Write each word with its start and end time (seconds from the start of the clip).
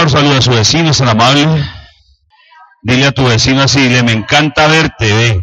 Favor, 0.00 0.10
saluda 0.10 0.38
a 0.38 0.42
su 0.42 0.50
vecino, 0.50 0.90
es 0.90 1.00
amable. 1.00 1.46
Dile 2.82 3.06
a 3.06 3.12
tu 3.12 3.26
vecino 3.26 3.60
así, 3.60 3.80
dile, 3.80 4.02
me 4.02 4.12
encanta 4.12 4.66
verte, 4.66 5.12
ve. 5.12 5.42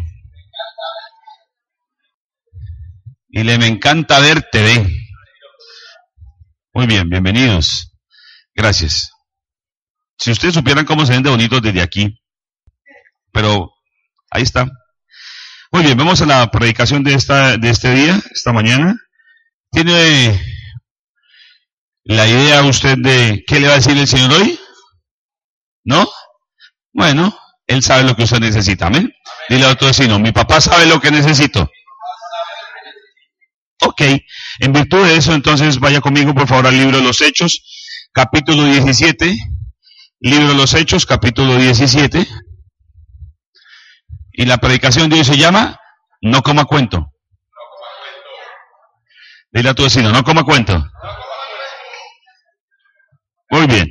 Dile, 3.28 3.58
me 3.58 3.66
encanta 3.66 4.18
verte, 4.18 4.62
ve. 4.62 4.96
Muy 6.72 6.86
bien, 6.86 7.08
bienvenidos. 7.08 7.92
Gracias. 8.54 9.12
Si 10.18 10.32
ustedes 10.32 10.54
supieran 10.54 10.84
cómo 10.84 11.06
se 11.06 11.12
ven 11.12 11.22
de 11.22 11.30
bonitos 11.30 11.62
desde 11.62 11.82
aquí, 11.82 12.20
pero 13.32 13.70
ahí 14.30 14.42
está. 14.42 14.66
Muy 15.70 15.84
bien, 15.84 15.96
vamos 15.96 16.20
a 16.22 16.26
la 16.26 16.50
predicación 16.50 17.04
de, 17.04 17.14
esta, 17.14 17.56
de 17.56 17.70
este 17.70 17.92
día, 17.92 18.20
esta 18.32 18.52
mañana. 18.52 18.96
¿Tiene 19.70 20.40
la 22.08 22.26
idea 22.26 22.62
usted 22.62 22.96
de 22.96 23.44
qué 23.46 23.60
le 23.60 23.68
va 23.68 23.74
a 23.74 23.76
decir 23.76 23.96
el 23.96 24.08
Señor 24.08 24.32
hoy? 24.32 24.58
¿No? 25.84 26.08
Bueno, 26.92 27.38
Él 27.66 27.82
sabe 27.82 28.02
lo 28.02 28.16
que 28.16 28.22
usted 28.22 28.40
necesita. 28.40 28.86
Amén. 28.86 29.12
Dile 29.48 29.66
a 29.66 29.70
otro 29.72 29.88
vecino, 29.88 30.18
mi 30.18 30.32
papá 30.32 30.60
sabe 30.60 30.86
lo 30.86 31.00
que 31.00 31.10
necesito. 31.10 31.70
Ok, 33.82 34.00
en 34.60 34.72
virtud 34.72 35.06
de 35.06 35.16
eso, 35.16 35.34
entonces 35.34 35.78
vaya 35.78 36.00
conmigo 36.00 36.34
por 36.34 36.48
favor 36.48 36.66
al 36.66 36.78
libro 36.78 36.96
de 36.96 37.02
los 37.04 37.20
Hechos, 37.20 38.08
capítulo 38.12 38.64
17. 38.64 39.36
Libro 40.20 40.48
de 40.48 40.54
los 40.54 40.72
Hechos, 40.74 41.04
capítulo 41.04 41.56
17. 41.56 42.26
Y 44.32 44.46
la 44.46 44.56
predicación 44.56 45.10
de 45.10 45.16
hoy 45.16 45.24
se 45.24 45.36
llama 45.36 45.78
No 46.22 46.42
coma 46.42 46.64
cuento. 46.64 47.12
Dile 49.52 49.68
a 49.68 49.74
tu 49.74 49.82
vecino, 49.82 50.10
no 50.10 50.24
coma 50.24 50.42
cuento. 50.42 50.90
Muy 53.50 53.66
bien. 53.66 53.90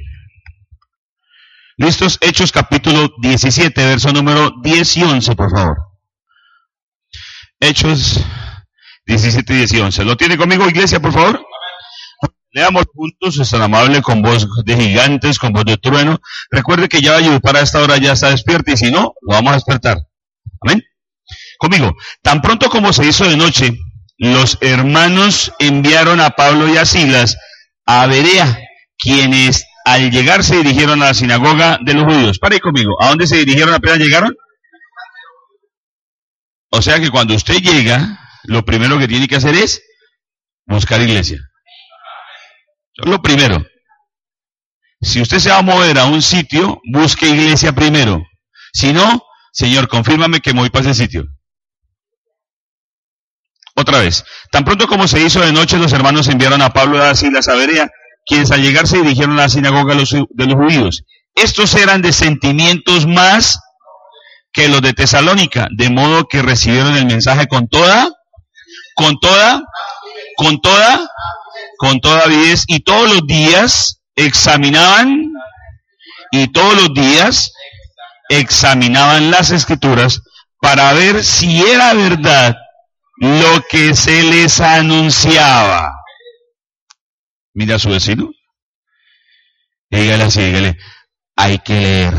¿Listos? 1.77 2.17
Hechos 2.21 2.51
capítulo 2.51 3.09
17, 3.21 3.85
verso 3.85 4.11
número 4.11 4.51
10 4.61 4.97
y 4.97 5.03
11, 5.03 5.35
por 5.35 5.51
favor. 5.51 5.77
Hechos 7.59 8.23
17, 9.05 9.53
10 9.53 9.73
y 9.73 9.79
11. 9.79 10.05
¿Lo 10.05 10.15
tiene 10.15 10.37
conmigo, 10.37 10.67
iglesia, 10.67 10.99
por 10.99 11.13
favor? 11.13 11.43
Leamos 12.51 12.85
juntos, 12.93 13.39
es 13.39 13.49
tan 13.49 13.61
amable, 13.61 14.01
con 14.01 14.21
voz 14.21 14.47
de 14.63 14.75
gigantes, 14.75 15.37
con 15.37 15.53
voz 15.53 15.65
de 15.65 15.77
trueno. 15.77 16.19
Recuerde 16.49 16.87
que 16.87 17.01
ya 17.01 17.17
para 17.41 17.61
esta 17.61 17.81
hora 17.81 17.97
ya 17.97 18.13
está 18.13 18.29
despierto 18.29 18.71
y 18.71 18.77
si 18.77 18.91
no, 18.91 19.13
lo 19.21 19.33
vamos 19.33 19.51
a 19.51 19.55
despertar. 19.55 19.97
Amén. 20.61 20.83
Conmigo. 21.59 21.95
Tan 22.21 22.41
pronto 22.41 22.69
como 22.69 22.93
se 22.93 23.05
hizo 23.05 23.25
de 23.25 23.37
noche, 23.37 23.77
los 24.17 24.57
hermanos 24.61 25.53
enviaron 25.59 26.21
a 26.21 26.31
Pablo 26.31 26.67
y 26.67 26.77
a 26.77 26.85
Silas 26.85 27.37
a 27.85 28.07
Berea 28.07 28.59
quienes 28.97 29.65
al 29.85 30.11
llegar 30.11 30.43
se 30.43 30.57
dirigieron 30.57 31.01
a 31.01 31.07
la 31.07 31.13
sinagoga 31.13 31.79
de 31.81 31.93
los 31.93 32.03
judíos. 32.03 32.39
Pare 32.39 32.59
conmigo, 32.59 33.01
¿a 33.01 33.09
dónde 33.09 33.27
se 33.27 33.37
dirigieron 33.37 33.73
apenas 33.73 33.99
llegaron? 33.99 34.35
O 36.69 36.81
sea 36.81 36.99
que 36.99 37.09
cuando 37.09 37.33
usted 37.33 37.61
llega, 37.61 38.19
lo 38.43 38.65
primero 38.65 38.99
que 38.99 39.07
tiene 39.07 39.27
que 39.27 39.37
hacer 39.37 39.55
es 39.55 39.81
buscar 40.65 41.01
iglesia. 41.01 41.39
lo 42.97 43.21
primero. 43.21 43.65
Si 44.99 45.21
usted 45.21 45.37
se 45.37 45.51
va 45.51 45.59
a 45.59 45.61
mover 45.61 45.99
a 45.99 46.05
un 46.05 46.21
sitio, 46.21 46.81
busque 46.91 47.29
iglesia 47.29 47.71
primero. 47.71 48.23
Si 48.73 48.91
no, 48.91 49.23
Señor, 49.53 49.87
confírmame 49.87 50.41
que 50.41 50.51
voy 50.53 50.69
para 50.69 50.89
ese 50.89 51.03
sitio. 51.03 51.25
Otra 53.75 53.99
vez. 53.99 54.25
Tan 54.51 54.65
pronto 54.65 54.87
como 54.87 55.07
se 55.07 55.21
hizo 55.21 55.39
de 55.39 55.53
noche, 55.53 55.77
los 55.77 55.93
hermanos 55.93 56.27
enviaron 56.27 56.61
a 56.63 56.73
Pablo 56.73 57.01
a 57.01 57.15
Silas 57.15 57.47
a 57.47 57.53
Berea 57.53 57.89
quienes 58.27 58.51
al 58.51 58.61
llegar 58.61 58.87
se 58.87 58.97
dirigieron 58.97 59.39
a 59.39 59.43
la 59.43 59.49
sinagoga 59.49 59.95
de 59.95 60.45
los, 60.45 60.55
judíos. 60.55 61.03
Estos 61.33 61.73
eran 61.75 62.01
de 62.01 62.11
sentimientos 62.11 63.07
más 63.07 63.59
que 64.51 64.67
los 64.67 64.81
de 64.81 64.93
Tesalónica, 64.93 65.69
de 65.71 65.89
modo 65.89 66.27
que 66.27 66.41
recibieron 66.41 66.95
el 66.97 67.05
mensaje 67.05 67.47
con 67.47 67.67
toda, 67.69 68.09
con 68.95 69.17
toda, 69.19 69.63
con 70.35 70.59
toda, 70.59 71.09
con 71.77 71.99
toda 72.01 72.25
avidez 72.25 72.65
y 72.67 72.81
todos 72.81 73.11
los 73.13 73.25
días 73.25 74.01
examinaban 74.15 75.31
y 76.31 76.51
todos 76.51 76.75
los 76.75 76.93
días 76.93 77.53
examinaban 78.29 79.31
las 79.31 79.51
escrituras 79.51 80.21
para 80.59 80.91
ver 80.93 81.23
si 81.23 81.63
era 81.63 81.93
verdad 81.93 82.57
lo 83.17 83.63
que 83.69 83.95
se 83.95 84.23
les 84.23 84.59
anunciaba. 84.59 85.96
Mira 87.57 87.77
a 87.77 87.79
su 87.79 87.89
vecino. 87.89 88.29
dígale 89.89 90.25
así, 90.25 90.41
dígale, 90.41 90.77
hay 91.35 91.57
que 91.57 91.73
leer. 91.73 92.13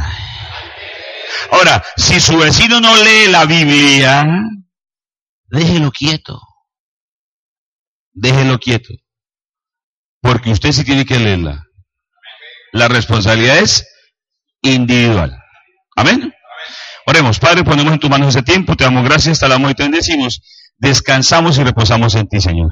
Ahora, 1.53 1.85
si 1.97 2.19
su 2.19 2.37
vecino 2.37 2.81
no 2.81 2.97
lee 2.97 3.29
la 3.31 3.45
Biblia, 3.45 4.27
déjelo 5.47 5.93
quieto. 5.93 6.41
Déjelo 8.13 8.59
quieto. 8.59 8.93
Porque 10.21 10.51
usted 10.51 10.73
sí 10.73 10.83
tiene 10.83 11.07
que 11.07 11.21
leerla. 11.21 11.63
La 12.73 12.89
responsabilidad 12.89 13.59
es 13.59 13.87
individual. 14.63 15.41
Amén. 15.95 16.35
Oremos, 17.07 17.39
Padre, 17.39 17.63
ponemos 17.63 17.93
en 17.93 18.01
tus 18.01 18.11
manos 18.11 18.31
ese 18.31 18.43
tiempo, 18.43 18.75
te 18.75 18.83
damos 18.83 19.05
gracias, 19.05 19.39
te 19.39 19.47
damos 19.47 19.71
y 19.71 19.75
te 19.75 19.85
bendecimos. 19.85 20.41
Descansamos 20.79 21.59
y 21.59 21.63
reposamos 21.63 22.17
en 22.17 22.27
ti, 22.27 22.41
Señor. 22.41 22.71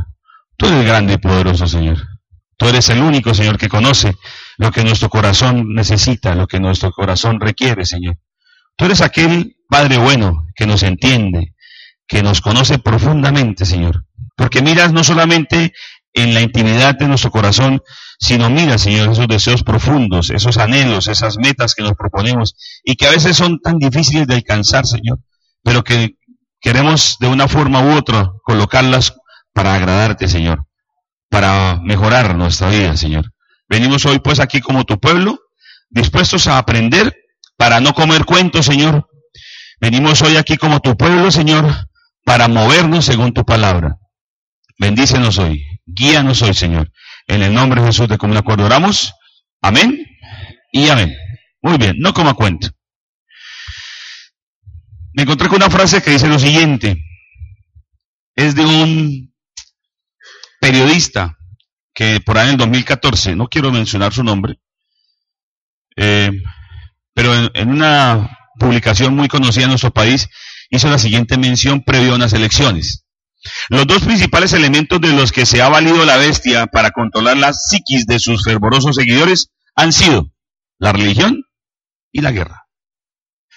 Tú 0.57 0.67
eres 0.67 0.85
grande 0.85 1.13
y 1.13 1.19
poderoso, 1.19 1.69
Señor. 1.69 2.16
Tú 2.57 2.69
eres 2.69 2.89
el 2.89 3.03
único, 3.03 3.35
Señor, 3.35 3.59
que 3.59 3.69
conoce 3.69 4.17
lo 4.57 4.71
que 4.71 4.83
nuestro 4.83 5.11
corazón 5.11 5.75
necesita, 5.75 6.35
lo 6.35 6.47
que 6.47 6.59
nuestro 6.59 6.91
corazón 6.91 7.39
requiere, 7.39 7.85
Señor. 7.85 8.17
Tú 8.77 8.87
eres 8.87 9.03
aquel 9.03 9.57
Padre 9.69 9.99
bueno 9.99 10.47
que 10.55 10.67
nos 10.67 10.83
entiende, 10.83 11.55
que 12.07 12.23
nos 12.23 12.41
conoce 12.41 12.79
profundamente, 12.79 13.67
Señor. 13.67 14.07
Porque 14.37 14.63
miras 14.63 14.93
no 14.93 15.05
solamente 15.05 15.73
en 16.15 16.33
la 16.33 16.41
intimidad 16.41 16.97
de 16.97 17.09
nuestro 17.09 17.31
corazón, 17.31 17.83
sino 18.19 18.49
mira, 18.49 18.79
Señor, 18.79 19.11
esos 19.13 19.29
deseos 19.29 19.63
profundos, 19.63 20.31
esos 20.31 20.57
anhelos, 20.57 21.09
esas 21.09 21.37
metas 21.37 21.75
que 21.75 21.83
nos 21.83 21.93
proponemos 21.93 22.55
y 22.83 22.97
que 22.97 23.07
a 23.07 23.11
veces 23.11 23.37
son 23.37 23.61
tan 23.61 23.79
difíciles 23.79 24.27
de 24.27 24.35
alcanzar, 24.35 24.87
Señor, 24.87 25.19
pero 25.63 25.85
que 25.85 26.17
queremos 26.61 27.19
de 27.21 27.27
una 27.27 27.49
forma 27.49 27.83
u 27.83 27.97
otra 27.97 28.31
colocarlas 28.45 29.15
para 29.53 29.75
agradarte, 29.75 30.27
Señor 30.27 30.66
para 31.29 31.81
mejorar 31.83 32.37
nuestra 32.37 32.71
vida, 32.71 32.97
Señor. 32.97 33.33
Venimos 33.69 34.05
hoy 34.07 34.19
pues 34.21 34.41
aquí 34.41 34.61
como 34.61 34.85
tu 34.85 34.99
pueblo, 34.99 35.39
dispuestos 35.91 36.47
a 36.47 36.59
aprender 36.59 37.15
para 37.57 37.81
no 37.81 37.95
comer 37.95 38.25
cuentos, 38.25 38.67
Señor. 38.67 39.09
Venimos 39.81 40.23
hoy 40.23 40.37
aquí 40.37 40.57
como 40.57 40.81
tu 40.81 40.97
pueblo, 40.97 41.31
Señor, 41.31 41.89
para 42.25 42.49
movernos 42.49 43.05
según 43.05 43.33
tu 43.33 43.45
palabra. 43.45 43.97
Bendícenos 44.79 45.39
hoy, 45.39 45.65
guíanos 45.87 46.43
hoy, 46.43 46.55
Señor. 46.55 46.91
En 47.27 47.43
el 47.43 47.53
nombre 47.53 47.81
de 47.81 47.89
Jesús 47.89 48.09
de 48.09 48.19
común 48.19 48.37
acuerdo 48.37 48.67
oramos. 48.67 49.15
Amén 49.61 50.07
y 50.73 50.89
amén. 50.89 51.17
Muy 51.63 51.79
bien, 51.79 51.97
no 51.99 52.15
coma 52.15 52.35
cuento. 52.35 52.69
Me 55.15 55.23
encontré 55.23 55.49
con 55.49 55.57
una 55.57 55.71
frase 55.71 56.03
que 56.03 56.11
dice 56.11 56.29
lo 56.29 56.39
siguiente. 56.39 57.03
Es 58.35 58.55
de 58.55 58.65
un 58.65 59.35
periodista 60.61 61.37
que 61.95 62.21
por 62.21 62.37
ahí 62.37 62.47
en 62.47 62.53
el 62.53 62.59
2014, 62.59 63.37
no 63.37 63.49
quiero 63.49 63.73
mencionar 63.73 64.13
su 64.13 64.23
nombre, 64.23 64.61
eh, 65.97 66.31
pero 67.15 67.33
en, 67.55 67.71
una 67.71 68.39
publicación 68.59 69.17
muy 69.17 69.29
conocida 69.29 69.65
en 69.65 69.71
nuestro 69.71 69.93
país 69.93 70.29
hizo 70.69 70.91
la 70.91 70.99
siguiente 70.99 71.39
mención 71.39 71.83
previo 71.83 72.13
a 72.13 72.17
unas 72.17 72.35
elecciones. 72.35 73.07
Los 73.71 73.87
dos 73.87 74.03
principales 74.03 74.53
elementos 74.53 75.01
de 75.01 75.13
los 75.13 75.33
que 75.33 75.47
se 75.47 75.63
ha 75.63 75.69
valido 75.69 76.05
la 76.05 76.19
bestia 76.19 76.67
para 76.67 76.91
controlar 76.91 77.39
la 77.39 77.53
psiquis 77.55 78.07
de 78.07 78.19
sus 78.19 78.45
fervorosos 78.45 78.97
seguidores 78.97 79.53
han 79.75 79.93
sido 79.93 80.33
la 80.79 80.93
religión 80.93 81.45
y 82.13 82.21
la 82.21 82.33
guerra. 82.33 82.67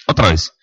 Otra 0.07 0.29
vez, 0.29 0.53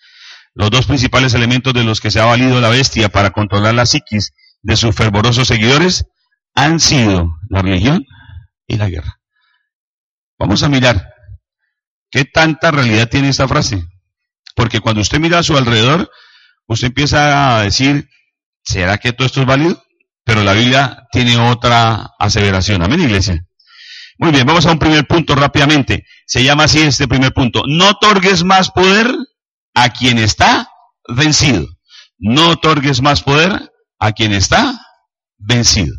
los 0.55 0.71
dos 0.71 0.87
principales 0.87 1.35
elementos 1.35 1.73
de 1.73 1.83
los 1.83 2.01
que 2.01 2.09
se 2.09 2.19
ha 2.19 2.25
valido 2.25 2.59
la 2.59 2.69
bestia 2.69 3.09
para 3.09 3.29
controlar 3.29 3.75
la 3.75 3.85
psiquis 3.85 4.33
de 4.63 4.75
sus 4.75 4.95
fervorosos 4.95 5.47
seguidores 5.47 6.05
han 6.57 6.81
sido 6.81 7.29
la 7.49 7.61
religión 7.61 8.05
y 8.67 8.75
la 8.75 8.89
guerra. 8.89 9.21
Vamos 10.37 10.63
a 10.63 10.69
mirar 10.69 11.13
¿Qué 12.09 12.25
tanta 12.25 12.71
realidad 12.71 13.09
tiene 13.09 13.29
esta 13.29 13.47
frase? 13.47 13.85
Porque 14.55 14.79
cuando 14.79 15.01
usted 15.01 15.19
mira 15.19 15.39
a 15.39 15.43
su 15.43 15.57
alrededor, 15.57 16.09
usted 16.67 16.87
empieza 16.87 17.57
a 17.57 17.63
decir, 17.63 18.09
¿será 18.63 18.97
que 18.97 19.13
todo 19.13 19.25
esto 19.27 19.41
es 19.41 19.47
válido? 19.47 19.83
Pero 20.23 20.43
la 20.43 20.53
Biblia 20.53 21.07
tiene 21.11 21.37
otra 21.37 22.11
aseveración. 22.17 22.81
Amén, 22.81 23.01
iglesia. 23.01 23.45
Muy 24.17 24.31
bien, 24.31 24.47
vamos 24.47 24.65
a 24.65 24.71
un 24.71 24.79
primer 24.79 25.05
punto 25.05 25.35
rápidamente. 25.35 26.05
Se 26.25 26.43
llama 26.43 26.63
así 26.63 26.81
este 26.81 27.07
primer 27.07 27.33
punto. 27.33 27.63
No 27.67 27.89
otorgues 27.89 28.43
más 28.43 28.71
poder 28.71 29.13
a 29.75 29.89
quien 29.89 30.17
está 30.17 30.69
vencido. 31.07 31.67
No 32.17 32.49
otorgues 32.49 33.01
más 33.01 33.21
poder 33.21 33.71
a 33.99 34.11
quien 34.13 34.33
está 34.33 34.73
vencido. 35.37 35.93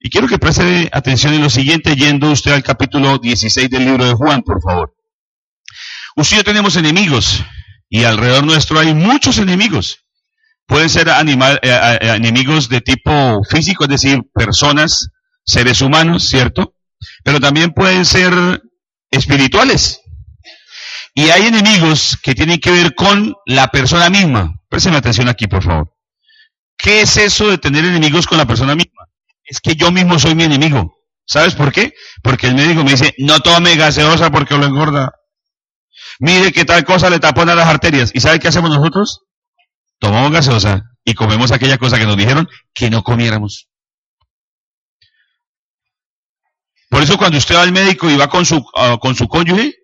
Y 0.00 0.10
quiero 0.10 0.28
que 0.28 0.38
preste 0.38 0.88
atención 0.92 1.34
en 1.34 1.42
lo 1.42 1.50
siguiente, 1.50 1.96
yendo 1.96 2.30
usted 2.30 2.52
al 2.52 2.62
capítulo 2.62 3.18
16 3.18 3.68
del 3.68 3.84
libro 3.84 4.06
de 4.06 4.14
Juan, 4.14 4.42
por 4.42 4.62
favor. 4.62 4.94
Usted 6.16 6.36
y 6.36 6.38
yo 6.38 6.44
tenemos 6.44 6.76
enemigos, 6.76 7.42
y 7.88 8.04
alrededor 8.04 8.44
nuestro 8.44 8.78
hay 8.78 8.94
muchos 8.94 9.38
enemigos. 9.38 10.04
Pueden 10.66 10.88
ser 10.88 11.08
animal, 11.10 11.58
eh, 11.62 11.98
eh, 12.00 12.14
enemigos 12.14 12.68
de 12.68 12.80
tipo 12.80 13.42
físico, 13.44 13.84
es 13.84 13.90
decir, 13.90 14.20
personas, 14.34 15.08
seres 15.44 15.80
humanos, 15.80 16.28
¿cierto? 16.28 16.74
Pero 17.24 17.40
también 17.40 17.72
pueden 17.72 18.04
ser 18.04 18.32
espirituales. 19.10 20.00
Y 21.14 21.30
hay 21.30 21.46
enemigos 21.46 22.18
que 22.22 22.34
tienen 22.34 22.60
que 22.60 22.70
ver 22.70 22.94
con 22.94 23.34
la 23.46 23.68
persona 23.68 24.10
misma. 24.10 24.54
Presten 24.68 24.94
atención 24.94 25.28
aquí, 25.28 25.46
por 25.46 25.64
favor. 25.64 25.92
¿Qué 26.76 27.00
es 27.00 27.16
eso 27.16 27.48
de 27.48 27.58
tener 27.58 27.84
enemigos 27.84 28.26
con 28.26 28.38
la 28.38 28.46
persona 28.46 28.76
misma? 28.76 28.97
Es 29.48 29.60
que 29.60 29.74
yo 29.74 29.90
mismo 29.90 30.18
soy 30.18 30.34
mi 30.34 30.44
enemigo. 30.44 30.94
¿Sabes 31.26 31.54
por 31.54 31.72
qué? 31.72 31.92
Porque 32.22 32.46
el 32.46 32.54
médico 32.54 32.84
me 32.84 32.92
dice, 32.92 33.14
no 33.18 33.40
tome 33.40 33.76
gaseosa 33.76 34.30
porque 34.30 34.56
lo 34.56 34.66
engorda. 34.66 35.12
Mire 36.20 36.52
que 36.52 36.64
tal 36.64 36.84
cosa 36.84 37.10
le 37.10 37.18
tapona 37.18 37.54
las 37.54 37.66
arterias. 37.66 38.10
¿Y 38.14 38.20
sabe 38.20 38.38
qué 38.38 38.48
hacemos 38.48 38.70
nosotros? 38.70 39.20
Tomamos 39.98 40.32
gaseosa 40.32 40.82
y 41.04 41.14
comemos 41.14 41.50
aquella 41.50 41.78
cosa 41.78 41.98
que 41.98 42.06
nos 42.06 42.16
dijeron 42.16 42.48
que 42.74 42.90
no 42.90 43.02
comiéramos. 43.02 43.68
Por 46.90 47.02
eso 47.02 47.18
cuando 47.18 47.38
usted 47.38 47.56
va 47.56 47.62
al 47.62 47.72
médico 47.72 48.10
y 48.10 48.16
va 48.16 48.28
con 48.28 48.44
su, 48.46 48.64
ah, 48.74 48.98
con 49.00 49.14
su 49.14 49.28
cónyuge, 49.28 49.74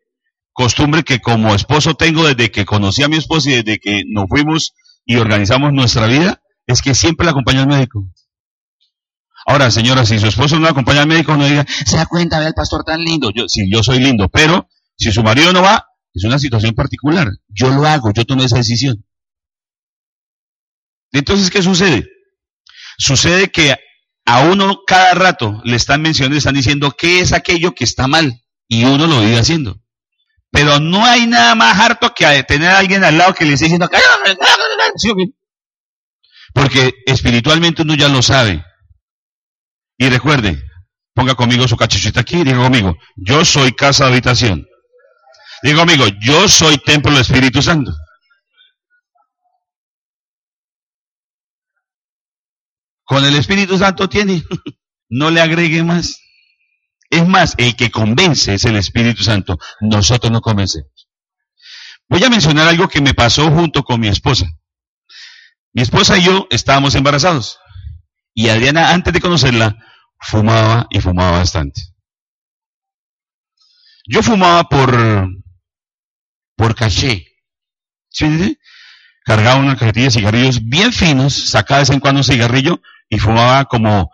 costumbre 0.52 1.02
que 1.02 1.20
como 1.20 1.55
esposo 1.55 1.94
tengo 1.94 2.26
desde 2.26 2.50
que 2.50 2.64
conocí 2.64 3.02
a 3.02 3.08
mi 3.08 3.17
esposa 3.17 3.50
y 3.50 3.62
desde 3.62 3.78
que 3.78 4.02
nos 4.08 4.26
fuimos 4.28 4.72
y 5.05 5.17
organizamos 5.17 5.72
nuestra 5.72 6.06
vida, 6.06 6.40
es 6.67 6.81
que 6.81 6.94
siempre 6.94 7.26
la 7.26 7.32
acompaña 7.32 7.62
al 7.62 7.69
médico. 7.69 8.05
Ahora, 9.46 9.70
señora, 9.70 10.06
si 10.06 10.19
su 10.19 10.26
esposo 10.26 10.58
no 10.58 10.69
acompaña 10.69 11.02
al 11.02 11.08
médico, 11.08 11.37
no 11.37 11.46
diga, 11.46 11.67
se 11.69 11.96
da 11.96 12.06
cuenta, 12.06 12.38
ve 12.38 12.46
al 12.46 12.55
pastor 12.55 12.82
tan 12.85 13.00
lindo. 13.00 13.31
Yo, 13.35 13.44
sí, 13.49 13.69
yo 13.70 13.82
soy 13.82 13.99
lindo, 13.99 14.29
pero 14.29 14.69
si 14.96 15.12
su 15.12 15.23
marido 15.23 15.52
no 15.52 15.62
va, 15.62 15.87
es 16.14 16.25
una 16.25 16.38
situación 16.38 16.75
particular. 16.75 17.29
Yo 17.49 17.70
lo 17.70 17.87
hago, 17.87 18.12
yo 18.12 18.25
tomé 18.25 18.44
esa 18.44 18.56
decisión. 18.56 19.05
Entonces, 21.12 21.50
¿qué 21.50 21.62
sucede? 21.62 22.08
Sucede 22.99 23.50
que 23.50 23.76
a 24.25 24.41
uno 24.41 24.81
cada 24.87 25.14
rato 25.14 25.61
le 25.64 25.76
están 25.76 26.02
mencionando, 26.02 26.35
le 26.35 26.38
están 26.38 26.55
diciendo 26.55 26.93
qué 26.96 27.20
es 27.20 27.32
aquello 27.32 27.75
que 27.75 27.85
está 27.85 28.06
mal 28.08 28.43
y 28.69 28.85
uno 28.85 29.06
lo 29.06 29.20
vive 29.20 29.38
haciendo. 29.38 29.81
Pero 30.50 30.79
no 30.81 31.05
hay 31.05 31.26
nada 31.26 31.55
más 31.55 31.79
harto 31.79 32.14
que 32.14 32.43
tener 32.44 32.70
a 32.70 32.79
alguien 32.79 33.05
al 33.05 33.19
lado 33.19 33.35
que 33.35 33.44
le 33.44 33.55
esté 33.55 33.67
diciendo, 33.67 33.88
porque 36.55 36.93
espiritualmente 37.06 37.82
uno 37.82 37.94
ya 37.94 38.08
lo 38.08 38.23
sabe. 38.23 38.64
Y 40.05 40.11
recuerde, 40.11 40.62
ponga 41.15 41.35
conmigo 41.35 41.67
su 41.67 41.79
cachuchita 41.79 42.21
aquí 42.21 42.37
y 42.37 42.45
diga 42.45 42.59
conmigo, 42.59 42.95
yo 43.17 43.43
soy 43.43 43.73
casa 43.73 44.05
de 44.05 44.11
habitación. 44.11 44.67
Diga 45.62 45.79
conmigo, 45.79 46.05
yo 46.21 46.47
soy 46.47 46.77
templo 46.77 47.11
del 47.11 47.23
Espíritu 47.23 47.62
Santo. 47.62 47.91
Con 53.05 53.25
el 53.25 53.35
Espíritu 53.35 53.79
Santo 53.79 54.06
tiene, 54.06 54.45
no 55.09 55.31
le 55.31 55.41
agregue 55.41 55.83
más. 55.83 56.21
Es 57.09 57.27
más, 57.27 57.55
el 57.56 57.75
que 57.75 57.91
convence 57.91 58.53
es 58.53 58.67
el 58.67 58.77
Espíritu 58.77 59.23
Santo. 59.23 59.59
Nosotros 59.81 60.31
no 60.31 60.43
convencemos. 60.43 61.09
Voy 62.11 62.23
a 62.23 62.29
mencionar 62.29 62.69
algo 62.69 62.89
que 62.89 63.01
me 63.01 63.15
pasó 63.15 63.51
junto 63.51 63.85
con 63.85 64.01
mi 64.01 64.09
esposa. 64.09 64.45
Mi 65.73 65.81
esposa 65.81 66.19
y 66.19 66.25
yo 66.25 66.47
estábamos 66.51 66.95
embarazados. 66.95 67.59
Y 68.35 68.51
Adriana, 68.51 68.91
antes 68.91 69.15
de 69.15 69.23
conocerla, 69.23 69.79
fumaba 70.25 70.87
y 70.91 71.00
fumaba 71.00 71.38
bastante. 71.38 71.82
Yo 74.06 74.23
fumaba 74.23 74.65
por, 74.65 75.29
por 76.56 76.75
caché. 76.75 77.26
¿Sí? 78.11 78.59
Cargaba 79.25 79.61
una 79.61 79.76
cajetilla 79.76 80.06
de 80.06 80.11
cigarrillos 80.12 80.65
bien 80.65 80.93
finos, 80.93 81.50
sacaba 81.50 81.79
de 81.79 81.82
vez 81.82 81.91
en 81.91 82.00
cuando 82.00 82.21
un 82.21 82.25
cigarrillo 82.25 82.81
y 83.09 83.19
fumaba 83.19 83.65
como, 83.65 84.11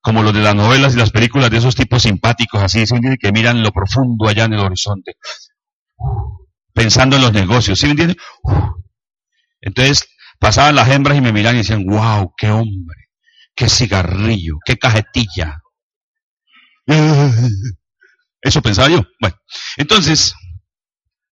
como 0.00 0.22
los 0.22 0.32
de 0.32 0.40
las 0.40 0.54
novelas 0.54 0.94
y 0.94 0.98
las 0.98 1.10
películas 1.10 1.50
de 1.50 1.58
esos 1.58 1.74
tipos 1.74 2.02
simpáticos, 2.02 2.62
así, 2.62 2.84
que 3.20 3.32
miran 3.32 3.62
lo 3.62 3.72
profundo 3.72 4.28
allá 4.28 4.44
en 4.44 4.54
el 4.54 4.60
horizonte, 4.60 5.16
pensando 6.72 7.16
en 7.16 7.22
los 7.22 7.32
negocios, 7.32 7.78
¿sí 7.78 7.86
me 7.86 7.92
entiende? 7.92 8.16
Entonces, 9.60 10.08
pasaban 10.38 10.76
las 10.76 10.88
hembras 10.88 11.18
y 11.18 11.20
me 11.20 11.32
miraban 11.32 11.56
y 11.56 11.58
decían, 11.58 11.84
wow, 11.84 12.32
qué 12.36 12.50
hombre, 12.50 13.01
qué 13.54 13.68
cigarrillo, 13.68 14.58
qué 14.64 14.76
cajetilla. 14.76 15.62
Eso 18.42 18.62
pensaba 18.62 18.88
yo. 18.88 19.02
Bueno, 19.20 19.36
entonces, 19.76 20.34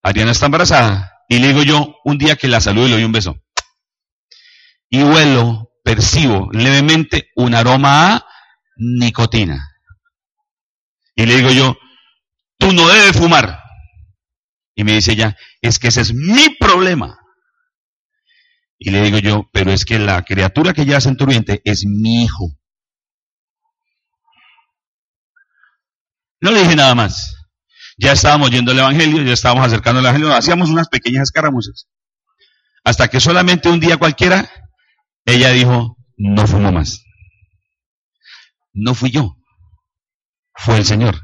Adriana 0.01 0.31
está 0.31 0.45
embarazada 0.45 1.11
y 1.27 1.39
le 1.39 1.47
digo 1.49 1.63
yo 1.63 1.95
un 2.05 2.17
día 2.17 2.35
que 2.35 2.47
la 2.47 2.61
saludo 2.61 2.87
y 2.87 2.89
le 2.89 2.95
doy 2.95 3.03
un 3.03 3.11
beso. 3.11 3.35
Y 4.89 5.03
huelo 5.03 5.71
percibo 5.83 6.49
levemente 6.51 7.29
un 7.35 7.55
aroma 7.55 8.15
a 8.15 8.25
nicotina. 8.75 9.69
Y 11.15 11.25
le 11.25 11.37
digo 11.37 11.51
yo, 11.51 11.77
tú 12.57 12.73
no 12.73 12.87
debes 12.87 13.17
fumar. 13.17 13.59
Y 14.75 14.83
me 14.83 14.93
dice 14.93 15.13
ella, 15.13 15.37
es 15.61 15.79
que 15.79 15.89
ese 15.89 16.01
es 16.01 16.13
mi 16.13 16.55
problema. 16.59 17.20
Y 18.83 18.89
le 18.89 18.99
digo 19.03 19.19
yo, 19.19 19.47
pero 19.53 19.71
es 19.71 19.85
que 19.85 19.99
la 19.99 20.23
criatura 20.23 20.73
que 20.73 20.85
llevas 20.85 21.05
en 21.05 21.15
tu 21.15 21.27
vientre 21.27 21.61
es 21.65 21.85
mi 21.85 22.23
hijo. 22.23 22.47
No 26.39 26.49
le 26.49 26.61
dije 26.61 26.75
nada 26.75 26.95
más. 26.95 27.35
Ya 27.99 28.13
estábamos 28.13 28.49
yendo 28.49 28.71
al 28.71 28.79
Evangelio, 28.79 29.21
ya 29.21 29.33
estábamos 29.33 29.67
acercando 29.67 29.99
al 29.99 30.05
Evangelio, 30.07 30.33
hacíamos 30.33 30.71
unas 30.71 30.87
pequeñas 30.87 31.25
escaramuzas. 31.25 31.89
Hasta 32.83 33.07
que 33.07 33.19
solamente 33.19 33.69
un 33.69 33.79
día 33.79 33.97
cualquiera 33.97 34.49
ella 35.25 35.51
dijo, 35.51 35.95
no 36.17 36.47
fumo 36.47 36.71
más. 36.71 37.03
No 38.73 38.95
fui 38.95 39.11
yo, 39.11 39.37
fue 40.55 40.77
el 40.77 40.85
Señor. 40.85 41.21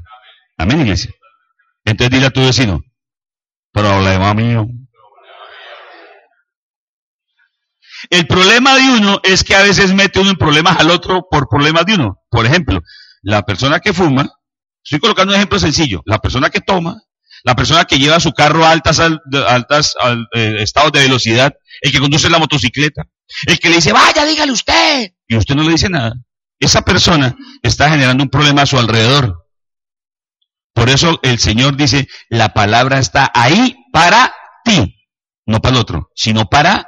Amén, 0.56 0.82
iglesia. 0.82 1.10
Entonces 1.84 2.12
dile 2.12 2.26
a 2.26 2.30
tu 2.30 2.40
vecino, 2.40 2.84
problema 3.72 4.32
mío. 4.32 4.68
El 8.10 8.26
problema 8.26 8.76
de 8.76 8.90
uno 8.90 9.20
es 9.22 9.44
que 9.44 9.54
a 9.54 9.62
veces 9.62 9.92
mete 9.92 10.20
uno 10.20 10.30
en 10.30 10.36
problemas 10.36 10.78
al 10.78 10.90
otro 10.90 11.26
por 11.30 11.48
problemas 11.48 11.86
de 11.86 11.94
uno. 11.94 12.18
Por 12.30 12.46
ejemplo, 12.46 12.80
la 13.22 13.42
persona 13.42 13.80
que 13.80 13.92
fuma, 13.92 14.28
estoy 14.82 15.00
colocando 15.00 15.32
un 15.32 15.36
ejemplo 15.36 15.58
sencillo, 15.58 16.02
la 16.06 16.18
persona 16.18 16.50
que 16.50 16.60
toma, 16.60 16.96
la 17.44 17.54
persona 17.54 17.84
que 17.84 17.98
lleva 17.98 18.20
su 18.20 18.32
carro 18.32 18.64
a 18.64 18.70
altas, 18.70 19.00
altas 19.00 19.94
eh, 20.34 20.56
estados 20.58 20.92
de 20.92 21.00
velocidad, 21.00 21.52
el 21.80 21.92
que 21.92 22.00
conduce 22.00 22.30
la 22.30 22.38
motocicleta, 22.38 23.02
el 23.46 23.58
que 23.58 23.68
le 23.68 23.76
dice, 23.76 23.92
vaya, 23.92 24.24
dígale 24.24 24.52
usted, 24.52 25.12
y 25.26 25.36
usted 25.36 25.54
no 25.54 25.62
le 25.62 25.72
dice 25.72 25.88
nada. 25.88 26.14
Esa 26.58 26.82
persona 26.82 27.36
está 27.62 27.88
generando 27.90 28.24
un 28.24 28.30
problema 28.30 28.62
a 28.62 28.66
su 28.66 28.78
alrededor. 28.78 29.46
Por 30.72 30.90
eso 30.90 31.20
el 31.22 31.38
Señor 31.38 31.76
dice, 31.76 32.08
la 32.28 32.52
palabra 32.52 32.98
está 32.98 33.30
ahí 33.34 33.76
para 33.92 34.34
ti, 34.64 34.96
no 35.46 35.60
para 35.60 35.76
el 35.76 35.80
otro, 35.80 36.10
sino 36.14 36.46
para. 36.46 36.87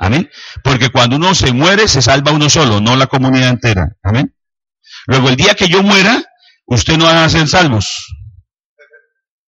Amén. 0.00 0.30
Porque 0.64 0.88
cuando 0.88 1.16
uno 1.16 1.34
se 1.34 1.52
muere, 1.52 1.86
se 1.86 2.00
salva 2.00 2.32
uno 2.32 2.48
solo, 2.48 2.80
no 2.80 2.96
la 2.96 3.06
comunidad 3.06 3.50
entera. 3.50 3.96
Amén. 4.02 4.34
Luego, 5.06 5.28
el 5.28 5.36
día 5.36 5.54
que 5.54 5.68
yo 5.68 5.82
muera, 5.82 6.24
usted 6.64 6.96
no 6.96 7.04
van 7.04 7.18
a 7.18 7.28
ser 7.28 7.46
salvos. 7.46 8.06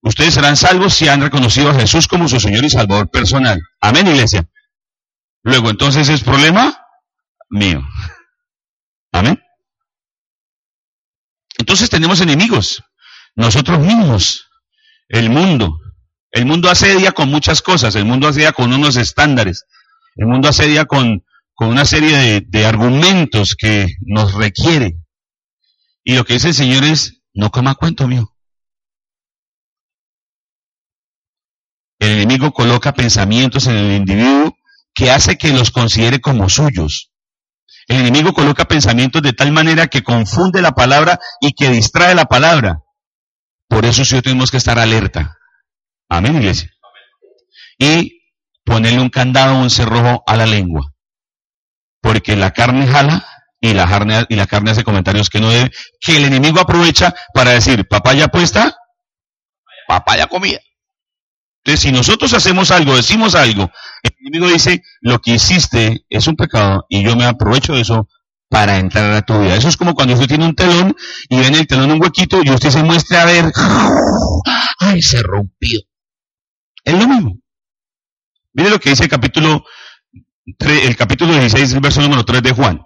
Ustedes 0.03 0.35
serán 0.35 0.59
salvos 0.59 0.93
si 0.93 1.09
han 1.09 1.23
reconocido 1.23 1.71
a 1.71 1.75
Jesús 1.75 2.07
como 2.07 2.29
su 2.29 2.39
Señor 2.39 2.65
y 2.65 2.71
Salvador 2.71 3.11
personal. 3.11 3.63
Amén, 3.81 4.07
iglesia. 4.07 4.47
Luego, 5.43 5.71
entonces 5.71 6.11
es 6.11 6.23
problema 6.23 6.85
mío. 7.49 7.83
Amén. 9.11 9.43
Entonces 11.57 11.89
tenemos 11.89 12.21
enemigos. 12.21 12.85
Nosotros 13.35 13.79
mismos. 13.81 14.51
El 15.09 15.31
mundo. 15.31 15.79
El 16.31 16.45
mundo 16.45 16.69
asedia 16.69 17.13
con 17.13 17.31
muchas 17.31 17.63
cosas. 17.63 17.95
El 17.95 18.05
mundo 18.05 18.29
asedia 18.29 18.53
con 18.53 18.71
unos 18.73 18.97
estándares. 18.97 19.65
El 20.17 20.27
mundo 20.27 20.49
asedia 20.49 20.85
con, 20.85 21.25
con 21.55 21.69
una 21.69 21.85
serie 21.85 22.17
de, 22.17 22.41
de 22.47 22.67
argumentos 22.67 23.57
que 23.57 23.87
nos 24.01 24.35
requiere. 24.35 24.99
Y 26.05 26.17
lo 26.17 26.25
que 26.25 26.35
dice 26.35 26.49
el 26.49 26.55
Señor 26.55 26.85
es, 26.85 27.23
no 27.35 27.51
coma 27.51 27.75
cuento 27.75 28.07
mío. 28.09 28.33
El 31.99 32.19
enemigo 32.19 32.53
coloca 32.53 32.93
pensamientos 32.93 33.69
en 33.69 33.77
el 33.77 33.93
individuo 33.93 34.57
que 34.93 35.11
hace 35.11 35.39
que 35.39 35.53
los 35.53 35.71
considere 35.71 36.21
como 36.21 36.49
suyos. 36.49 37.13
El 37.87 38.01
enemigo 38.01 38.33
coloca 38.33 38.65
pensamientos 38.65 39.23
de 39.23 39.33
tal 39.33 39.53
manera 39.53 39.87
que 39.87 40.03
confunde 40.03 40.63
la 40.63 40.73
palabra 40.73 41.19
y 41.41 41.53
que 41.53 41.69
distrae 41.71 42.15
la 42.15 42.27
palabra. 42.27 42.83
Por 43.69 43.85
eso 43.85 44.05
sí 44.05 44.21
tenemos 44.21 44.51
que 44.51 44.57
estar 44.57 44.79
alerta. 44.79 45.39
Amén, 46.09 46.37
iglesia. 46.37 46.71
Y 47.79 48.22
ponerle 48.65 49.01
un 49.01 49.11
candado 49.11 49.57
o 49.57 49.61
un 49.61 49.71
cerrojo 49.71 50.23
a 50.27 50.37
la 50.37 50.47
lengua. 50.47 50.93
Porque 52.01 52.37
la 52.37 52.53
carne 52.53 52.87
jala 52.87 53.27
y 53.61 53.75
la 53.75 53.87
carne, 53.87 54.27
y 54.29 54.35
la 54.35 54.47
carne 54.47 54.73
hace 54.73 54.85
comentarios 54.85 55.31
que 55.31 55.41
no 55.41 55.51
debe, 55.51 55.71
que 56.01 56.17
el 56.17 56.25
enemigo 56.25 56.61
aprovecha 56.61 57.15
para 57.33 57.53
decir, 57.53 57.87
papaya 57.87 58.29
puesta, 58.29 58.77
papaya 59.87 60.27
comida. 60.27 60.59
Entonces, 61.65 61.81
si 61.81 61.93
nosotros 61.93 62.35
hacemos 62.35 62.73
algo, 62.73 62.97
decimos 62.97 63.37
algo, 63.37 63.71
el 64.03 64.13
enemigo 64.21 64.49
dice, 64.49 64.83
lo 65.01 65.21
que 65.21 65.35
hiciste 65.35 66.05
es 66.11 66.27
un 66.27 66.35
pecado 66.35 66.87
y 66.89 67.05
yo 67.05 67.15
me 67.15 67.25
aprovecho 67.25 67.75
de 67.75 67.83
eso 67.83 68.09
para 68.49 68.79
entrar 68.79 69.13
a 69.13 69.23
tu 69.23 69.39
vida. 69.41 69.55
Eso 69.55 69.69
es 69.69 69.77
como 69.77 69.95
cuando 69.95 70.15
usted 70.15 70.27
tiene 70.27 70.45
un 70.45 70.57
telón 70.57 70.95
y 71.29 71.39
ven 71.39 71.55
el 71.55 71.67
telón 71.69 71.93
un 71.93 72.03
huequito 72.03 72.41
y 72.43 72.51
usted 72.51 72.71
se 72.71 72.83
muestra 72.83 73.23
a 73.23 73.27
ver, 73.27 73.53
ay, 74.81 75.01
se 75.03 75.23
rompió. 75.23 75.81
Es 76.85 76.95
lo 76.99 77.07
mismo. 77.07 77.42
Mire 78.55 78.71
lo 78.71 78.79
que 78.79 78.91
dice 78.91 79.05
el 79.05 79.11
capítulo, 79.11 79.65
el 80.59 80.97
capítulo 80.97 81.35
16, 81.35 81.73
el 81.73 81.81
verso 81.81 82.01
número 82.01 82.25
3 82.25 82.43
de 82.43 82.53
Juan. 82.53 82.83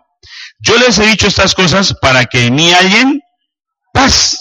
Yo 0.59 0.77
les 0.79 0.99
he 0.99 1.07
dicho 1.07 1.27
estas 1.27 1.55
cosas 1.55 1.95
para 2.01 2.25
que 2.27 2.47
en 2.47 2.55
mí 2.55 2.73
alguien 2.73 3.21
paz. 3.93 4.41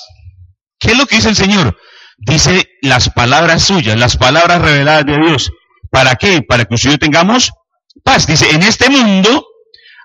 ¿Qué 0.79 0.91
es 0.91 0.97
lo 0.97 1.05
que 1.05 1.17
dice 1.17 1.29
el 1.29 1.35
Señor? 1.35 1.77
Dice 2.17 2.69
las 2.81 3.09
palabras 3.09 3.63
suyas, 3.63 3.97
las 3.97 4.17
palabras 4.17 4.61
reveladas 4.61 5.05
de 5.05 5.17
Dios. 5.17 5.51
¿Para 5.91 6.15
qué? 6.15 6.41
Para 6.41 6.65
que 6.65 6.75
ustedes 6.75 6.99
tengamos 6.99 7.51
paz. 8.03 8.27
Dice, 8.27 8.51
en 8.51 8.63
este 8.63 8.89
mundo 8.89 9.45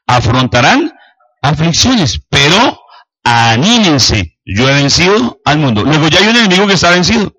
afrontarán 0.07 0.93
aflicciones, 1.43 2.21
pero 2.29 2.81
anímense. 3.25 4.39
Yo 4.45 4.69
he 4.69 4.75
vencido 4.75 5.41
al 5.45 5.59
mundo. 5.59 5.85
Luego 5.85 6.09
ya 6.09 6.19
hay 6.19 6.29
un 6.29 6.37
enemigo 6.37 6.67
que 6.67 6.75
está 6.75 6.91
vencido. 6.91 7.33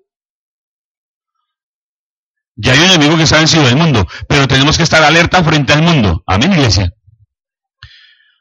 Ya 2.54 2.72
hay 2.72 2.78
un 2.80 2.84
enemigo 2.86 3.16
que 3.16 3.22
está 3.22 3.38
vencido 3.38 3.64
del 3.64 3.76
mundo, 3.76 4.06
pero 4.28 4.46
tenemos 4.46 4.76
que 4.76 4.82
estar 4.82 5.02
alerta 5.02 5.42
frente 5.42 5.72
al 5.72 5.82
mundo. 5.82 6.22
Amén, 6.26 6.52
iglesia. 6.52 6.92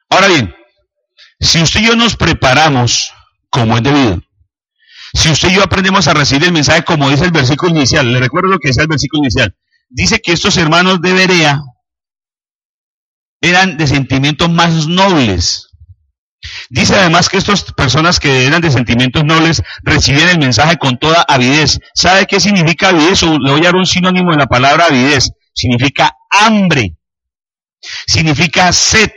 Ahora 0.10 0.28
bien, 0.28 0.54
si 1.40 1.62
usted 1.62 1.80
y 1.80 1.88
yo 1.88 1.96
nos 1.96 2.16
preparamos 2.16 3.14
como 3.50 3.78
es 3.78 3.84
debido, 3.84 4.22
si 5.14 5.30
usted 5.30 5.50
y 5.50 5.56
yo 5.56 5.64
aprendemos 5.64 6.08
a 6.08 6.14
recibir 6.14 6.46
el 6.46 6.52
mensaje 6.52 6.84
como 6.84 7.10
dice 7.10 7.26
el 7.26 7.32
versículo 7.32 7.72
inicial, 7.72 8.12
le 8.12 8.20
recuerdo 8.20 8.50
lo 8.50 8.60
que 8.60 8.70
dice 8.70 8.82
el 8.82 8.88
versículo 8.88 9.24
inicial, 9.24 9.56
dice 9.90 10.22
que 10.22 10.34
estos 10.34 10.58
hermanos 10.58 11.02
de 11.02 11.14
Berea 11.14 11.62
eran 13.42 13.78
de 13.78 13.88
sentimientos 13.88 14.50
más 14.50 14.88
nobles. 14.88 15.71
Dice 16.70 16.96
además 16.96 17.30
que 17.30 17.38
estas 17.38 17.72
personas 17.74 18.20
que 18.20 18.46
eran 18.46 18.62
de 18.62 18.72
sentimientos 18.72 19.24
nobles 19.24 19.62
recibían 19.84 20.30
el 20.30 20.40
mensaje 20.40 20.78
con 20.78 20.98
toda 20.98 21.22
avidez. 21.28 21.80
¿Sabe 21.94 22.26
qué 22.26 22.40
significa 22.40 22.90
avidez? 22.90 23.22
le 23.24 23.52
voy 23.52 23.62
a 23.62 23.66
dar 23.66 23.76
un 23.76 23.86
sinónimo 23.86 24.32
de 24.32 24.38
la 24.38 24.48
palabra 24.48 24.86
avidez. 24.86 25.30
Significa 25.54 26.12
hambre. 26.30 26.98
Significa 28.08 28.72
sed. 28.74 29.12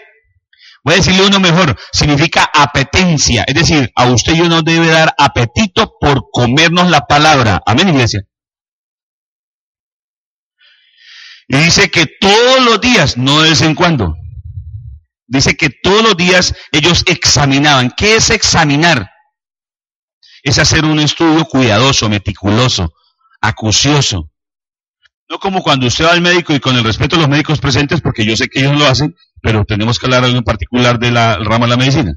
Voy 0.83 0.95
a 0.95 0.97
decirle 0.99 1.27
uno 1.27 1.41
mejor, 1.41 1.79
significa 1.93 2.51
apetencia. 2.53 3.45
Es 3.47 3.55
decir, 3.55 3.91
a 3.97 4.05
usted 4.07 4.35
yo 4.35 4.49
no 4.51 4.61
debe 4.61 4.89
dar 4.89 5.15
apetito 5.17 5.95
por 5.99 6.25
comernos 6.31 6.91
la 6.91 7.07
palabra. 7.07 7.63
Amén, 7.65 7.89
iglesia. 7.89 8.21
Y 11.49 11.57
dice 11.57 11.91
que 11.91 12.07
todos 12.21 12.63
los 12.65 12.81
días, 12.83 13.17
no 13.17 13.41
de 13.41 13.51
vez 13.51 13.63
en 13.63 13.75
cuando, 13.75 14.15
dice 15.39 15.57
que 15.57 15.71
todos 15.71 16.03
los 16.03 16.17
días 16.17 16.55
ellos 16.73 17.05
examinaban. 17.07 17.91
¿Qué 17.97 18.17
es 18.17 18.31
examinar? 18.31 19.11
Es 20.43 20.59
hacer 20.59 20.85
un 20.85 21.01
estudio 21.01 21.45
cuidadoso, 21.45 22.09
meticuloso, 22.09 22.93
acucioso. 23.41 24.31
No 25.29 25.39
como 25.39 25.63
cuando 25.63 25.87
usted 25.87 26.05
va 26.05 26.13
al 26.13 26.21
médico 26.21 26.53
y 26.55 26.61
con 26.61 26.77
el 26.77 26.85
respeto 26.85 27.17
a 27.17 27.21
los 27.21 27.29
médicos 27.29 27.59
presentes, 27.59 28.01
porque 28.01 28.27
yo 28.27 28.37
sé 28.37 28.49
que 28.49 28.61
ellos 28.61 28.79
lo 28.79 28.87
hacen, 28.87 29.17
pero 29.41 29.65
tenemos 29.65 29.99
que 29.99 30.07
hablar 30.07 30.25
algo 30.25 30.37
en 30.37 30.45
particular 30.45 30.99
de 30.99 31.11
la 31.11 31.37
rama 31.39 31.67
de 31.67 31.71
la 31.71 31.77
medicina. 31.77 32.13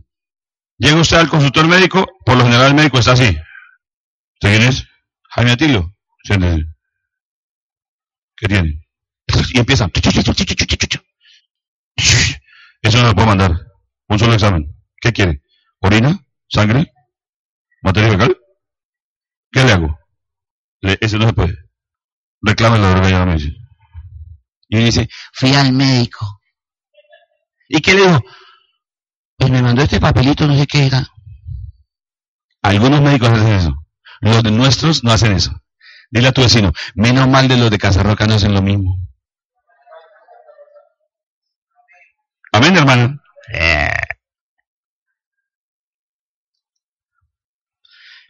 Llega 0.77 0.99
usted 0.99 1.17
al 1.17 1.29
consultor 1.29 1.67
médico, 1.67 2.05
por 2.25 2.37
lo 2.37 2.43
general 2.43 2.67
el 2.67 2.75
médico 2.75 2.99
está 2.99 3.13
así. 3.13 3.23
¿Usted 3.23 4.57
quién 4.57 4.63
es? 4.63 4.85
Jaime 5.29 5.51
Atilio. 5.51 5.95
¿Qué 8.35 8.47
tiene? 8.47 8.81
Y 9.53 9.59
empieza. 9.59 9.89
Eso 12.81 12.99
no 12.99 13.07
lo 13.07 13.15
puedo 13.15 13.27
mandar. 13.27 13.51
Un 14.07 14.19
solo 14.19 14.33
examen. 14.33 14.75
¿Qué 15.01 15.11
quiere? 15.11 15.41
¿Orina? 15.79 16.19
¿Sangre? 16.47 16.91
¿Materia 17.81 18.11
fecal? 18.11 18.37
¿Qué 19.51 19.63
le 19.63 19.71
hago? 19.71 19.99
ese 20.81 21.17
no 21.17 21.27
se 21.27 21.33
puede. 21.33 21.57
Reclame 22.41 22.79
la 22.79 22.91
droga 22.91 23.09
ya 23.09 23.25
me 23.25 23.35
dice. 23.35 23.51
Y 24.69 24.77
dice, 24.77 25.09
fui 25.33 25.53
al 25.53 25.73
médico. 25.73 26.39
¿Y 27.67 27.81
qué 27.81 27.93
le 27.93 28.07
dijo? 28.07 28.23
Pues 29.37 29.51
me 29.51 29.61
mandó 29.61 29.81
este 29.81 29.99
papelito, 29.99 30.47
no 30.47 30.57
sé 30.57 30.67
qué 30.67 30.87
era. 30.87 31.07
Algunos 32.61 33.01
médicos 33.01 33.29
hacen 33.29 33.51
eso. 33.53 33.85
Los 34.21 34.43
de 34.43 34.51
nuestros 34.51 35.03
no 35.03 35.11
hacen 35.11 35.33
eso. 35.33 35.51
Dile 36.09 36.29
a 36.29 36.31
tu 36.31 36.41
vecino, 36.41 36.71
menos 36.95 37.27
mal 37.27 37.47
de 37.47 37.57
los 37.57 37.69
de 37.69 37.77
Casarroca 37.77 38.25
no 38.27 38.35
hacen 38.35 38.53
lo 38.53 38.61
mismo. 38.61 39.06
Amén, 42.51 42.75
hermano. 42.77 43.19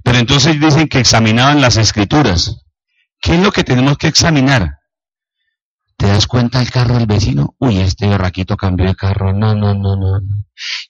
Pero 0.04 0.20
entonces 0.20 0.60
dicen 0.60 0.88
que 0.88 1.00
examinaban 1.00 1.62
las 1.62 1.78
escrituras. 1.78 2.64
¿Qué 3.20 3.36
es 3.36 3.44
lo 3.44 3.52
que 3.52 3.64
tenemos 3.64 3.98
que 3.98 4.08
examinar? 4.08 4.78
¿Te 5.98 6.08
das 6.08 6.28
cuenta 6.28 6.62
el 6.62 6.70
carro 6.70 6.96
del 6.96 7.08
vecino? 7.08 7.56
Uy, 7.58 7.80
este 7.80 8.06
borraquito 8.06 8.56
cambió 8.56 8.86
de 8.86 8.96
carro. 8.96 9.34
No, 9.34 9.56
no, 9.56 9.74
no, 9.74 9.96
no. 9.96 10.22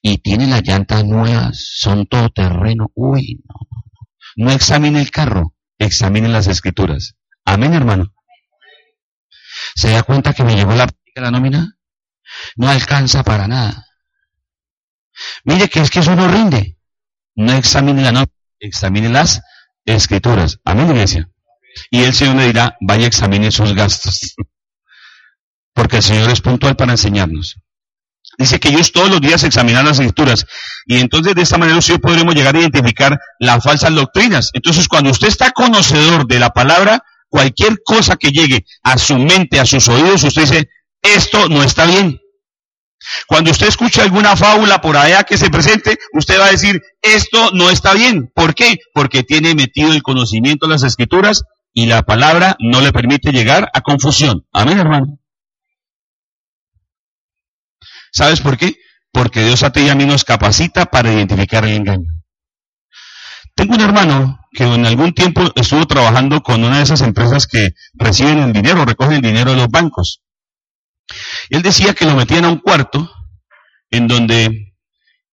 Y 0.02 0.18
tiene 0.18 0.48
las 0.48 0.62
llantas 0.64 1.06
nuevas, 1.06 1.58
son 1.78 2.06
todo 2.08 2.30
terreno. 2.30 2.92
Uy, 2.94 3.42
no, 3.46 3.56
no, 3.72 3.84
no. 3.92 4.46
No 4.46 4.52
examine 4.52 5.02
el 5.02 5.10
carro, 5.10 5.56
examine 5.80 6.28
las 6.28 6.48
escrituras. 6.48 7.16
Amén, 7.46 7.74
hermano. 7.74 8.14
¿Se 9.76 9.90
da 9.92 10.04
cuenta 10.04 10.34
que 10.34 10.44
me 10.44 10.56
llevó 10.56 10.74
la, 10.74 10.88
la 11.16 11.32
nómina? 11.32 11.77
No 12.56 12.70
alcanza 12.70 13.24
para 13.24 13.48
nada. 13.48 13.88
Mire 15.44 15.70
que 15.70 15.82
es 15.82 15.90
que 15.90 16.00
eso 16.00 16.16
no 16.16 16.28
rinde. 16.28 16.78
No 17.36 17.54
examine 17.54 18.02
la 18.02 18.12
nómina, 18.12 18.32
examine 18.60 19.10
las 19.10 19.42
escrituras. 19.86 20.60
Amén, 20.66 20.90
iglesia. 20.90 21.30
Y 21.92 22.04
el 22.04 22.14
Señor 22.14 22.36
le 22.38 22.48
dirá, 22.48 22.78
vaya 22.82 23.08
examine 23.08 23.52
sus 23.52 23.74
gastos. 23.74 24.36
Porque 25.74 25.98
el 25.98 26.04
Señor 26.04 26.30
es 26.32 26.42
puntual 26.42 26.76
para 26.76 26.92
enseñarnos. 26.92 27.58
Dice 28.38 28.60
que 28.60 28.70
ellos 28.70 28.92
todos 28.92 29.10
los 29.10 29.22
días 29.22 29.44
examinan 29.44 29.86
las 29.86 30.00
escrituras. 30.00 30.46
Y 30.86 30.98
entonces 31.00 31.34
de 31.34 31.42
esta 31.42 31.58
manera 31.58 31.76
nosotros 31.76 32.02
podremos 32.02 32.36
llegar 32.36 32.56
a 32.56 32.60
identificar 32.60 33.20
las 33.40 33.64
falsas 33.64 33.94
doctrinas. 33.94 34.52
Entonces 34.54 34.88
cuando 34.88 35.12
usted 35.12 35.28
está 35.28 35.52
conocedor 35.52 36.28
de 36.28 36.40
la 36.40 36.50
palabra, 36.50 37.04
cualquier 37.30 37.80
cosa 37.84 38.16
que 38.16 38.32
llegue 38.32 38.66
a 38.84 38.98
su 38.98 39.18
mente, 39.18 39.60
a 39.60 39.66
sus 39.66 39.88
oídos, 39.88 40.24
usted 40.24 40.44
dice, 40.44 40.70
esto 41.02 41.50
no 41.50 41.64
está 41.64 41.86
bien. 41.86 42.20
Cuando 43.28 43.52
usted 43.52 43.68
escucha 43.68 44.04
alguna 44.04 44.36
fábula 44.36 44.82
por 44.82 44.98
allá 44.98 45.24
que 45.24 45.38
se 45.38 45.50
presente, 45.50 45.98
usted 46.14 46.40
va 46.40 46.48
a 46.48 46.52
decir, 46.52 46.82
esto 47.02 47.52
no 47.54 47.70
está 47.70 47.94
bien. 47.94 48.32
¿Por 48.34 48.56
qué? 48.56 48.78
Porque 48.94 49.24
tiene 49.24 49.56
metido 49.56 49.94
el 49.94 50.04
conocimiento 50.04 50.68
de 50.68 50.74
las 50.74 50.84
escrituras 50.84 51.44
y 51.74 51.86
la 51.86 52.04
palabra 52.04 52.56
no 52.60 52.82
le 52.82 52.92
permite 52.92 53.32
llegar 53.32 53.70
a 53.74 53.82
confusión. 53.82 54.46
Amén, 54.52 54.80
hermano. 54.80 55.20
¿Sabes 58.12 58.42
por 58.42 58.58
qué? 58.58 58.76
Porque 59.12 59.44
Dios 59.44 59.64
a 59.64 59.72
ti 59.72 59.82
y 59.82 59.90
a 59.90 59.96
mí 59.96 60.06
nos 60.06 60.24
capacita 60.24 60.86
para 60.86 61.12
identificar 61.12 61.66
el 61.66 61.76
engaño. 61.76 62.10
Tengo 63.56 63.74
un 63.74 63.82
hermano 63.82 64.40
que 64.52 64.64
en 64.64 64.86
algún 64.86 65.14
tiempo 65.14 65.42
estuvo 65.56 65.86
trabajando 65.88 66.42
con 66.42 66.64
una 66.64 66.78
de 66.78 66.84
esas 66.84 67.02
empresas 67.02 67.48
que 67.48 67.70
reciben 67.94 68.40
el 68.40 68.54
dinero, 68.54 68.86
recogen 68.86 69.16
el 69.16 69.22
dinero 69.22 69.52
de 69.52 69.58
los 69.58 69.70
bancos. 69.70 70.22
Él 71.50 71.62
decía 71.62 71.94
que 71.94 72.06
lo 72.06 72.16
metían 72.16 72.46
a 72.46 72.50
un 72.50 72.60
cuarto 72.60 73.10
en 73.90 74.08
donde 74.08 74.74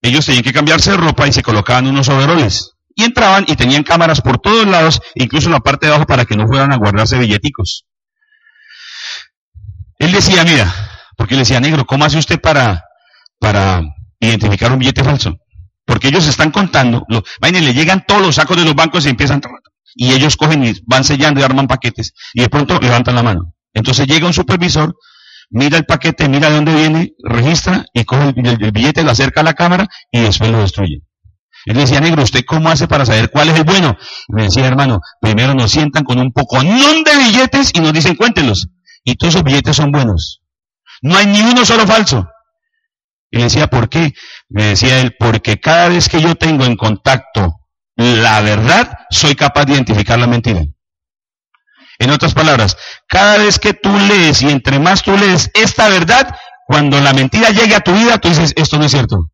ellos 0.02 0.26
tenían 0.26 0.44
que 0.44 0.52
cambiarse 0.52 0.92
de 0.92 0.96
ropa 0.96 1.26
y 1.26 1.32
se 1.32 1.42
colocaban 1.42 1.86
unos 1.86 2.08
overoles 2.08 2.74
y 2.94 3.04
entraban 3.04 3.44
y 3.48 3.56
tenían 3.56 3.82
cámaras 3.82 4.20
por 4.20 4.38
todos 4.38 4.66
lados, 4.66 5.00
incluso 5.14 5.48
en 5.48 5.54
la 5.54 5.60
parte 5.60 5.86
de 5.86 5.92
abajo 5.92 6.06
para 6.06 6.24
que 6.24 6.36
no 6.36 6.46
fueran 6.46 6.72
a 6.72 6.76
guardarse 6.76 7.18
billeticos. 7.18 7.86
Él 9.98 10.12
decía, 10.12 10.44
mira, 10.44 10.72
porque 11.16 11.34
él 11.34 11.40
decía, 11.40 11.60
negro, 11.60 11.84
¿cómo 11.84 12.04
hace 12.04 12.18
usted 12.18 12.40
para, 12.40 12.84
para 13.38 13.82
identificar 14.20 14.72
un 14.72 14.78
billete 14.78 15.02
falso? 15.02 15.38
Porque 15.84 16.08
ellos 16.08 16.26
están 16.26 16.50
contando, 16.50 17.04
lo, 17.08 17.22
le 17.40 17.74
llegan 17.74 18.04
todos 18.06 18.22
los 18.22 18.34
sacos 18.36 18.56
de 18.56 18.64
los 18.64 18.74
bancos 18.74 19.06
y 19.06 19.10
empiezan, 19.10 19.40
y 19.94 20.12
ellos 20.12 20.36
cogen 20.36 20.64
y 20.64 20.74
van 20.86 21.04
sellando 21.04 21.40
y 21.40 21.44
arman 21.44 21.66
paquetes 21.66 22.14
y 22.32 22.40
de 22.42 22.48
pronto 22.48 22.78
levantan 22.80 23.14
la 23.14 23.22
mano. 23.22 23.54
Entonces 23.72 24.06
llega 24.06 24.26
un 24.26 24.32
supervisor, 24.32 24.94
mira 25.54 25.78
el 25.78 25.86
paquete, 25.86 26.28
mira 26.28 26.50
de 26.50 26.56
dónde 26.56 26.74
viene, 26.74 27.12
registra 27.22 27.86
y 27.94 28.04
coge 28.04 28.34
el, 28.36 28.72
billete, 28.72 29.02
lo 29.02 29.12
acerca 29.12 29.40
a 29.40 29.44
la 29.44 29.54
cámara 29.54 29.86
y 30.10 30.20
después 30.20 30.50
lo 30.50 30.60
destruye. 30.60 31.00
Él 31.64 31.76
decía, 31.76 32.00
negro, 32.00 32.22
¿usted 32.22 32.44
cómo 32.46 32.68
hace 32.68 32.86
para 32.86 33.06
saber 33.06 33.30
cuál 33.30 33.48
es 33.48 33.56
el 33.56 33.64
bueno? 33.64 33.96
Me 34.28 34.44
decía, 34.44 34.66
hermano, 34.66 35.00
primero 35.20 35.54
nos 35.54 35.70
sientan 35.70 36.04
con 36.04 36.18
un 36.18 36.32
poco 36.32 36.60
de 36.60 37.16
billetes 37.24 37.70
y 37.72 37.80
nos 37.80 37.92
dicen, 37.92 38.16
cuéntelos. 38.16 38.68
Y 39.02 39.14
todos 39.14 39.34
esos 39.34 39.44
billetes 39.44 39.76
son 39.76 39.90
buenos. 39.90 40.42
No 41.00 41.16
hay 41.16 41.26
ni 41.26 41.40
uno 41.40 41.64
solo 41.64 41.86
falso. 41.86 42.28
Y 43.30 43.38
le 43.38 43.44
decía, 43.44 43.68
¿por 43.68 43.88
qué? 43.88 44.12
Me 44.48 44.64
decía 44.64 45.00
él, 45.00 45.14
porque 45.18 45.58
cada 45.58 45.88
vez 45.88 46.08
que 46.08 46.20
yo 46.20 46.34
tengo 46.34 46.64
en 46.64 46.76
contacto 46.76 47.60
la 47.96 48.40
verdad, 48.40 48.98
soy 49.10 49.36
capaz 49.36 49.66
de 49.66 49.74
identificar 49.74 50.18
la 50.18 50.26
mentira. 50.26 50.62
En 51.98 52.10
otras 52.10 52.34
palabras, 52.34 52.76
cada 53.08 53.38
vez 53.38 53.58
que 53.58 53.74
tú 53.74 53.90
lees 53.96 54.42
y 54.42 54.50
entre 54.50 54.78
más 54.78 55.02
tú 55.02 55.16
lees 55.16 55.50
esta 55.54 55.88
verdad, 55.88 56.36
cuando 56.66 57.00
la 57.00 57.12
mentira 57.12 57.50
llegue 57.50 57.74
a 57.74 57.80
tu 57.80 57.92
vida, 57.92 58.18
tú 58.18 58.28
dices, 58.28 58.52
esto 58.56 58.78
no 58.78 58.84
es 58.84 58.92
cierto. 58.92 59.30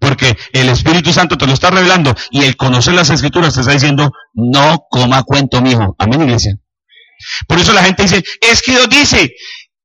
Porque 0.00 0.36
el 0.52 0.68
Espíritu 0.68 1.12
Santo 1.12 1.38
te 1.38 1.46
lo 1.46 1.52
está 1.52 1.70
revelando 1.70 2.14
y 2.30 2.42
el 2.42 2.56
conocer 2.56 2.94
las 2.94 3.10
escrituras 3.10 3.54
te 3.54 3.60
está 3.60 3.72
diciendo, 3.72 4.10
no 4.34 4.84
coma 4.90 5.22
cuento, 5.22 5.62
mijo. 5.62 5.94
Amén, 5.98 6.22
iglesia. 6.22 6.56
Por 7.46 7.60
eso 7.60 7.72
la 7.72 7.84
gente 7.84 8.02
dice, 8.02 8.24
es 8.40 8.62
que 8.62 8.72
Dios 8.72 8.88
dice, 8.88 9.32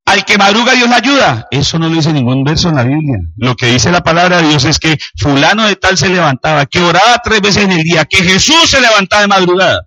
al 0.08 0.24
que 0.24 0.38
madruga 0.38 0.74
Dios 0.74 0.90
la 0.90 0.96
ayuda. 0.96 1.48
Eso 1.52 1.78
no 1.78 1.90
lo 1.90 1.96
dice 1.96 2.14
ningún 2.14 2.44
verso 2.44 2.70
en 2.70 2.78
la 2.78 2.84
Biblia. 2.84 3.20
Lo 3.36 3.56
que 3.56 3.68
dice 3.68 3.92
la 3.92 4.02
palabra 4.02 4.42
de 4.42 4.48
Dios 4.48 4.64
es 4.66 4.80
que 4.80 4.98
fulano 5.18 5.68
de 5.68 5.76
tal 5.76 5.98
se 5.98 6.10
levantaba, 6.10 6.66
que 6.66 6.80
oraba 6.80 7.22
tres 7.24 7.42
veces 7.42 7.66
en 7.66 7.72
el 7.74 7.84
día, 7.84 8.06
que 8.06 8.24
Jesús 8.24 8.70
se 8.70 8.80
levantaba 8.80 9.24
de 9.24 9.28
madrugada. 9.28 9.82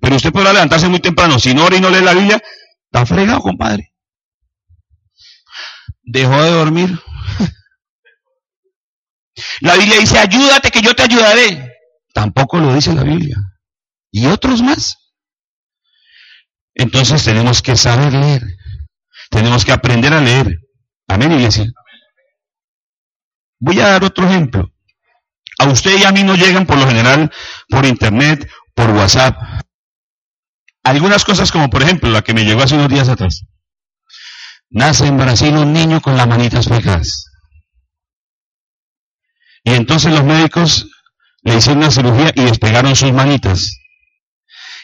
Pero 0.00 0.16
usted 0.16 0.32
podrá 0.32 0.52
levantarse 0.52 0.88
muy 0.88 1.00
temprano. 1.00 1.38
Si 1.38 1.54
no 1.54 1.64
ora 1.64 1.76
y 1.76 1.80
no 1.80 1.90
lee 1.90 2.02
la 2.02 2.14
Biblia, 2.14 2.42
está 2.84 3.06
fregado, 3.06 3.40
compadre. 3.40 3.92
Dejó 6.02 6.42
de 6.42 6.50
dormir. 6.50 7.00
La 9.60 9.76
Biblia 9.76 9.98
dice, 9.98 10.18
ayúdate 10.18 10.70
que 10.70 10.82
yo 10.82 10.94
te 10.94 11.04
ayudaré. 11.04 11.72
Tampoco 12.12 12.58
lo 12.58 12.74
dice 12.74 12.92
la 12.92 13.02
Biblia. 13.02 13.36
Y 14.10 14.26
otros 14.26 14.62
más. 14.62 14.96
Entonces 16.74 17.24
tenemos 17.24 17.62
que 17.62 17.76
saber 17.76 18.12
leer. 18.12 18.42
Tenemos 19.30 19.64
que 19.64 19.72
aprender 19.72 20.12
a 20.12 20.20
leer. 20.20 20.58
Amén, 21.08 21.32
iglesia. 21.32 21.66
Voy 23.58 23.80
a 23.80 23.88
dar 23.88 24.04
otro 24.04 24.26
ejemplo. 24.26 24.70
A 25.58 25.68
usted 25.68 25.98
y 25.98 26.04
a 26.04 26.12
mí 26.12 26.22
no 26.22 26.34
llegan 26.34 26.66
por 26.66 26.78
lo 26.78 26.86
general 26.86 27.30
por 27.68 27.86
internet, 27.86 28.50
por 28.74 28.90
WhatsApp. 28.90 29.36
Algunas 30.84 31.24
cosas 31.24 31.52
como 31.52 31.70
por 31.70 31.82
ejemplo 31.82 32.10
la 32.10 32.22
que 32.22 32.34
me 32.34 32.44
llegó 32.44 32.62
hace 32.62 32.74
unos 32.74 32.88
días 32.88 33.08
atrás. 33.08 33.44
Nace 34.70 35.06
en 35.06 35.16
Brasil 35.16 35.54
un 35.54 35.72
niño 35.72 36.00
con 36.00 36.16
las 36.16 36.26
manitas 36.26 36.66
pegadas. 36.66 37.26
Y 39.64 39.74
entonces 39.74 40.12
los 40.12 40.24
médicos 40.24 40.88
le 41.42 41.56
hicieron 41.56 41.82
una 41.82 41.90
cirugía 41.90 42.32
y 42.34 42.44
despegaron 42.44 42.96
sus 42.96 43.12
manitas. 43.12 43.78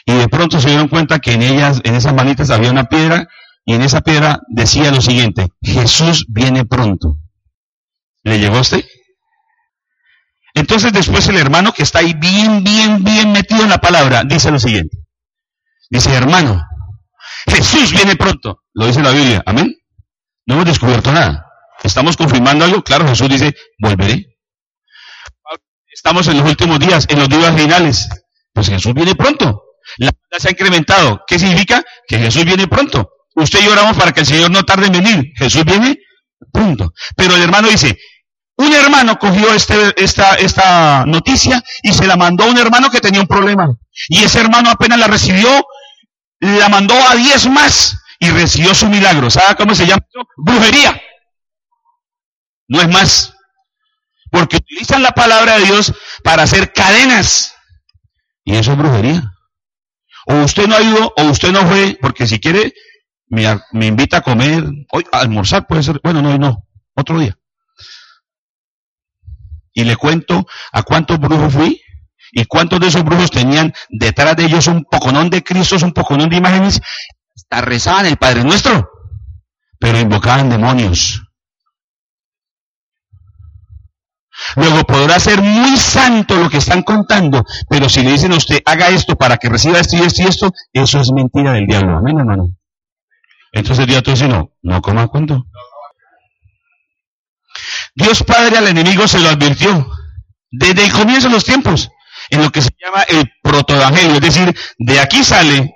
Y 0.05 0.13
de 0.13 0.27
pronto 0.29 0.59
se 0.59 0.69
dieron 0.69 0.87
cuenta 0.87 1.19
que 1.19 1.33
en 1.33 1.41
ellas, 1.41 1.81
en 1.83 1.95
esas 1.95 2.13
manitas 2.13 2.49
había 2.49 2.71
una 2.71 2.85
piedra 2.85 3.27
y 3.65 3.73
en 3.73 3.81
esa 3.81 4.01
piedra 4.01 4.39
decía 4.47 4.91
lo 4.91 5.01
siguiente, 5.01 5.49
Jesús 5.61 6.25
viene 6.29 6.65
pronto. 6.65 7.17
¿Le 8.23 8.39
llegó 8.39 8.57
a 8.57 8.61
usted? 8.61 8.85
Entonces 10.53 10.93
después 10.93 11.27
el 11.27 11.37
hermano 11.37 11.73
que 11.73 11.83
está 11.83 11.99
ahí 11.99 12.13
bien, 12.13 12.63
bien, 12.63 13.03
bien 13.03 13.31
metido 13.31 13.63
en 13.63 13.69
la 13.69 13.79
palabra, 13.79 14.23
dice 14.23 14.49
lo 14.51 14.59
siguiente. 14.59 14.97
Dice, 15.89 16.13
hermano, 16.13 16.63
Jesús 17.47 17.91
viene 17.91 18.15
pronto. 18.15 18.63
Lo 18.73 18.87
dice 18.87 19.01
la 19.01 19.11
Biblia. 19.11 19.43
Amén. 19.45 19.75
No 20.45 20.55
hemos 20.55 20.65
descubierto 20.65 21.11
nada. 21.11 21.45
Estamos 21.83 22.17
confirmando 22.17 22.65
algo. 22.65 22.83
Claro, 22.83 23.07
Jesús 23.07 23.29
dice, 23.29 23.55
volveré. 23.79 24.37
Estamos 25.91 26.27
en 26.27 26.37
los 26.37 26.47
últimos 26.47 26.79
días, 26.79 27.05
en 27.09 27.19
los 27.19 27.29
días 27.29 27.55
finales. 27.55 28.09
Pues 28.53 28.69
Jesús 28.69 28.93
viene 28.93 29.15
pronto. 29.15 29.63
La 29.97 30.11
se 30.37 30.49
ha 30.49 30.51
incrementado. 30.51 31.23
¿Qué 31.25 31.39
significa? 31.39 31.83
Que 32.07 32.19
Jesús 32.19 32.45
viene 32.45 32.67
pronto. 32.67 33.09
Usted 33.35 33.59
y 33.63 33.67
oramos 33.67 33.97
para 33.97 34.11
que 34.11 34.21
el 34.21 34.25
Señor 34.25 34.51
no 34.51 34.63
tarde 34.63 34.87
en 34.87 34.91
venir. 34.91 35.33
Jesús 35.35 35.65
viene, 35.65 35.97
punto. 36.51 36.93
Pero 37.15 37.35
el 37.35 37.41
hermano 37.41 37.69
dice, 37.69 37.97
un 38.57 38.73
hermano 38.73 39.17
cogió 39.17 39.53
este, 39.53 39.93
esta, 39.95 40.35
esta 40.35 41.05
noticia 41.05 41.63
y 41.81 41.93
se 41.93 42.05
la 42.05 42.17
mandó 42.17 42.43
a 42.43 42.47
un 42.47 42.57
hermano 42.57 42.89
que 42.89 42.99
tenía 42.99 43.21
un 43.21 43.27
problema. 43.27 43.67
Y 44.09 44.23
ese 44.23 44.41
hermano 44.41 44.69
apenas 44.69 44.99
la 44.99 45.07
recibió, 45.07 45.49
la 46.39 46.69
mandó 46.69 46.95
a 46.95 47.15
diez 47.15 47.47
más 47.49 47.97
y 48.19 48.29
recibió 48.29 48.73
su 48.73 48.87
milagro. 48.87 49.29
¿Sabe 49.29 49.55
cómo 49.55 49.75
se 49.75 49.85
llama 49.85 50.05
eso? 50.07 50.27
Brujería. 50.37 51.01
No 52.67 52.81
es 52.81 52.89
más. 52.89 53.33
Porque 54.31 54.57
utilizan 54.57 55.01
la 55.01 55.11
palabra 55.11 55.57
de 55.57 55.65
Dios 55.65 55.93
para 56.23 56.43
hacer 56.43 56.71
cadenas. 56.71 57.55
Y 58.43 58.55
eso 58.55 58.73
es 58.73 58.77
brujería. 58.77 59.33
O 60.27 60.43
usted 60.43 60.67
no 60.67 60.75
ha 60.75 60.81
ido, 60.81 61.13
o 61.17 61.23
usted 61.23 61.51
no 61.51 61.65
fue, 61.67 61.97
porque 61.99 62.27
si 62.27 62.39
quiere, 62.39 62.73
me, 63.27 63.59
invita 63.85 64.17
a 64.17 64.21
comer, 64.21 64.63
hoy 64.91 65.05
almorzar 65.11 65.65
puede 65.65 65.81
ser, 65.81 65.99
bueno, 66.03 66.21
no, 66.21 66.37
no, 66.37 66.67
otro 66.93 67.19
día. 67.19 67.37
Y 69.73 69.85
le 69.85 69.95
cuento 69.95 70.45
a 70.71 70.83
cuántos 70.83 71.19
brujos 71.19 71.53
fui 71.53 71.81
y 72.31 72.45
cuántos 72.45 72.79
de 72.79 72.87
esos 72.87 73.03
brujos 73.03 73.31
tenían 73.31 73.73
detrás 73.89 74.35
de 74.35 74.45
ellos 74.45 74.67
un 74.67 74.83
poconón 74.83 75.29
de 75.29 75.43
Cristos, 75.43 75.83
un 75.83 75.93
poconón 75.93 76.29
de 76.29 76.37
imágenes, 76.37 76.81
hasta 77.35 77.61
rezaban 77.61 78.05
el 78.05 78.17
Padre 78.17 78.43
Nuestro, 78.43 78.89
pero 79.79 79.99
invocaban 79.99 80.49
demonios. 80.49 81.23
Luego 84.55 84.83
podrá 84.83 85.19
ser 85.19 85.41
muy 85.41 85.77
santo 85.77 86.35
lo 86.35 86.49
que 86.49 86.57
están 86.57 86.83
contando, 86.83 87.43
pero 87.69 87.89
si 87.89 88.01
le 88.03 88.11
dicen 88.11 88.31
a 88.33 88.37
usted, 88.37 88.61
haga 88.65 88.89
esto 88.89 89.15
para 89.15 89.37
que 89.37 89.49
reciba 89.49 89.79
esto 89.79 89.97
y 89.97 90.01
esto 90.01 90.21
y 90.21 90.25
esto, 90.25 90.51
eso 90.73 90.99
es 90.99 91.11
mentira 91.11 91.53
del 91.53 91.67
diablo. 91.67 91.97
Amén, 91.97 92.19
hermano. 92.19 92.49
Entonces 93.51 93.87
Dios 93.87 94.03
te 94.03 94.11
dice, 94.11 94.27
no, 94.27 94.51
no 94.61 94.81
coma 94.81 95.07
cuento. 95.07 95.45
Dios 97.95 98.23
Padre 98.23 98.57
al 98.57 98.67
enemigo 98.67 99.07
se 99.07 99.19
lo 99.19 99.29
advirtió 99.29 99.87
desde 100.51 100.85
el 100.85 100.91
comienzo 100.91 101.27
de 101.27 101.33
los 101.33 101.43
tiempos, 101.45 101.89
en 102.29 102.43
lo 102.43 102.51
que 102.51 102.61
se 102.61 102.69
llama 102.79 103.03
el 103.03 103.31
protoevangelio, 103.41 104.15
es 104.15 104.21
decir, 104.21 104.55
de 104.77 104.99
aquí 104.99 105.23
sale 105.23 105.73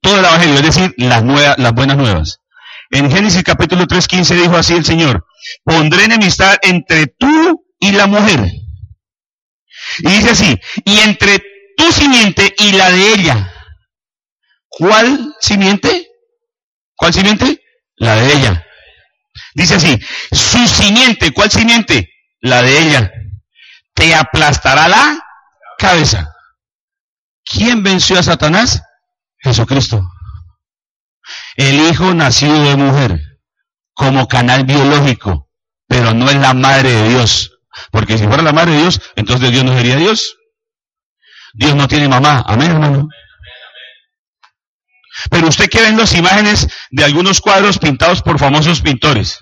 todo 0.00 0.18
el 0.18 0.24
evangelio, 0.24 0.54
es 0.56 0.62
decir, 0.62 0.94
las, 0.98 1.22
nuevas, 1.22 1.58
las 1.58 1.72
buenas 1.72 1.96
nuevas. 1.96 2.38
En 2.90 3.10
Génesis 3.10 3.42
capítulo 3.42 3.86
3.15 3.86 4.42
dijo 4.42 4.56
así 4.56 4.74
el 4.74 4.84
Señor, 4.84 5.24
pondré 5.64 6.04
enemistad 6.04 6.56
entre 6.62 7.06
tú 7.06 7.64
y 7.78 7.92
la 7.92 8.06
mujer. 8.06 8.44
Y 9.98 10.08
dice 10.08 10.30
así, 10.30 10.58
y 10.84 10.98
entre 10.98 11.42
tu 11.76 11.90
simiente 11.92 12.54
y 12.58 12.72
la 12.72 12.90
de 12.90 13.14
ella. 13.14 13.52
¿Cuál 14.68 15.34
simiente? 15.40 16.08
¿Cuál 16.94 17.12
simiente? 17.12 17.62
La 17.96 18.16
de 18.16 18.32
ella. 18.32 18.66
Dice 19.54 19.74
así, 19.74 19.98
su 20.30 20.66
simiente, 20.66 21.32
¿cuál 21.32 21.50
simiente? 21.50 22.08
La 22.40 22.62
de 22.62 22.78
ella. 22.78 23.12
Te 23.94 24.14
aplastará 24.14 24.88
la 24.88 25.21
cabeza. 25.82 26.32
¿Quién 27.44 27.82
venció 27.82 28.18
a 28.18 28.22
Satanás? 28.22 28.82
Jesucristo. 29.38 30.00
El 31.56 31.80
hijo 31.80 32.14
nacido 32.14 32.62
de 32.62 32.76
mujer, 32.76 33.20
como 33.92 34.28
canal 34.28 34.64
biológico, 34.64 35.50
pero 35.88 36.14
no 36.14 36.30
es 36.30 36.36
la 36.36 36.54
madre 36.54 36.92
de 36.92 37.08
Dios. 37.10 37.58
Porque 37.90 38.16
si 38.16 38.26
fuera 38.26 38.42
la 38.42 38.52
madre 38.52 38.72
de 38.72 38.78
Dios, 38.78 39.00
entonces 39.16 39.50
Dios 39.50 39.64
no 39.64 39.74
sería 39.74 39.96
Dios. 39.96 40.36
Dios 41.54 41.74
no 41.74 41.88
tiene 41.88 42.08
mamá. 42.08 42.44
Amén, 42.46 42.70
hermano. 42.70 43.08
Pero 45.30 45.48
usted 45.48 45.68
que 45.68 45.82
ven 45.82 45.98
las 45.98 46.14
imágenes 46.14 46.68
de 46.90 47.04
algunos 47.04 47.40
cuadros 47.40 47.78
pintados 47.78 48.22
por 48.22 48.38
famosos 48.38 48.80
pintores. 48.80 49.38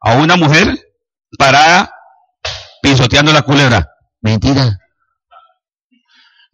A 0.00 0.14
una 0.14 0.36
mujer 0.36 0.78
parada 1.38 1.90
pisoteando 2.82 3.32
la 3.32 3.42
culebra. 3.42 3.88
Mentira. 4.20 4.78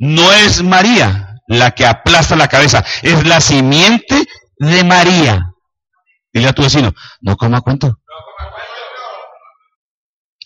No 0.02 0.32
es 0.32 0.64
María 0.64 1.36
la 1.46 1.70
que 1.70 1.86
aplasta 1.86 2.34
la 2.34 2.48
cabeza, 2.48 2.84
es 3.02 3.24
la 3.24 3.40
simiente 3.40 4.26
de 4.58 4.82
María. 4.82 5.52
Dile 6.32 6.48
a 6.48 6.52
tu 6.52 6.62
vecino, 6.62 6.92
no 7.20 7.36
coma 7.36 7.60
cuento. 7.60 8.00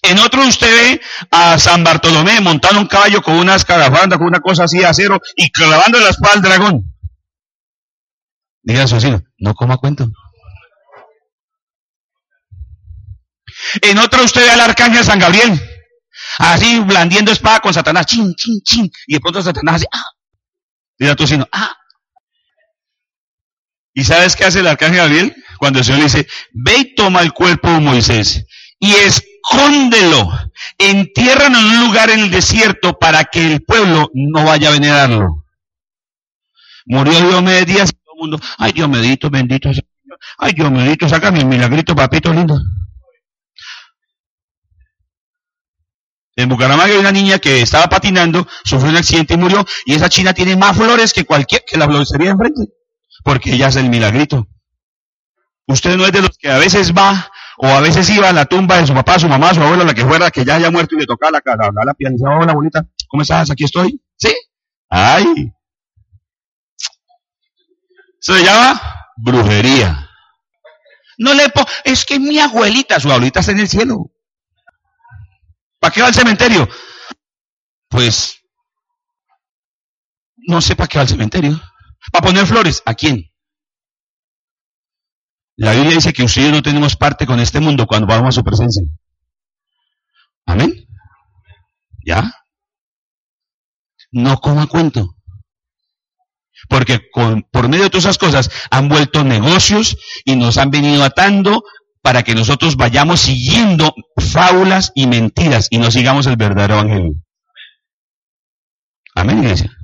En 0.03 0.19
otro 0.19 0.47
usted 0.47 0.71
ve 0.71 1.01
a 1.31 1.59
San 1.59 1.83
Bartolomé 1.83 2.39
montando 2.43 2.83
un 2.83 2.87
caballo 2.87 3.23
con 3.23 3.37
una 3.37 3.55
escarafanda, 3.55 4.19
con 4.19 4.27
una 4.27 4.41
cosa 4.41 4.65
así 4.65 4.77
de 4.77 4.87
acero 4.87 5.23
y 5.37 5.51
clavando 5.51 5.99
la 6.01 6.11
espada 6.11 6.35
al 6.35 6.43
dragón. 6.43 6.95
Diga 8.63 8.83
a 8.83 8.87
su 8.87 8.97
vecino, 8.97 9.23
no 9.39 9.55
coma 9.55 9.79
cuento. 9.79 10.07
En 13.81 13.97
otro 13.97 14.23
usted 14.23 14.43
ve 14.43 14.51
al 14.51 14.61
arcángel 14.61 15.03
San 15.03 15.19
Gabriel, 15.19 15.59
así 16.39 16.81
blandiendo 16.81 17.33
espada 17.33 17.61
con 17.61 17.75
Satanás, 17.75 18.07
chin, 18.07 18.35
chin, 18.35 18.61
chin, 18.63 18.91
y 19.07 19.15
de 19.15 19.21
pronto 19.21 19.43
Satanás 19.43 19.77
hace, 19.77 19.87
ah. 19.93 20.05
Dile 20.99 21.13
a 21.13 21.17
tu 21.17 21.27
sino, 21.27 21.47
ah. 21.53 21.75
¿Y 23.95 24.05
sabes 24.05 24.37
qué 24.37 24.45
hace 24.45 24.61
el 24.61 24.67
arcángel 24.67 24.99
Gabriel? 24.99 25.37
Cuando 25.59 25.79
el 25.79 25.85
Señor 25.85 26.01
le 26.01 26.05
dice, 26.05 26.29
ve 26.53 26.79
y 26.79 26.95
toma 26.95 27.23
el 27.23 27.33
cuerpo 27.33 27.71
de 27.71 27.81
Moisés 27.81 28.45
y 28.79 28.93
escóndelo, 28.93 30.31
entiérralo 30.79 31.59
en 31.59 31.65
un 31.65 31.87
lugar 31.87 32.11
en 32.11 32.21
el 32.21 32.31
desierto 32.31 32.99
para 32.99 33.25
que 33.25 33.55
el 33.55 33.63
pueblo 33.63 34.11
no 34.13 34.45
vaya 34.45 34.69
a 34.69 34.73
venerarlo. 34.73 35.45
Murió 36.85 37.41
días 37.65 37.91
y 37.91 37.93
todo 37.95 38.15
el 38.15 38.21
mundo, 38.21 38.41
ay 38.59 38.73
Dios 38.73 38.91
bendito, 38.91 39.31
bendito, 39.31 39.71
ay 40.39 40.53
Dios 40.53 40.71
bendito, 40.71 41.09
sácame 41.09 41.39
mi 41.39 41.57
milagrito, 41.57 41.97
papito 41.97 42.33
lindo. 42.33 42.59
En 46.37 46.51
Bucaramanga 46.51 46.93
hay 46.93 46.99
una 46.99 47.13
niña 47.13 47.39
que 47.39 47.63
estaba 47.63 47.89
patinando, 47.89 48.47
sufrió 48.63 48.91
un 48.91 48.99
accidente 48.99 49.35
y 49.35 49.39
murió, 49.39 49.65
y 49.87 49.95
esa 49.95 50.11
china 50.11 50.35
tiene 50.35 50.55
más 50.55 50.77
flores 50.77 51.15
que 51.15 51.25
cualquier, 51.25 51.63
que 51.67 51.79
la 51.79 51.87
floristería 51.87 52.31
enfrente, 52.31 52.63
porque 53.25 53.55
ella 53.55 53.69
es 53.69 53.77
el 53.77 53.89
milagrito. 53.89 54.47
Usted 55.67 55.97
no 55.97 56.05
es 56.05 56.13
de 56.13 56.21
los 56.21 56.37
que 56.39 56.51
a 56.51 56.59
veces 56.59 56.93
va, 56.93 57.31
o 57.57 57.67
a 57.67 57.81
veces 57.81 58.09
iba 58.11 58.29
a 58.29 58.33
la 58.35 58.45
tumba 58.45 58.77
de 58.77 58.87
su 58.87 58.93
papá, 58.93 59.19
su 59.19 59.29
mamá, 59.29 59.55
su 59.55 59.63
abuelo, 59.63 59.85
la 59.85 59.95
que 59.95 60.05
fuera, 60.05 60.31
que 60.31 60.45
ya 60.45 60.57
haya 60.57 60.71
muerto 60.71 60.95
y 60.95 61.01
le 61.01 61.07
tocaba 61.07 61.33
la 61.33 61.41
cara, 61.41 61.71
la, 61.75 61.85
la 61.87 61.95
piel, 61.95 62.15
hola 62.21 62.53
abuelita, 62.53 62.87
¿cómo 63.09 63.23
estás? 63.23 63.51
Aquí 63.51 63.65
estoy. 63.65 63.99
¿Sí? 64.17 64.35
Ay. 64.91 65.53
Se 68.21 68.43
llama 68.45 68.81
brujería. 69.17 70.11
No 71.19 71.33
le 71.33 71.49
po 71.49 71.65
es 71.85 72.05
que 72.05 72.19
mi 72.19 72.39
abuelita, 72.39 73.01
su 73.01 73.11
abuelita 73.11 73.41
está 73.41 73.53
en 73.53 73.61
el 73.61 73.69
cielo. 73.69 74.11
¿Para 75.79 75.93
qué 75.93 76.01
va 76.01 76.09
al 76.09 76.15
cementerio? 76.15 76.69
Pues, 77.89 78.41
no 80.37 80.61
sé 80.61 80.77
para 80.77 80.89
qué 80.89 80.99
va 80.99 81.03
al 81.03 81.09
cementerio. 81.09 81.61
¿Para 82.13 82.27
poner 82.27 82.47
flores? 82.47 82.83
¿A 82.85 82.95
quién? 82.95 83.31
La 85.57 85.73
Biblia 85.73 85.95
dice 85.95 86.13
que 86.13 86.23
ustedes 86.23 86.53
no 86.53 86.63
tenemos 86.63 86.97
parte 86.97 87.27
con 87.27 87.41
este 87.41 87.61
mundo 87.61 87.87
cuando 87.87 88.07
vamos 88.07 88.29
a 88.29 88.33
su 88.33 88.45
presencia. 88.45 88.83
Amén. 90.45 90.87
¿Ya? 92.05 92.31
No 94.13 94.39
coma 94.39 94.67
cuento. 94.67 95.17
Porque 96.69 97.11
con, 97.11 97.43
por 97.51 97.69
medio 97.69 97.85
de 97.85 97.91
todas 97.91 98.05
esas 98.05 98.19
cosas 98.19 98.51
han 98.71 98.89
vuelto 98.89 99.25
negocios 99.25 99.97
y 100.25 100.37
nos 100.37 100.59
han 100.59 100.71
venido 100.71 101.05
atando 101.05 101.63
para 102.07 102.23
que 102.23 102.37
nosotros 102.37 102.77
vayamos 102.77 103.19
siguiendo 103.19 103.93
fábulas 104.17 104.93
y 104.95 105.09
mentiras 105.09 105.67
y 105.71 105.79
no 105.79 105.91
sigamos 105.91 106.29
el 106.29 106.37
verdadero 106.37 106.75
evangelio. 106.75 107.15
Amén, 109.17 109.39
iglesia. 109.39 109.77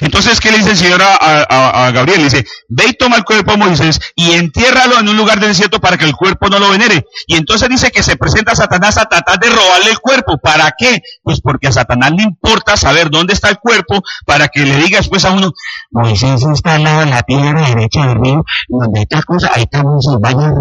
Entonces, 0.00 0.40
¿qué 0.40 0.50
le 0.50 0.58
dice 0.58 0.70
el 0.70 0.76
Señor 0.76 1.00
a, 1.02 1.90
Gabriel? 1.92 2.18
Le 2.18 2.24
dice, 2.24 2.46
ve 2.68 2.84
y 2.88 2.92
toma 2.94 3.16
el 3.16 3.24
cuerpo 3.24 3.52
de 3.52 3.58
Moisés 3.58 4.00
y 4.14 4.32
entiérralo 4.32 5.00
en 5.00 5.08
un 5.08 5.16
lugar 5.16 5.40
desierto 5.40 5.80
para 5.80 5.96
que 5.96 6.04
el 6.04 6.14
cuerpo 6.14 6.48
no 6.48 6.58
lo 6.58 6.70
venere. 6.70 7.06
Y 7.26 7.36
entonces 7.36 7.68
dice 7.68 7.90
que 7.90 8.02
se 8.02 8.16
presenta 8.16 8.52
a 8.52 8.56
Satanás 8.56 8.98
a 8.98 9.06
tratar 9.06 9.38
de 9.38 9.48
robarle 9.48 9.90
el 9.90 9.98
cuerpo. 9.98 10.38
¿Para 10.38 10.72
qué? 10.76 11.00
Pues 11.22 11.40
porque 11.40 11.68
a 11.68 11.72
Satanás 11.72 12.12
le 12.16 12.22
importa 12.22 12.76
saber 12.76 13.10
dónde 13.10 13.32
está 13.32 13.48
el 13.48 13.58
cuerpo 13.58 14.02
para 14.26 14.48
que 14.48 14.60
le 14.60 14.76
diga 14.76 14.98
después 14.98 15.24
a 15.24 15.32
uno, 15.32 15.52
Moisés 15.90 16.42
está 16.54 16.76
al 16.76 16.84
lado 16.84 17.00
de 17.00 17.06
la 17.06 17.22
piedra 17.22 17.68
derecha 17.68 18.06
del 18.06 18.20
río, 18.20 18.44
donde 18.68 19.02
está 19.02 19.22
cosa, 19.22 19.50
ahí 19.54 19.62
está 19.62 19.82
Moisés, 19.82 20.16
vaya 20.20 20.48
a 20.48 20.52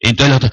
Entonces 0.00 0.26
el 0.26 0.32
otro, 0.32 0.50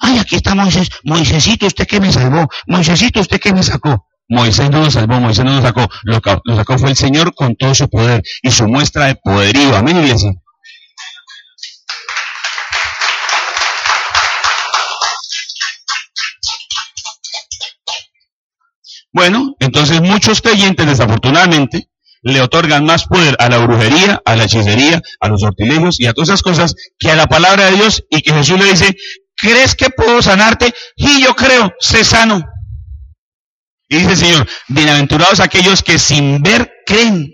ay, 0.00 0.18
aquí 0.18 0.36
está 0.36 0.54
Moisés, 0.54 0.88
Moisésito, 1.04 1.66
usted 1.66 1.86
que 1.86 2.00
me 2.00 2.12
salvó, 2.12 2.48
Moisésito, 2.66 3.20
usted 3.20 3.40
que 3.40 3.52
me 3.52 3.62
sacó. 3.62 4.06
Moisés 4.28 4.70
no 4.70 4.80
nos 4.80 4.94
salvó, 4.94 5.20
Moisés 5.20 5.44
no 5.44 5.52
nos 5.52 5.62
sacó, 5.62 5.88
lo, 6.04 6.20
lo 6.44 6.56
sacó 6.56 6.78
fue 6.78 6.90
el 6.90 6.96
Señor 6.96 7.34
con 7.34 7.56
todo 7.56 7.74
su 7.74 7.88
poder 7.88 8.22
y 8.42 8.50
su 8.50 8.66
muestra 8.66 9.06
de 9.06 9.16
poderío. 9.16 9.76
Amén, 9.76 9.98
iglesia. 9.98 10.32
Bueno, 19.14 19.54
entonces 19.60 20.00
muchos 20.00 20.42
creyentes 20.42 20.86
desafortunadamente 20.86 21.88
le 22.22 22.40
otorgan 22.40 22.84
más 22.84 23.04
poder 23.04 23.36
a 23.38 23.48
la 23.48 23.58
brujería, 23.58 24.20
a 24.24 24.34
la 24.34 24.44
hechicería, 24.44 25.00
a 25.20 25.28
los 25.28 25.42
sortilegios 25.42 26.00
y 26.00 26.06
a 26.06 26.14
todas 26.14 26.30
esas 26.30 26.42
cosas 26.42 26.74
que 26.98 27.10
a 27.10 27.14
la 27.14 27.26
palabra 27.26 27.66
de 27.66 27.76
Dios 27.76 28.02
y 28.10 28.22
que 28.22 28.32
Jesús 28.32 28.58
le 28.58 28.70
dice, 28.70 28.96
¿crees 29.36 29.76
que 29.76 29.90
puedo 29.90 30.20
sanarte? 30.20 30.74
Y 30.96 31.22
yo 31.22 31.34
creo, 31.36 31.72
sé 31.78 32.02
sano. 32.02 32.44
Y 33.88 33.96
dice 33.96 34.10
el 34.10 34.16
Señor, 34.16 34.48
bienaventurados 34.68 35.40
aquellos 35.40 35.82
que 35.82 35.98
sin 35.98 36.42
ver 36.42 36.72
creen. 36.86 37.30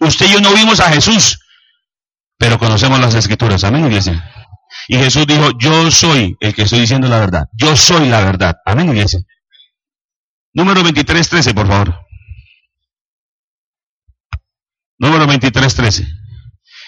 Usted 0.00 0.26
y 0.26 0.32
yo 0.34 0.40
no 0.40 0.52
vimos 0.54 0.80
a 0.80 0.90
Jesús, 0.90 1.40
pero 2.36 2.58
conocemos 2.58 3.00
las 3.00 3.14
escrituras. 3.14 3.64
Amén, 3.64 3.86
iglesia. 3.86 4.32
Y 4.86 4.96
Jesús 4.96 5.26
dijo, 5.26 5.50
yo 5.58 5.90
soy 5.90 6.36
el 6.40 6.54
que 6.54 6.62
estoy 6.62 6.80
diciendo 6.80 7.08
la 7.08 7.18
verdad. 7.18 7.44
Yo 7.54 7.74
soy 7.76 8.08
la 8.08 8.20
verdad. 8.20 8.56
Amén, 8.64 8.90
iglesia. 8.90 9.20
Número 10.52 10.82
23, 10.82 11.28
13, 11.28 11.54
por 11.54 11.66
favor. 11.66 12.00
Número 14.98 15.26
23, 15.26 15.74
13. 15.74 16.06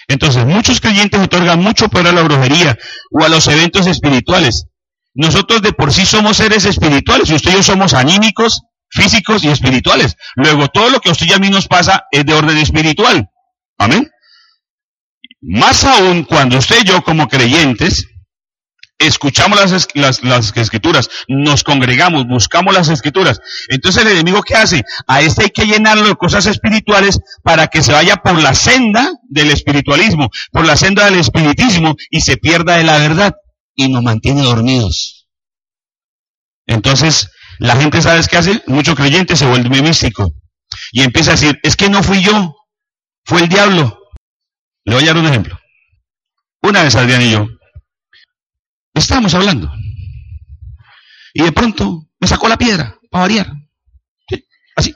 Entonces, 0.07 0.45
muchos 0.45 0.81
creyentes 0.81 1.19
otorgan 1.19 1.59
mucho 1.59 1.89
poder 1.89 2.07
a 2.07 2.11
la 2.11 2.23
brujería 2.23 2.77
o 3.11 3.23
a 3.23 3.29
los 3.29 3.47
eventos 3.47 3.87
espirituales. 3.87 4.67
Nosotros 5.13 5.61
de 5.61 5.73
por 5.73 5.91
sí 5.91 6.05
somos 6.05 6.37
seres 6.37 6.65
espirituales 6.65 7.29
y 7.29 7.35
usted 7.35 7.51
y 7.51 7.55
yo 7.55 7.63
somos 7.63 7.93
anímicos, 7.93 8.61
físicos 8.89 9.43
y 9.43 9.49
espirituales. 9.49 10.15
Luego, 10.35 10.67
todo 10.69 10.89
lo 10.89 10.99
que 10.99 11.09
a 11.09 11.11
usted 11.11 11.27
y 11.27 11.33
a 11.33 11.39
mí 11.39 11.49
nos 11.49 11.67
pasa 11.67 12.03
es 12.11 12.25
de 12.25 12.33
orden 12.33 12.57
espiritual. 12.57 13.29
Amén. 13.77 14.09
Más 15.41 15.83
aún 15.83 16.23
cuando 16.23 16.57
usted 16.57 16.81
y 16.81 16.85
yo 16.85 17.01
como 17.03 17.27
creyentes 17.27 18.07
escuchamos 19.01 19.59
las, 19.59 20.21
las, 20.23 20.55
escrituras, 20.55 21.09
nos 21.27 21.63
congregamos, 21.63 22.27
buscamos 22.27 22.73
las 22.73 22.89
escrituras. 22.89 23.39
Entonces 23.69 24.03
el 24.03 24.11
enemigo 24.11 24.43
¿qué 24.43 24.55
hace? 24.55 24.83
A 25.07 25.21
este 25.21 25.45
hay 25.45 25.49
que 25.49 25.65
llenarlo 25.65 26.07
de 26.07 26.15
cosas 26.15 26.45
espirituales 26.45 27.19
para 27.43 27.67
que 27.67 27.81
se 27.81 27.91
vaya 27.91 28.17
por 28.17 28.39
la 28.41 28.53
senda 28.53 29.11
del 29.23 29.49
espiritualismo, 29.49 30.29
por 30.51 30.65
la 30.65 30.75
senda 30.75 31.05
del 31.05 31.19
espiritismo 31.19 31.95
y 32.09 32.21
se 32.21 32.37
pierda 32.37 32.77
de 32.77 32.83
la 32.83 32.99
verdad 32.99 33.33
y 33.85 33.89
nos 33.89 34.03
mantiene 34.03 34.43
dormidos. 34.43 35.27
Entonces, 36.65 37.29
la 37.59 37.75
gente, 37.75 38.01
¿sabes 38.01 38.27
qué 38.27 38.37
hace? 38.37 38.63
Mucho 38.67 38.95
creyente 38.95 39.35
se 39.35 39.45
vuelve 39.45 39.81
místico 39.81 40.33
y 40.91 41.01
empieza 41.01 41.31
a 41.31 41.35
decir, 41.35 41.59
es 41.63 41.75
que 41.75 41.89
no 41.89 42.01
fui 42.03 42.21
yo, 42.23 42.55
fue 43.25 43.41
el 43.43 43.49
diablo. 43.49 43.99
Le 44.85 44.95
voy 44.95 45.03
a 45.03 45.07
dar 45.07 45.17
un 45.17 45.27
ejemplo. 45.27 45.59
Una 46.61 46.83
vez 46.83 46.95
Adrián 46.95 47.21
y 47.21 47.31
yo 47.31 47.47
estábamos 48.93 49.33
hablando 49.33 49.71
y 51.33 51.43
de 51.43 51.51
pronto 51.51 52.07
me 52.19 52.27
sacó 52.27 52.47
la 52.47 52.57
piedra 52.57 52.97
para 53.09 53.23
variar. 53.23 53.51
Así. 54.75 54.93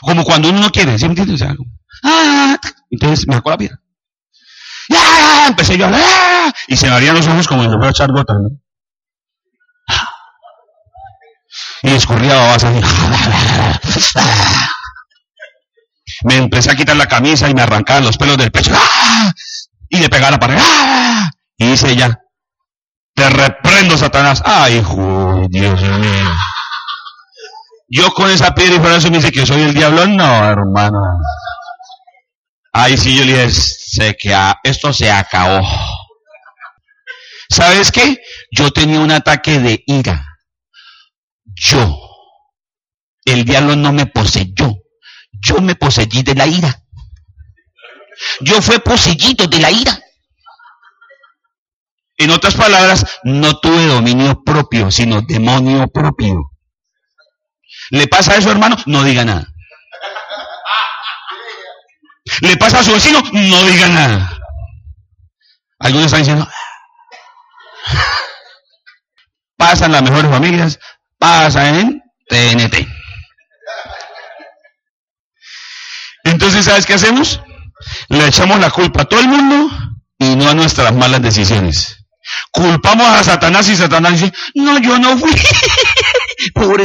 Como 0.00 0.24
cuando 0.24 0.50
uno 0.50 0.60
no 0.60 0.70
quiere, 0.70 0.98
¿sí 0.98 1.04
me 1.06 1.10
entiendes? 1.10 1.42
ah, 2.04 2.58
entonces 2.90 3.26
me 3.26 3.34
sacó 3.34 3.50
la 3.50 3.58
piedra. 3.58 3.80
Empecé 5.48 5.78
yo 5.78 5.88
y 6.66 6.76
se 6.76 6.86
me 6.86 6.92
abrían 6.92 7.16
los 7.16 7.26
ojos 7.26 7.48
como 7.48 7.62
si 7.62 7.68
me 7.68 7.74
fuera 7.74 7.88
a 7.88 7.90
echar 7.90 8.10
¿no? 8.10 8.24
Y 11.82 11.90
escurría 11.90 12.36
babas 12.36 12.64
así. 12.64 12.80
Me 16.24 16.36
empecé 16.36 16.70
a 16.70 16.76
quitar 16.76 16.96
la 16.96 17.06
camisa 17.06 17.48
y 17.48 17.54
me 17.54 17.62
arrancaban 17.62 18.04
los 18.04 18.16
pelos 18.18 18.36
del 18.36 18.50
pecho. 18.50 18.72
Y 19.88 19.98
le 19.98 20.08
pegaba 20.08 20.32
la 20.32 20.38
pared. 20.38 20.58
Y 21.56 21.66
dice 21.66 21.90
ella, 21.90 22.20
te 23.14 23.30
reprendo, 23.30 23.96
Satanás. 23.96 24.42
Ay, 24.44 24.78
hijo, 24.78 25.46
Dios 25.48 25.80
mío. 25.80 26.32
Yo 27.88 28.12
con 28.12 28.30
esa 28.30 28.54
piedra 28.54 28.76
y 28.76 28.80
por 28.80 28.92
eso 28.92 29.10
me 29.10 29.16
dice 29.16 29.32
que 29.32 29.46
soy 29.46 29.62
el 29.62 29.74
diablo. 29.74 30.06
No, 30.06 30.44
hermano. 30.44 31.00
Ay, 32.72 32.96
sí, 32.96 33.16
yo 33.16 33.24
le 33.24 33.32
dije, 33.32 33.50
sé 33.50 34.16
que 34.18 34.36
esto 34.62 34.92
se 34.92 35.10
acabó. 35.10 35.66
¿Sabes 37.48 37.90
qué? 37.90 38.20
Yo 38.50 38.70
tenía 38.70 39.00
un 39.00 39.10
ataque 39.10 39.58
de 39.58 39.82
ira. 39.86 40.26
Yo. 41.44 41.98
El 43.24 43.44
diablo 43.44 43.74
no 43.74 43.92
me 43.92 44.06
poseyó. 44.06 44.76
Yo 45.32 45.60
me 45.60 45.74
poseí 45.74 46.22
de 46.22 46.34
la 46.34 46.46
ira. 46.46 46.82
Yo 48.40 48.60
fui 48.60 48.78
poseído 48.78 49.46
de 49.46 49.58
la 49.58 49.70
ira. 49.70 49.98
En 52.16 52.30
otras 52.30 52.54
palabras, 52.54 53.06
no 53.22 53.58
tuve 53.60 53.86
dominio 53.86 54.42
propio, 54.44 54.90
sino 54.90 55.22
demonio 55.22 55.86
propio. 55.88 56.50
¿Le 57.90 58.08
pasa 58.08 58.36
eso, 58.36 58.50
hermano? 58.50 58.76
No 58.86 59.04
diga 59.04 59.24
nada. 59.24 59.46
¿Le 62.40 62.56
pasa 62.56 62.80
a 62.80 62.84
su 62.84 62.92
vecino? 62.92 63.22
No 63.32 63.64
diga 63.64 63.88
nada. 63.88 64.38
Algunos 65.78 66.06
están 66.06 66.20
diciendo, 66.20 66.48
pasan 69.56 69.92
las 69.92 70.02
mejores 70.02 70.30
familias, 70.30 70.78
pasa 71.18 71.68
en 71.68 72.02
TNT. 72.28 72.86
entonces, 76.24 76.64
¿sabes 76.64 76.84
qué 76.84 76.94
hacemos? 76.94 77.40
Le 78.08 78.26
echamos 78.26 78.58
la 78.60 78.70
culpa 78.70 79.02
a 79.02 79.04
todo 79.04 79.20
el 79.20 79.28
mundo 79.28 79.70
y 80.18 80.36
no 80.36 80.48
a 80.48 80.54
nuestras 80.54 80.92
malas 80.92 81.22
decisiones. 81.22 82.04
Culpamos 82.50 83.06
a 83.06 83.22
Satanás 83.22 83.68
y 83.68 83.76
Satanás 83.76 84.20
dice, 84.20 84.32
no, 84.54 84.78
yo 84.78 84.98
no 84.98 85.16
fui. 85.16 85.32
Pobre 86.54 86.84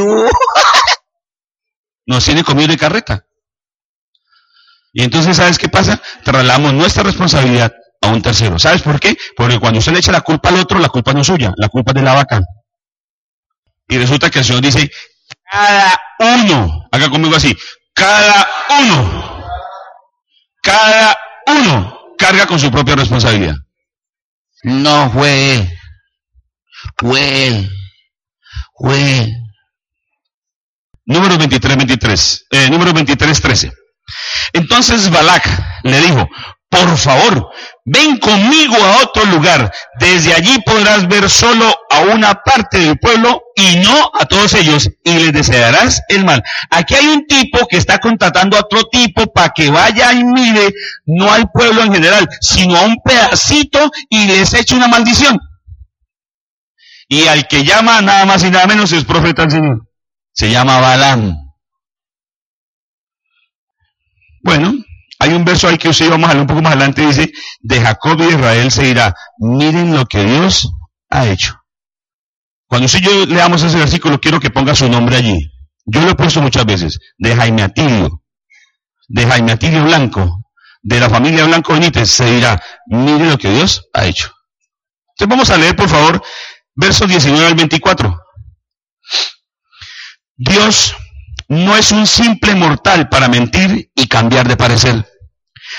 Nos 2.06 2.26
tiene 2.26 2.44
comido 2.44 2.70
de 2.70 2.78
carreta. 2.78 3.26
Y 4.94 5.04
entonces, 5.04 5.36
¿sabes 5.36 5.58
qué 5.58 5.68
pasa? 5.70 6.00
Trasladamos 6.24 6.74
nuestra 6.74 7.02
responsabilidad 7.02 7.74
a 8.02 8.08
un 8.10 8.22
tercero. 8.22 8.60
¿Sabes 8.60 8.84
por 8.84 9.00
qué? 9.00 9.18
Porque 9.36 9.60
cuando 9.60 9.80
usted 9.80 9.92
le 9.92 10.00
echa 10.00 10.12
la 10.12 10.22
culpa 10.22 10.50
al 10.50 10.60
otro, 10.60 10.78
la 10.80 10.90
culpa 10.90 11.14
no 11.14 11.22
es 11.22 11.28
suya, 11.28 11.52
la 11.58 11.68
culpa 11.68 11.92
es 11.92 11.96
de 11.96 12.02
la 12.04 12.14
vaca. 12.14 12.42
Y 13.88 13.98
resulta 13.98 14.30
que 14.30 14.40
el 14.40 14.46
Señor 14.46 14.62
dice, 14.62 14.90
cada 15.52 16.00
uno, 16.20 16.88
haga 16.92 17.10
conmigo 17.10 17.36
así, 17.36 17.58
cada 17.94 18.48
uno, 18.82 19.44
cada 20.62 21.18
uno 21.48 22.00
carga 22.18 22.46
con 22.46 22.60
su 22.60 22.72
propia 22.72 22.96
responsabilidad. 22.96 23.56
No 24.62 25.10
fue, 25.10 25.68
fue, 26.98 27.68
fue. 28.76 29.34
Número 31.06 31.38
23, 31.38 31.78
23, 31.78 32.46
eh, 32.52 32.70
número 32.70 32.94
23, 32.94 33.42
13. 33.42 33.83
Entonces 34.54 35.10
Balak 35.10 35.48
le 35.84 36.00
dijo, 36.02 36.30
por 36.74 36.98
favor, 36.98 37.52
ven 37.86 38.18
conmigo 38.18 38.76
a 38.76 39.04
otro 39.04 39.26
lugar. 39.26 39.72
Desde 40.00 40.34
allí 40.34 40.60
podrás 40.66 41.08
ver 41.08 41.30
solo 41.30 41.72
a 41.90 42.00
una 42.02 42.34
parte 42.42 42.80
del 42.80 42.98
pueblo 42.98 43.44
y 43.56 43.78
no 43.78 44.12
a 44.20 44.26
todos 44.26 44.56
ellos 44.56 44.90
y 45.04 45.14
les 45.14 45.34
desearás 45.34 46.02
el 46.08 46.26
mal. 46.26 46.44
Aquí 46.72 46.96
hay 46.96 47.08
un 47.08 47.28
tipo 47.28 47.68
que 47.68 47.78
está 47.78 48.00
contratando 48.00 48.58
a 48.58 48.62
otro 48.62 48.86
tipo 48.86 49.32
para 49.32 49.50
que 49.50 49.70
vaya 49.70 50.14
y 50.14 50.24
mire 50.24 50.74
no 51.06 51.32
al 51.32 51.52
pueblo 51.52 51.84
en 51.84 51.94
general, 51.94 52.28
sino 52.42 52.76
a 52.76 52.82
un 52.82 52.96
pedacito 53.04 53.92
y 54.10 54.26
les 54.26 54.54
eche 54.56 54.76
una 54.76 54.88
maldición. 54.88 55.40
Y 57.08 57.28
al 57.28 57.48
que 57.48 57.64
llama 57.64 58.02
nada 58.02 58.26
más 58.26 58.44
y 58.44 58.50
nada 58.50 58.66
menos 58.66 58.92
es 58.94 59.04
profeta 59.04 59.44
del 59.44 59.52
Señor. 59.52 59.88
Se 60.32 60.50
llama 60.50 60.80
Balaam. 60.80 61.43
Bueno, 64.44 64.74
hay 65.20 65.34
un 65.34 65.46
verso 65.46 65.70
ahí 65.70 65.78
que 65.78 65.88
usted 65.88 66.10
vamos 66.10 66.30
a 66.30 66.34
leer 66.34 66.42
un 66.42 66.48
poco 66.48 66.62
más 66.62 66.74
adelante, 66.74 67.08
dice, 67.08 67.32
de 67.62 67.82
Jacob 67.82 68.22
y 68.22 68.34
Israel 68.34 68.70
se 68.72 68.84
dirá, 68.84 69.16
miren 69.40 69.96
lo 69.96 70.06
que 70.06 70.24
Dios 70.24 70.70
ha 71.10 71.28
hecho. 71.28 71.56
Cuando 72.68 72.88
usted 72.88 73.00
yo 73.00 73.26
leamos 73.26 73.64
ese 73.64 73.78
versículo, 73.78 74.20
quiero 74.20 74.42
que 74.42 74.50
ponga 74.50 74.76
su 74.76 74.90
nombre 74.90 75.16
allí. 75.16 75.50
Yo 75.86 76.02
lo 76.02 76.10
he 76.12 76.16
puesto 76.16 76.42
muchas 76.42 76.66
veces, 76.66 77.00
de 77.18 77.36
Jaime 77.36 77.64
Atilio, 77.64 78.22
de 79.08 79.26
Jaime 79.26 79.54
Atilio 79.54 79.84
Blanco, 79.86 80.44
de 80.82 81.00
la 81.00 81.10
familia 81.10 81.46
Blanco 81.46 81.74
Benítez, 81.74 82.10
se 82.10 82.26
dirá, 82.26 82.62
miren 82.88 83.30
lo 83.30 83.38
que 83.38 83.50
Dios 83.50 83.88
ha 83.94 84.06
hecho. 84.06 84.30
Entonces 85.10 85.30
vamos 85.30 85.50
a 85.52 85.58
leer, 85.58 85.76
por 85.76 85.88
favor, 85.88 86.22
versos 86.76 87.08
19 87.08 87.48
al 87.48 87.56
24. 87.56 88.20
Dios 90.36 90.96
no 91.48 91.76
es 91.76 91.92
un 91.92 92.08
simple 92.08 92.56
mortal 92.56 93.10
para 93.10 93.28
mentir 93.28 93.92
y 93.96 94.08
cambiar 94.08 94.48
de 94.48 94.58
parecer. 94.58 95.06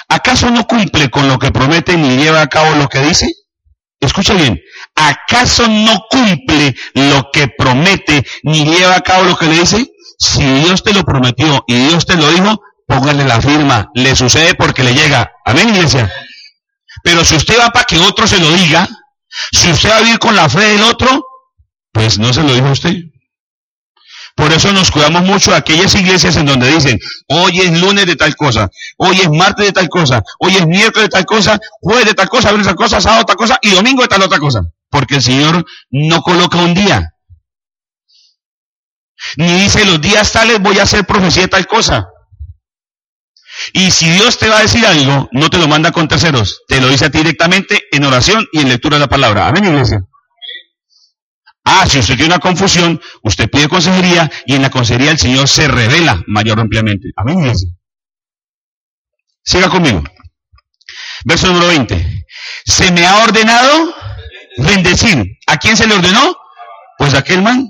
¿Acaso 0.08 0.50
no 0.50 0.66
cumple 0.66 1.10
con 1.10 1.28
lo 1.28 1.38
que 1.38 1.52
promete 1.52 1.96
ni 1.96 2.16
lleva 2.16 2.40
a 2.40 2.48
cabo 2.48 2.74
lo 2.74 2.88
que 2.88 3.00
dice? 3.00 3.28
Escucha 4.00 4.34
bien, 4.34 4.60
¿acaso 4.94 5.66
no 5.68 6.04
cumple 6.10 6.74
lo 6.94 7.30
que 7.32 7.48
promete 7.48 8.26
ni 8.42 8.64
lleva 8.64 8.96
a 8.96 9.00
cabo 9.00 9.24
lo 9.24 9.36
que 9.36 9.46
le 9.46 9.60
dice? 9.60 9.86
Si 10.18 10.42
Dios 10.42 10.82
te 10.82 10.92
lo 10.92 11.04
prometió 11.04 11.64
y 11.66 11.74
Dios 11.88 12.04
te 12.04 12.16
lo 12.16 12.28
dijo, 12.30 12.60
póngale 12.86 13.24
la 13.24 13.40
firma, 13.40 13.90
le 13.94 14.14
sucede 14.14 14.54
porque 14.54 14.84
le 14.84 14.94
llega. 14.94 15.32
Amén, 15.44 15.70
iglesia. 15.70 16.12
Pero 17.02 17.24
si 17.24 17.36
usted 17.36 17.58
va 17.58 17.70
para 17.70 17.84
que 17.84 17.98
otro 17.98 18.26
se 18.26 18.38
lo 18.38 18.50
diga, 18.52 18.88
si 19.52 19.70
usted 19.70 19.90
va 19.90 19.96
a 19.96 20.00
vivir 20.00 20.18
con 20.18 20.36
la 20.36 20.48
fe 20.48 20.60
del 20.60 20.82
otro, 20.82 21.24
pues 21.92 22.18
no 22.18 22.32
se 22.32 22.42
lo 22.42 22.54
dijo 22.54 22.70
usted. 22.70 22.94
Por 24.34 24.52
eso 24.52 24.72
nos 24.72 24.90
cuidamos 24.90 25.22
mucho 25.22 25.52
de 25.52 25.58
aquellas 25.58 25.94
iglesias 25.94 26.36
en 26.36 26.46
donde 26.46 26.68
dicen, 26.68 26.98
hoy 27.28 27.60
es 27.60 27.80
lunes 27.80 28.04
de 28.06 28.16
tal 28.16 28.34
cosa, 28.34 28.68
hoy 28.96 29.20
es 29.20 29.30
martes 29.30 29.66
de 29.66 29.72
tal 29.72 29.88
cosa, 29.88 30.22
hoy 30.40 30.56
es 30.56 30.66
miércoles 30.66 31.08
de 31.08 31.08
tal 31.08 31.24
cosa, 31.24 31.60
jueves 31.80 32.06
de 32.06 32.14
tal 32.14 32.28
cosa, 32.28 32.48
viernes 32.48 32.66
de 32.66 32.70
tal 32.70 32.76
cosa, 32.76 33.00
sábado 33.00 33.20
de 33.20 33.26
tal 33.26 33.36
cosa 33.36 33.58
y 33.62 33.70
domingo 33.70 34.02
de 34.02 34.08
tal 34.08 34.22
otra 34.22 34.40
cosa. 34.40 34.62
Porque 34.90 35.16
el 35.16 35.22
Señor 35.22 35.64
no 35.90 36.22
coloca 36.22 36.58
un 36.58 36.74
día. 36.74 37.14
Ni 39.36 39.52
dice 39.62 39.84
los 39.84 40.00
días 40.00 40.32
tales 40.32 40.60
voy 40.60 40.78
a 40.78 40.82
hacer 40.82 41.06
profecía 41.06 41.42
de 41.42 41.48
tal 41.48 41.66
cosa. 41.66 42.08
Y 43.72 43.92
si 43.92 44.10
Dios 44.10 44.38
te 44.38 44.48
va 44.48 44.58
a 44.58 44.62
decir 44.62 44.84
algo, 44.84 45.28
no 45.30 45.48
te 45.48 45.58
lo 45.58 45.68
manda 45.68 45.92
con 45.92 46.08
terceros, 46.08 46.62
te 46.66 46.80
lo 46.80 46.88
dice 46.88 47.06
a 47.06 47.10
ti 47.10 47.18
directamente 47.18 47.82
en 47.92 48.04
oración 48.04 48.44
y 48.52 48.60
en 48.60 48.68
lectura 48.68 48.96
de 48.96 49.00
la 49.00 49.08
palabra. 49.08 49.46
Amén, 49.46 49.64
iglesia. 49.64 50.00
Ah, 51.64 51.86
si 51.88 51.98
usted 51.98 52.16
tiene 52.16 52.34
una 52.34 52.40
confusión, 52.40 53.00
usted 53.22 53.48
pide 53.48 53.68
consejería 53.68 54.30
y 54.44 54.54
en 54.54 54.62
la 54.62 54.70
consejería 54.70 55.10
el 55.10 55.18
Señor 55.18 55.48
se 55.48 55.66
revela 55.66 56.22
mayor 56.26 56.60
ampliamente. 56.60 57.08
Amén. 57.16 57.54
Siga 59.42 59.68
conmigo. 59.68 60.02
Verso 61.24 61.46
número 61.46 61.68
20. 61.68 62.26
Se 62.66 62.92
me 62.92 63.06
ha 63.06 63.24
ordenado 63.24 63.94
bendecir. 64.58 65.24
¿A 65.46 65.56
quién 65.56 65.76
se 65.76 65.86
le 65.86 65.94
ordenó? 65.94 66.36
Pues 66.98 67.14
a 67.14 67.18
aquel 67.18 67.42
man. 67.42 67.66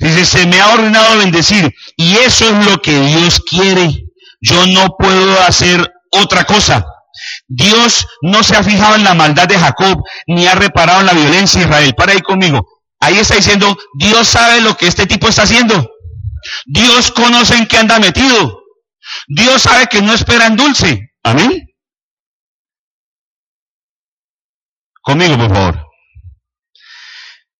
Dice, 0.00 0.24
se 0.24 0.46
me 0.46 0.60
ha 0.60 0.72
ordenado 0.72 1.18
bendecir. 1.18 1.72
Y 1.96 2.16
eso 2.16 2.44
es 2.44 2.66
lo 2.66 2.82
que 2.82 2.98
Dios 3.00 3.40
quiere. 3.40 4.04
Yo 4.40 4.66
no 4.66 4.96
puedo 4.98 5.40
hacer 5.42 5.92
otra 6.10 6.44
cosa. 6.44 6.84
Dios 7.46 8.06
no 8.22 8.42
se 8.42 8.56
ha 8.56 8.62
fijado 8.62 8.96
en 8.96 9.04
la 9.04 9.14
maldad 9.14 9.46
de 9.46 9.58
Jacob, 9.58 10.02
ni 10.26 10.46
ha 10.46 10.54
reparado 10.54 11.00
en 11.00 11.06
la 11.06 11.12
violencia 11.12 11.60
de 11.60 11.66
Israel. 11.66 11.94
Para 11.94 12.12
ahí 12.12 12.20
conmigo. 12.20 12.79
Ahí 13.00 13.18
está 13.18 13.36
diciendo, 13.36 13.76
Dios 13.94 14.28
sabe 14.28 14.60
lo 14.60 14.76
que 14.76 14.86
este 14.86 15.06
tipo 15.06 15.28
está 15.28 15.42
haciendo. 15.42 15.90
Dios 16.66 17.10
conoce 17.10 17.56
en 17.56 17.66
qué 17.66 17.78
anda 17.78 17.98
metido. 17.98 18.60
Dios 19.26 19.62
sabe 19.62 19.86
que 19.86 20.02
no 20.02 20.12
espera 20.12 20.46
en 20.46 20.56
dulce. 20.56 21.10
Amén. 21.22 21.66
Conmigo, 25.02 25.36
por 25.36 25.48
favor. 25.48 25.86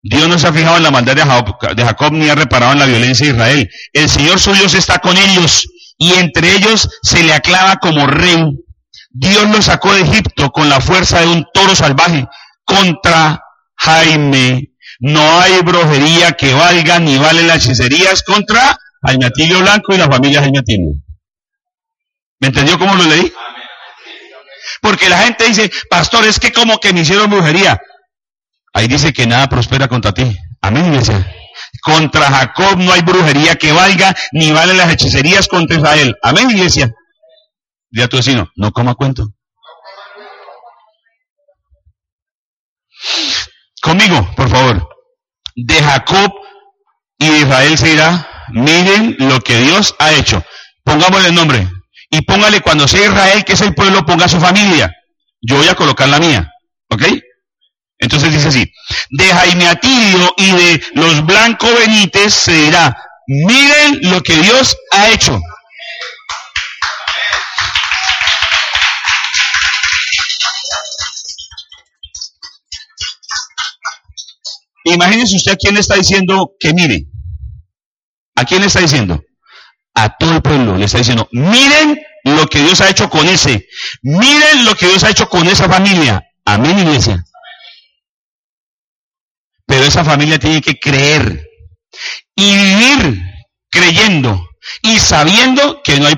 Dios 0.02 0.28
no 0.28 0.38
se 0.38 0.46
ha 0.46 0.52
fijado 0.52 0.76
en 0.78 0.82
la 0.82 0.90
maldad 0.90 1.14
de 1.14 1.84
Jacob, 1.84 2.12
ni 2.12 2.28
ha 2.28 2.34
reparado 2.34 2.72
en 2.72 2.78
la 2.78 2.86
violencia 2.86 3.26
de 3.26 3.32
Israel. 3.32 3.70
El 3.92 4.08
Señor 4.08 4.38
suyo 4.38 4.64
está 4.64 4.98
con 4.98 5.16
ellos 5.16 5.66
y 5.98 6.14
entre 6.14 6.54
ellos 6.54 6.88
se 7.02 7.22
le 7.22 7.34
aclama 7.34 7.76
como 7.76 8.06
rey. 8.06 8.44
Dios 9.10 9.48
lo 9.50 9.60
sacó 9.60 9.92
de 9.92 10.02
Egipto 10.02 10.50
con 10.50 10.68
la 10.68 10.80
fuerza 10.80 11.20
de 11.20 11.28
un 11.28 11.46
toro 11.52 11.74
salvaje 11.74 12.26
contra 12.64 13.42
Jaime 13.76 14.69
no 15.00 15.40
hay 15.40 15.60
brujería 15.62 16.32
que 16.32 16.52
valga 16.54 16.98
ni 16.98 17.16
vale 17.18 17.42
las 17.42 17.64
hechicerías 17.64 18.22
contra 18.22 18.78
Añatillo 19.02 19.60
Blanco 19.60 19.94
y 19.94 19.98
la 19.98 20.08
familia 20.08 20.40
Añatillo. 20.42 20.92
¿Me 22.38 22.48
entendió 22.48 22.78
cómo 22.78 22.94
lo 22.94 23.04
leí? 23.04 23.32
Porque 24.82 25.08
la 25.08 25.18
gente 25.18 25.44
dice, 25.44 25.70
pastor, 25.88 26.26
es 26.26 26.38
que 26.38 26.52
como 26.52 26.78
que 26.78 26.92
me 26.92 27.00
hicieron 27.00 27.30
brujería. 27.30 27.80
Ahí 28.72 28.88
dice 28.88 29.12
que 29.12 29.26
nada 29.26 29.48
prospera 29.48 29.88
contra 29.88 30.12
ti. 30.12 30.36
Amén, 30.60 30.86
iglesia. 30.86 31.26
Contra 31.82 32.30
Jacob 32.30 32.78
no 32.78 32.92
hay 32.92 33.02
brujería 33.02 33.56
que 33.56 33.72
valga, 33.72 34.14
ni 34.32 34.52
vale 34.52 34.74
las 34.74 34.92
hechicerías 34.92 35.48
contra 35.48 35.76
Israel. 35.76 36.16
Amén, 36.22 36.50
iglesia. 36.50 36.92
Dile 37.90 38.08
tu 38.08 38.18
vecino, 38.18 38.50
no 38.56 38.70
coma 38.70 38.94
cuento. 38.94 39.32
Conmigo, 43.80 44.30
por 44.36 44.48
favor 44.48 44.90
de 45.66 45.82
Jacob 45.82 46.32
y 47.18 47.28
de 47.28 47.38
Israel 47.38 47.78
se 47.78 47.88
dirá, 47.88 48.28
miren 48.48 49.16
lo 49.18 49.40
que 49.40 49.58
Dios 49.60 49.94
ha 49.98 50.12
hecho. 50.12 50.42
Pongámosle 50.84 51.28
el 51.28 51.34
nombre. 51.34 51.68
Y 52.10 52.22
póngale 52.22 52.60
cuando 52.60 52.88
sea 52.88 53.06
Israel, 53.06 53.44
que 53.44 53.52
es 53.52 53.60
el 53.60 53.74
pueblo, 53.74 54.04
ponga 54.04 54.28
su 54.28 54.40
familia. 54.40 54.90
Yo 55.42 55.56
voy 55.56 55.68
a 55.68 55.74
colocar 55.74 56.08
la 56.08 56.18
mía. 56.18 56.50
¿Ok? 56.90 57.02
Entonces 57.98 58.32
dice 58.32 58.48
así, 58.48 58.72
de 59.10 59.24
Jaime 59.24 59.68
Atilio 59.68 60.34
y 60.38 60.50
de 60.52 60.82
los 60.94 61.24
Blanco 61.26 61.68
Benítez 61.78 62.32
se 62.32 62.52
dirá, 62.52 62.96
miren 63.26 64.00
lo 64.10 64.22
que 64.22 64.36
Dios 64.36 64.74
ha 64.90 65.10
hecho. 65.10 65.38
Imagínense 74.94 75.36
usted 75.36 75.52
a 75.52 75.56
quién 75.56 75.74
le 75.74 75.80
está 75.80 75.96
diciendo 75.96 76.52
que 76.58 76.72
mire. 76.72 77.06
¿A 78.36 78.44
quién 78.44 78.60
le 78.60 78.68
está 78.68 78.80
diciendo? 78.80 79.22
A 79.94 80.16
todo 80.16 80.36
el 80.36 80.42
pueblo 80.42 80.76
le 80.76 80.86
está 80.86 80.98
diciendo, 80.98 81.28
miren 81.32 82.00
lo 82.24 82.46
que 82.46 82.60
Dios 82.60 82.80
ha 82.80 82.88
hecho 82.88 83.10
con 83.10 83.26
ese. 83.28 83.66
Miren 84.02 84.64
lo 84.64 84.74
que 84.74 84.86
Dios 84.86 85.04
ha 85.04 85.10
hecho 85.10 85.28
con 85.28 85.46
esa 85.46 85.68
familia. 85.68 86.22
Amén, 86.44 86.78
iglesia. 86.78 87.24
Pero 89.66 89.84
esa 89.84 90.04
familia 90.04 90.38
tiene 90.38 90.60
que 90.60 90.78
creer 90.78 91.46
y 92.34 92.54
vivir 92.54 93.22
creyendo 93.70 94.48
y 94.82 94.98
sabiendo 94.98 95.80
que 95.82 96.00
no 96.00 96.06
hay 96.06 96.16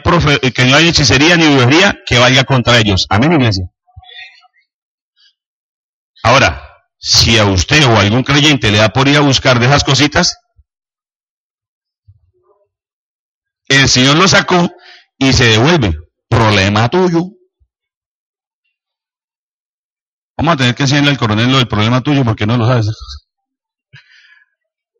que 0.53 0.65
no 0.65 0.77
hay 0.77 0.89
hechicería 0.89 1.37
ni 1.37 1.47
brujería 1.47 1.99
que 2.07 2.19
vaya 2.19 2.45
contra 2.45 2.79
ellos. 2.79 3.07
Amén, 3.11 3.33
iglesia. 3.33 3.67
Ahora, 6.23 6.72
si 7.03 7.37
a 7.37 7.45
usted 7.45 7.85
o 7.85 7.97
a 7.97 8.01
algún 8.01 8.23
creyente 8.23 8.71
le 8.71 8.79
da 8.79 8.91
por 8.91 9.09
ir 9.09 9.17
a 9.17 9.21
buscar 9.21 9.59
de 9.59 9.67
esas 9.67 9.83
cositas, 9.83 10.38
el 13.69 13.88
Señor 13.88 14.17
lo 14.17 14.29
sacó 14.29 14.71
y 15.19 15.33
se 15.33 15.49
devuelve. 15.49 15.97
Problema 16.29 16.88
tuyo. 16.88 17.25
Vamos 20.37 20.55
a 20.55 20.57
tener 20.57 20.75
que 20.75 20.85
enseñarle 20.85 21.11
al 21.11 21.19
coronel 21.19 21.51
lo 21.51 21.59
del 21.59 21.69
problema 21.69 22.01
tuyo 22.01 22.25
porque 22.25 22.47
no 22.47 22.57
lo 22.57 22.67
sabes. 22.67 22.91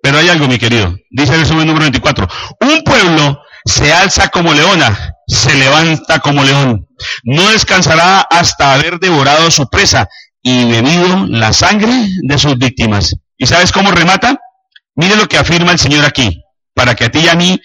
Pero 0.03 0.19
hay 0.19 0.29
algo, 0.29 0.49
mi 0.49 0.59
querido. 0.59 0.95
Dice 1.11 1.35
el 1.35 1.41
resumen 1.41 1.67
número 1.67 1.85
24. 1.85 2.27
Un 2.61 2.83
pueblo 2.83 3.41
se 3.65 3.93
alza 3.93 4.29
como 4.29 4.53
leona, 4.53 5.15
se 5.29 5.55
levanta 5.55 6.19
como 6.19 6.43
león. 6.43 6.89
No 7.23 7.49
descansará 7.51 8.21
hasta 8.23 8.75
haber 8.75 8.99
devorado 8.99 9.51
su 9.51 9.69
presa 9.69 10.09
y 10.43 10.65
bebido 10.65 11.27
la 11.29 11.53
sangre 11.53 12.09
de 12.23 12.39
sus 12.39 12.59
víctimas. 12.59 13.17
¿Y 13.37 13.47
sabes 13.47 13.73
cómo 13.73 13.91
remata? 13.91 14.39
Mire 14.95 15.17
lo 15.17 15.27
que 15.27 15.39
afirma 15.39 15.73
el 15.73 15.79
Señor 15.79 16.05
aquí, 16.05 16.43
para 16.75 16.95
que 16.95 17.05
a 17.05 17.11
ti 17.11 17.21
y 17.21 17.29
a 17.29 17.35
mí 17.35 17.61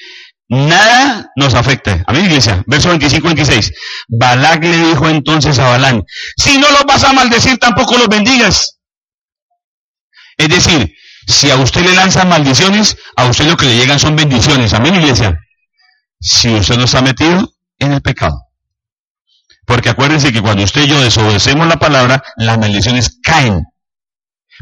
nada 0.47 1.31
nos 1.35 1.53
afecte. 1.53 2.03
Amén, 2.07 2.25
iglesia. 2.25 2.63
Verso 2.67 2.93
25-26. 2.93 3.73
Balac 4.07 4.63
le 4.63 4.77
dijo 4.77 5.09
entonces 5.09 5.59
a 5.59 5.67
Balán, 5.67 6.03
si 6.37 6.57
no 6.57 6.69
los 6.71 6.85
vas 6.85 7.03
a 7.03 7.13
maldecir, 7.13 7.57
tampoco 7.57 7.97
los 7.97 8.07
bendigas. 8.07 8.79
Es 10.37 10.49
decir, 10.49 10.93
si 11.27 11.49
a 11.49 11.57
usted 11.57 11.81
le 11.81 11.93
lanzan 11.93 12.29
maldiciones, 12.29 12.95
a 13.15 13.25
usted 13.25 13.45
lo 13.45 13.57
que 13.57 13.65
le 13.65 13.75
llegan 13.75 13.99
son 13.99 14.15
bendiciones. 14.15 14.73
Amén, 14.73 14.95
iglesia. 14.95 15.37
Si 16.19 16.49
usted 16.49 16.77
no 16.77 16.85
está 16.85 17.01
metido 17.01 17.53
en 17.79 17.93
el 17.93 18.01
pecado. 18.01 18.46
Porque 19.67 19.89
acuérdense 19.89 20.31
que 20.31 20.41
cuando 20.41 20.63
usted 20.63 20.83
y 20.83 20.87
yo 20.87 21.01
desobedecemos 21.01 21.67
la 21.67 21.75
palabra, 21.75 22.23
las 22.37 22.57
maldiciones 22.57 23.19
caen. 23.21 23.63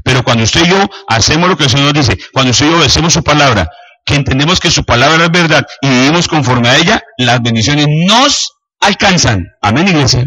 Pero 0.03 0.23
cuando 0.23 0.43
usted 0.43 0.65
y 0.65 0.69
yo 0.69 0.89
hacemos 1.07 1.47
lo 1.47 1.55
que 1.55 1.65
el 1.65 1.69
Señor 1.69 1.93
dice, 1.93 2.17
cuando 2.33 2.51
usted 2.51 2.65
y 2.65 2.69
yo 2.71 2.77
obedecemos 2.77 3.13
su 3.13 3.23
palabra, 3.23 3.69
que 4.03 4.15
entendemos 4.15 4.59
que 4.59 4.71
su 4.71 4.83
palabra 4.83 5.25
es 5.25 5.31
verdad 5.31 5.63
y 5.81 5.89
vivimos 5.89 6.27
conforme 6.27 6.69
a 6.69 6.77
ella, 6.77 7.03
las 7.19 7.39
bendiciones 7.41 7.85
nos 8.07 8.51
alcanzan. 8.81 9.45
Amén, 9.61 9.87
iglesia. 9.87 10.25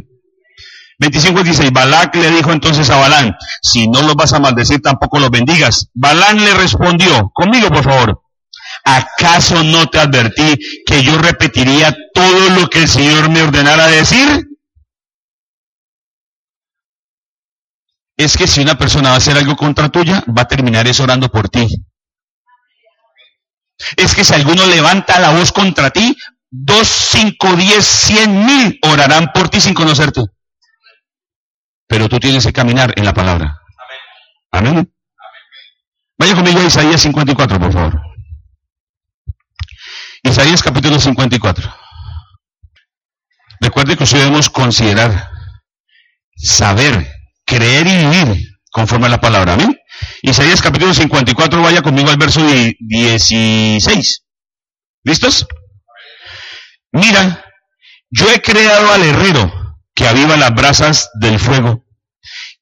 25 1.01 1.43
16. 1.43 1.73
Balac 1.73 2.15
le 2.15 2.31
dijo 2.31 2.53
entonces 2.53 2.89
a 2.91 2.97
Balán, 2.97 3.37
si 3.61 3.89
no 3.89 4.03
los 4.03 4.15
vas 4.15 4.33
a 4.33 4.39
maldecir, 4.39 4.81
tampoco 4.81 5.19
los 5.19 5.31
bendigas. 5.31 5.91
Balán 5.93 6.45
le 6.45 6.55
respondió, 6.55 7.31
conmigo 7.35 7.69
por 7.69 7.83
favor, 7.83 8.23
¿acaso 8.85 9.65
no 9.65 9.87
te 9.87 9.99
advertí 9.99 10.57
que 10.87 11.03
yo 11.03 11.19
repetiría 11.19 11.97
todo 12.15 12.51
lo 12.51 12.69
que 12.69 12.83
el 12.83 12.89
Señor 12.89 13.29
me 13.29 13.43
ordenara 13.43 13.89
decir? 13.89 14.48
Es 18.19 18.37
que 18.37 18.49
si 18.49 18.61
una 18.61 18.77
persona 18.77 19.11
va 19.11 19.15
a 19.15 19.19
hacer 19.19 19.39
algo 19.39 19.57
contra 19.57 19.89
tuya, 19.91 20.25
va 20.37 20.43
a 20.43 20.49
terminar 20.49 20.89
eso 20.89 21.05
orando 21.05 21.29
por 21.29 21.49
ti. 21.49 21.69
Es 23.97 24.13
que 24.17 24.25
si 24.25 24.35
alguno 24.35 24.67
levanta 24.67 25.21
la 25.21 25.31
voz 25.31 25.53
contra 25.53 25.91
ti, 25.91 26.17
dos, 26.51 26.89
cinco, 26.89 27.55
diez, 27.55 27.85
cien 27.87 28.45
mil 28.45 28.77
orarán 28.83 29.31
por 29.33 29.49
ti 29.49 29.61
sin 29.61 29.73
conocerte. 29.73 30.23
Pero 31.87 32.09
tú 32.09 32.19
tienes 32.19 32.45
que 32.45 32.53
caminar 32.53 32.93
en 32.97 33.05
la 33.05 33.15
palabra. 33.15 33.61
Amén. 34.51 34.93
Vaya 36.19 36.35
conmigo 36.35 36.59
a 36.59 36.65
Isaías 36.65 37.01
54, 37.01 37.61
por 37.61 37.73
favor. 37.73 38.03
Isaías 40.25 40.61
capítulo 40.61 40.99
54. 40.99 41.73
Recuerde 43.61 43.97
que 43.97 44.03
usted 44.03 44.19
debemos 44.19 44.51
considerar, 44.51 45.31
saber, 46.37 47.18
creer 47.49 47.87
y 47.87 47.97
vivir 47.97 48.49
conforme 48.71 49.07
a 49.07 49.11
la 49.11 49.21
palabra. 49.21 49.55
Amén. 49.55 49.75
Isaías 50.23 50.61
capítulo 50.63 50.93
54, 50.95 51.63
vaya 51.63 51.83
conmigo 51.83 52.11
al 52.11 52.19
verso 52.19 52.45
di- 52.47 52.77
16. 52.79 54.23
¿Listos? 55.03 55.47
Mira, 56.93 57.45
yo 58.11 58.31
he 58.31 58.41
creado 58.41 58.93
al 58.93 59.03
herrero 59.03 59.53
que 59.95 60.07
aviva 60.07 60.37
las 60.37 60.55
brasas 60.55 61.11
del 61.21 61.39
fuego 61.39 61.85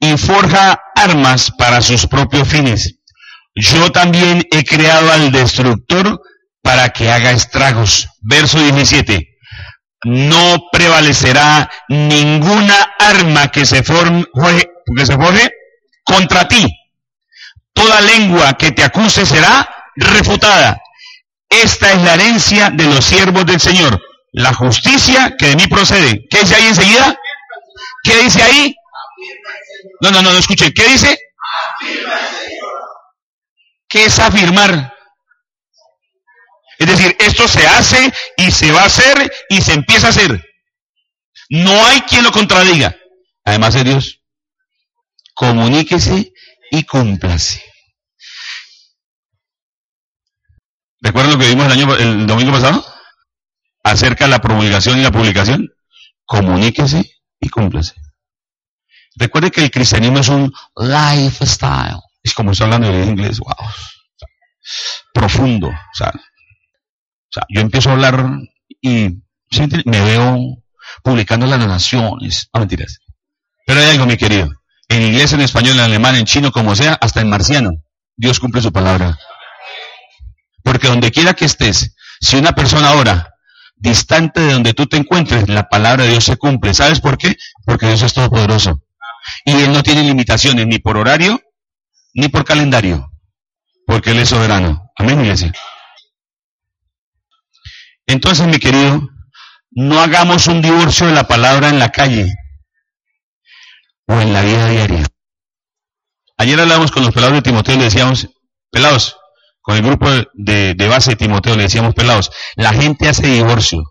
y 0.01 0.17
forja 0.17 0.81
armas 0.95 1.51
para 1.59 1.81
sus 1.83 2.07
propios 2.07 2.49
fines. 2.49 2.99
Yo 3.55 3.91
también 3.91 4.45
he 4.53 4.65
creado 4.65 5.11
al 5.13 5.33
destructor 5.33 6.21
para 6.63 6.91
que 6.91 7.11
haga 7.11 7.33
estragos. 7.33 8.09
Verso 8.21 8.63
17. 8.63 9.29
No 10.05 10.59
prevalecerá 10.71 11.71
ninguna 11.89 12.77
arma 12.99 13.49
que 13.49 13.65
se, 13.65 13.83
forme, 13.83 14.25
que 14.95 15.07
se 15.07 15.17
forje 15.17 15.51
contra 16.05 16.47
ti. 16.47 16.67
Toda 17.73 18.01
lengua 18.01 18.55
que 18.55 18.73
te 18.73 18.85
acuse 18.85 19.27
será 19.27 19.69
refutada. 19.97 20.81
Esta 21.49 21.93
es 21.93 22.03
la 22.03 22.15
herencia 22.15 22.71
de 22.71 22.85
los 22.85 23.05
siervos 23.05 23.47
del 23.47 23.61
Señor. 23.61 24.01
La 24.33 24.53
justicia 24.53 25.35
que 25.39 25.49
de 25.49 25.57
mí 25.57 25.67
procede. 25.67 26.27
¿Qué 26.31 26.41
dice 26.41 26.55
ahí 26.55 26.67
enseguida? 26.67 27.19
¿Qué 28.03 28.17
dice 28.23 28.43
ahí? 28.43 28.75
No, 30.01 30.11
no, 30.11 30.23
no, 30.23 30.33
no 30.33 30.39
escuché. 30.39 30.73
¿Qué 30.73 30.85
dice? 30.85 31.19
¿Qué 33.89 34.05
es 34.05 34.19
afirmar? 34.19 34.95
Es 36.79 36.87
decir, 36.87 37.17
esto 37.19 37.49
se 37.49 37.67
hace 37.67 38.13
y 38.37 38.51
se 38.51 38.71
va 38.71 38.83
a 38.83 38.87
hacer 38.87 39.33
y 39.49 39.61
se 39.63 39.73
empieza 39.73 40.09
a 40.09 40.11
hacer. 40.11 40.45
No 41.49 41.87
hay 41.87 42.01
quien 42.03 42.25
lo 42.25 42.33
contradiga. 42.33 42.95
Además 43.45 43.75
de 43.75 43.85
Dios. 43.85 44.21
Comuníquese 45.37 46.33
y 46.71 46.85
cúmplase. 46.85 47.63
¿Recuerdan 51.03 51.35
lo 51.35 51.39
que 51.39 51.49
vimos 51.49 51.67
el, 51.67 51.73
año, 51.73 51.95
el 51.95 52.27
domingo 52.27 52.53
pasado? 52.53 52.83
Acerca 53.85 54.25
de 54.25 54.31
la 54.31 54.41
promulgación 54.41 54.99
y 54.99 55.03
la 55.03 55.13
publicación. 55.13 55.69
Comuníquese 56.25 57.05
y 57.39 57.51
cúmplase. 57.51 57.93
Recuerde 59.15 59.51
que 59.51 59.65
el 59.65 59.71
cristianismo 59.71 60.21
es 60.21 60.29
un 60.29 60.51
lifestyle. 60.75 62.01
Es 62.23 62.33
como 62.33 62.53
está 62.53 62.65
hablando 62.65 62.89
en 62.89 63.11
inglés, 63.11 63.39
wow. 63.39 63.55
Profundo. 65.13 65.69
O 65.69 65.95
sea, 65.95 66.15
yo 67.51 67.61
empiezo 67.61 67.91
a 67.91 67.93
hablar 67.93 68.27
y 68.81 69.21
me 69.85 70.01
veo 70.01 70.39
publicando 71.03 71.47
las 71.47 71.59
naciones. 71.59 72.49
No 72.55 72.61
mentiras. 72.61 73.01
Pero 73.67 73.81
hay 73.81 73.91
algo, 73.91 74.07
mi 74.07 74.17
querido. 74.17 74.49
En 74.89 75.03
inglés, 75.03 75.33
en 75.33 75.41
español, 75.41 75.75
en 75.75 75.81
alemán, 75.81 76.15
en 76.15 76.25
chino, 76.25 76.53
como 76.53 76.77
sea, 76.77 76.97
hasta 77.01 77.21
en 77.21 77.29
marciano. 77.29 77.71
Dios 78.17 78.41
cumple 78.41 78.63
su 78.63 78.73
palabra. 78.73 79.19
Porque 80.63 80.89
donde 80.89 81.11
quiera 81.11 81.35
que 81.35 81.45
estés, 81.45 81.97
si 82.21 82.37
una 82.37 82.53
persona 82.53 82.93
ora 82.93 83.35
distante 83.77 84.41
de 84.41 84.53
donde 84.53 84.75
tú 84.75 84.87
te 84.87 84.97
encuentres, 84.97 85.49
la 85.49 85.69
palabra 85.69 86.05
de 86.05 86.11
Dios 86.11 86.25
se 86.25 86.37
cumple. 86.37 86.73
¿Sabes 86.75 87.01
por 87.01 87.19
qué? 87.19 87.37
Porque 87.65 87.87
Dios 87.87 88.03
es 88.03 88.15
todopoderoso. 88.15 88.83
Y 89.45 89.53
Él 89.53 89.73
no 89.73 89.83
tiene 89.83 90.03
limitaciones 90.03 90.67
ni 90.67 90.79
por 90.79 90.97
horario, 90.97 91.41
ni 92.15 92.29
por 92.29 92.45
calendario. 92.45 93.11
Porque 93.87 94.13
Él 94.13 94.19
es 94.21 94.31
soberano. 94.31 94.91
Amén, 94.97 95.21
iglesia. 95.21 95.53
Entonces, 98.07 98.47
mi 98.47 98.59
querido, 98.59 99.09
no 99.73 100.01
hagamos 100.01 100.47
un 100.47 100.63
divorcio 100.63 101.07
de 101.07 101.13
la 101.13 101.25
palabra 101.25 101.69
en 101.69 101.79
la 101.79 101.91
calle 101.91 102.33
o 104.07 104.21
en 104.21 104.33
la 104.33 104.43
vida 104.43 104.69
diaria. 104.69 105.07
Ayer 106.39 106.61
hablamos 106.61 106.91
con 106.91 107.03
los 107.03 107.15
pelados 107.15 107.35
de 107.35 107.43
Timoteo 107.43 107.75
y 107.75 107.79
le 107.79 107.85
decíamos, 107.85 108.29
pelados, 108.71 109.17
con 109.63 109.77
el 109.77 109.83
grupo 109.83 110.09
de, 110.35 110.75
base 110.89 111.11
de 111.11 111.17
Timoteo 111.17 111.57
le 111.57 111.65
decíamos, 111.65 111.95
pelados, 111.95 112.31
la 112.55 112.73
gente 112.73 113.09
hace 113.09 113.27
divorcio. 113.27 113.83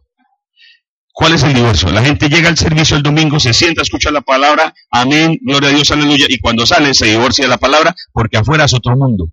¿Cuál 1.12 1.34
es 1.34 1.44
el 1.44 1.54
divorcio? 1.54 1.92
La 1.92 2.04
gente 2.04 2.30
llega 2.30 2.50
al 2.50 2.58
servicio 2.58 2.98
el 2.98 3.04
domingo, 3.04 3.40
se 3.40 3.54
sienta, 3.54 3.82
escucha 3.82 4.12
la 4.12 4.22
palabra, 4.22 4.74
amén, 4.92 5.38
gloria 5.42 5.70
a 5.70 5.74
Dios, 5.74 5.90
aleluya, 5.92 6.26
y 6.30 6.40
cuando 6.40 6.66
sale 6.66 6.94
se 6.94 7.06
divorcia 7.08 7.46
de 7.46 7.50
la 7.50 7.58
palabra 7.58 7.96
porque 8.12 8.38
afuera 8.38 8.66
es 8.66 8.74
otro 8.74 8.96
mundo. 8.96 9.28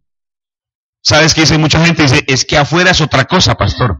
¿Sabes 1.02 1.34
qué 1.34 1.42
dice 1.42 1.58
mucha 1.58 1.84
gente? 1.84 2.02
Dice, 2.02 2.24
es 2.26 2.44
que 2.44 2.56
afuera 2.56 2.92
es 2.92 3.00
otra 3.00 3.24
cosa, 3.24 3.56
pastor. 3.56 3.98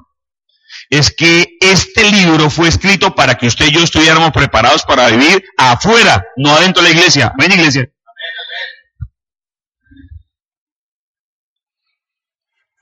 Es 0.92 1.10
que 1.10 1.56
este 1.58 2.04
libro 2.04 2.50
fue 2.50 2.68
escrito 2.68 3.14
para 3.14 3.36
que 3.36 3.46
usted 3.46 3.68
y 3.68 3.72
yo 3.72 3.80
estuviéramos 3.82 4.30
preparados 4.30 4.82
para 4.82 5.08
vivir 5.08 5.42
afuera, 5.56 6.22
no 6.36 6.54
adentro 6.54 6.82
de 6.82 6.90
la 6.90 6.94
iglesia. 6.94 7.32
Ven, 7.38 7.50
iglesia. 7.50 7.88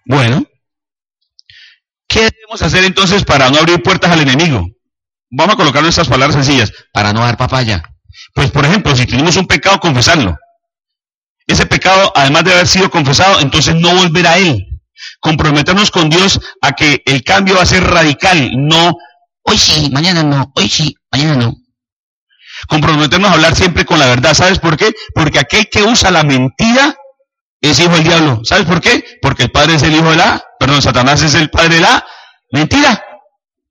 Bueno, 0.05 0.45
¿qué 2.09 2.29
debemos 2.33 2.61
hacer 2.63 2.83
entonces 2.83 3.25
para 3.25 3.49
no 3.49 3.59
abrir 3.59 3.81
puertas 3.81 4.11
al 4.11 4.23
enemigo? 4.23 4.67
Vamos 5.31 5.55
a 5.55 5.57
colocar 5.57 5.81
nuestras 5.81 6.09
palabras 6.09 6.35
sencillas, 6.35 6.73
para 6.93 7.13
no 7.13 7.21
dar 7.21 7.37
papaya. 7.37 7.81
Pues, 8.35 8.51
por 8.51 8.65
ejemplo, 8.65 8.97
si 8.97 9.07
tenemos 9.07 9.37
un 9.37 9.47
pecado, 9.47 9.79
confesarlo. 9.79 10.37
Ese 11.47 11.65
pecado, 11.65 12.13
además 12.17 12.43
de 12.43 12.55
haber 12.55 12.67
sido 12.67 12.91
confesado, 12.91 13.39
entonces 13.39 13.77
no 13.77 13.95
volver 13.95 14.27
a 14.27 14.37
él. 14.37 14.70
Comprometernos 15.21 15.91
con 15.91 16.11
Dios 16.11 16.41
a 16.61 16.73
que 16.73 17.03
el 17.07 17.23
cambio 17.23 17.57
va 17.57 17.63
a 17.63 17.67
ser 17.67 17.85
radical, 17.85 18.51
no 18.55 18.97
Hoy 19.43 19.59
sí, 19.59 19.91
mañana 19.91 20.23
no. 20.23 20.53
Hoy 20.55 20.69
sí, 20.69 20.95
mañana 21.11 21.37
no. 21.37 21.55
comprometernos 22.69 23.31
a 23.31 23.35
hablar 23.35 23.57
siempre 23.57 23.85
con 23.85 23.99
la 23.99 24.07
verdad. 24.07 24.35
¿Sabes 24.35 24.59
por 24.59 24.77
qué? 24.77 24.93
Porque 25.15 25.39
aquel 25.39 25.69
que 25.71 25.83
usa 25.83 26.11
la 26.11 26.23
mentira 26.23 26.95
es 27.61 27.81
hijo 27.81 27.95
del 27.95 28.05
diablo. 28.05 28.41
¿Sabes 28.45 28.67
por 28.67 28.81
qué? 28.81 29.19
Porque 29.23 29.45
el 29.45 29.51
padre 29.51 29.75
es 29.75 29.83
el 29.83 29.95
hijo 29.95 30.11
de 30.11 30.17
la, 30.17 30.43
perdón, 30.59 30.83
Satanás 30.83 31.23
es 31.23 31.35
el 31.35 31.51
padre 31.51 31.77
de 31.77 31.81
la 31.81 32.07
mentira. 32.53 33.03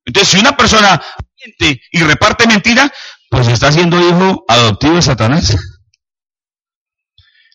Entonces, 0.06 0.34
si 0.34 0.40
una 0.40 0.58
persona 0.58 1.02
miente 1.38 1.82
y 1.92 2.02
reparte 2.02 2.48
mentira, 2.48 2.92
pues 3.30 3.48
está 3.48 3.72
siendo 3.72 4.00
hijo 4.00 4.44
adoptivo 4.48 4.96
de 4.96 5.02
Satanás. 5.02 5.56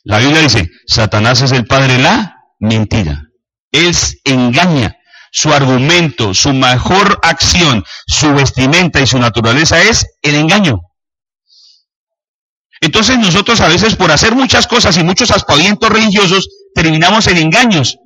La 0.04 0.18
Biblia 0.18 0.40
dice, 0.40 0.70
Satanás 0.86 1.42
es 1.42 1.52
el 1.52 1.66
padre 1.66 1.94
de 1.94 2.02
la 2.02 2.36
mentira. 2.60 3.23
Él 3.74 3.94
engaña. 4.24 4.96
Su 5.32 5.52
argumento, 5.52 6.32
su 6.32 6.52
mejor 6.52 7.18
acción, 7.22 7.84
su 8.06 8.32
vestimenta 8.32 9.00
y 9.00 9.06
su 9.06 9.18
naturaleza 9.18 9.82
es 9.82 10.06
el 10.22 10.36
engaño. 10.36 10.80
Entonces 12.80 13.18
nosotros 13.18 13.60
a 13.60 13.68
veces 13.68 13.96
por 13.96 14.12
hacer 14.12 14.36
muchas 14.36 14.68
cosas 14.68 14.96
y 14.96 15.02
muchos 15.02 15.32
aspavientos 15.32 15.90
religiosos 15.90 16.48
terminamos 16.72 17.26
en 17.26 17.38
engaños, 17.38 17.96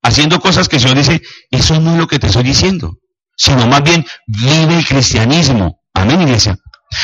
haciendo 0.00 0.38
cosas 0.38 0.68
que 0.68 0.76
el 0.76 0.82
Señor 0.82 0.98
dice, 0.98 1.22
eso 1.50 1.80
no 1.80 1.94
es 1.94 1.98
lo 1.98 2.06
que 2.06 2.20
te 2.20 2.28
estoy 2.28 2.44
diciendo, 2.44 2.98
sino 3.36 3.66
más 3.66 3.82
bien 3.82 4.06
vive 4.28 4.78
el 4.78 4.86
cristianismo. 4.86 5.80
Amén, 5.92 6.22
iglesia. 6.22 6.56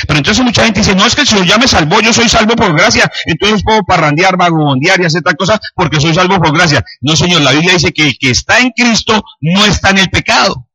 Pero 0.07 0.19
entonces 0.19 0.45
mucha 0.45 0.65
gente 0.65 0.81
dice, 0.81 0.95
no 0.95 1.07
es 1.07 1.15
que 1.15 1.23
el 1.23 1.27
Señor 1.27 1.47
ya 1.47 1.59
me 1.59 1.69
salvó, 1.69 2.01
yo 2.01 2.13
soy 2.13 2.29
salvo 2.29 2.55
por 2.55 2.75
gracia, 2.75 3.11
entonces 3.27 3.63
puedo 3.65 3.83
parrandear, 3.83 4.37
vagabondear 4.37 5.01
y 5.01 5.05
hacer 5.05 5.23
tal 5.23 5.37
cosa 5.37 5.61
porque 5.75 6.01
soy 6.01 6.15
salvo 6.15 6.41
por 6.41 6.53
gracia. 6.55 6.85
No, 7.01 7.17
Señor, 7.17 7.43
la 7.43 7.53
Biblia 7.53 7.75
dice 7.75 7.93
que 7.93 8.03
el 8.03 8.19
que 8.19 8.31
está 8.31 8.59
en 8.59 8.71
Cristo 8.71 9.23
no 9.41 9.65
está 9.67 9.91
en 9.91 9.99
el 9.99 10.11
pecado. 10.11 10.69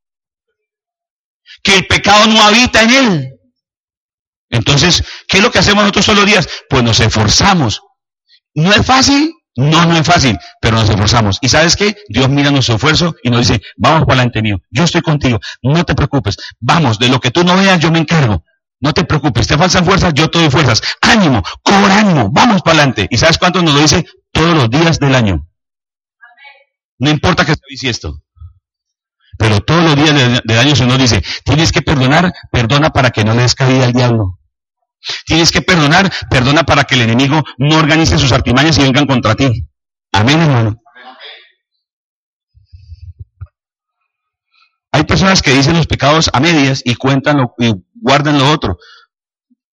Que 1.63 1.77
el 1.77 1.87
pecado 1.87 2.27
no 2.27 2.41
habita 2.41 2.83
en 2.83 2.91
él. 2.91 3.31
Entonces, 4.49 5.03
¿qué 5.27 5.37
es 5.37 5.43
lo 5.43 5.51
que 5.51 5.59
hacemos 5.59 5.83
nosotros 5.83 6.05
todos 6.05 6.19
los 6.19 6.27
días? 6.27 6.47
Pues 6.69 6.83
nos 6.83 6.99
esforzamos. 6.99 7.81
¿No 8.53 8.71
es 8.71 8.85
fácil? 8.85 9.33
No, 9.57 9.85
no 9.85 9.95
es 9.95 10.05
fácil, 10.05 10.37
pero 10.59 10.77
nos 10.77 10.89
esforzamos. 10.89 11.37
¿Y 11.41 11.47
sabes 11.47 11.77
qué? 11.77 11.95
Dios 12.09 12.27
mira 12.29 12.51
nuestro 12.51 12.75
esfuerzo 12.75 13.15
y 13.23 13.29
nos 13.29 13.47
dice, 13.47 13.61
vamos 13.77 14.01
para 14.01 14.15
adelante 14.15 14.41
mío, 14.41 14.57
yo 14.69 14.83
estoy 14.83 15.01
contigo, 15.01 15.39
no 15.61 15.85
te 15.85 15.95
preocupes, 15.95 16.35
vamos, 16.59 16.99
de 16.99 17.07
lo 17.07 17.21
que 17.21 17.31
tú 17.31 17.43
no 17.45 17.55
veas 17.55 17.79
yo 17.79 17.89
me 17.89 17.99
encargo. 17.99 18.43
No 18.79 18.93
te 18.93 19.03
preocupes, 19.03 19.47
te 19.47 19.57
faltan 19.57 19.85
fuerzas, 19.85 20.13
yo 20.13 20.29
te 20.29 20.39
doy 20.39 20.49
fuerzas. 20.49 20.81
Ánimo, 21.01 21.41
cobra 21.63 21.99
ánimo, 21.99 22.29
vamos 22.31 22.61
para 22.61 22.77
adelante. 22.77 23.07
¿Y 23.09 23.17
sabes 23.17 23.37
cuánto 23.37 23.61
nos 23.61 23.73
lo 23.73 23.81
dice? 23.81 24.05
Todos 24.31 24.55
los 24.55 24.69
días 24.69 24.99
del 24.99 25.15
año. 25.15 25.47
No 26.99 27.09
importa 27.09 27.45
que 27.45 27.55
sea 27.75 27.89
esto. 27.89 28.21
Pero 29.37 29.59
todos 29.61 29.83
los 29.83 29.95
días 29.95 30.41
del, 30.43 30.59
año 30.59 30.75
se 30.75 30.85
nos 30.85 30.97
dice, 30.97 31.23
tienes 31.43 31.71
que 31.71 31.81
perdonar, 31.81 32.33
perdona 32.51 32.91
para 32.91 33.11
que 33.11 33.23
no 33.23 33.33
le 33.33 33.41
des 33.41 33.55
cabida 33.55 33.85
al 33.85 33.93
diablo. 33.93 34.39
Tienes 35.25 35.51
que 35.51 35.61
perdonar, 35.61 36.11
perdona 36.29 36.63
para 36.63 36.85
que 36.85 36.95
el 36.95 37.01
enemigo 37.01 37.43
no 37.57 37.77
organice 37.77 38.17
sus 38.17 38.31
artimañas 38.31 38.77
y 38.77 38.83
vengan 38.83 39.05
contra 39.05 39.35
ti. 39.35 39.67
Amén, 40.11 40.41
hermano. 40.41 40.81
Hay 44.91 45.03
personas 45.03 45.41
que 45.41 45.51
dicen 45.51 45.75
los 45.75 45.87
pecados 45.87 46.29
a 46.31 46.39
medias 46.39 46.81
y 46.85 46.95
cuentan 46.95 47.37
lo, 47.37 47.53
y 47.59 47.73
guardan 48.05 48.37
lo 48.37 48.49
otro. 48.51 48.77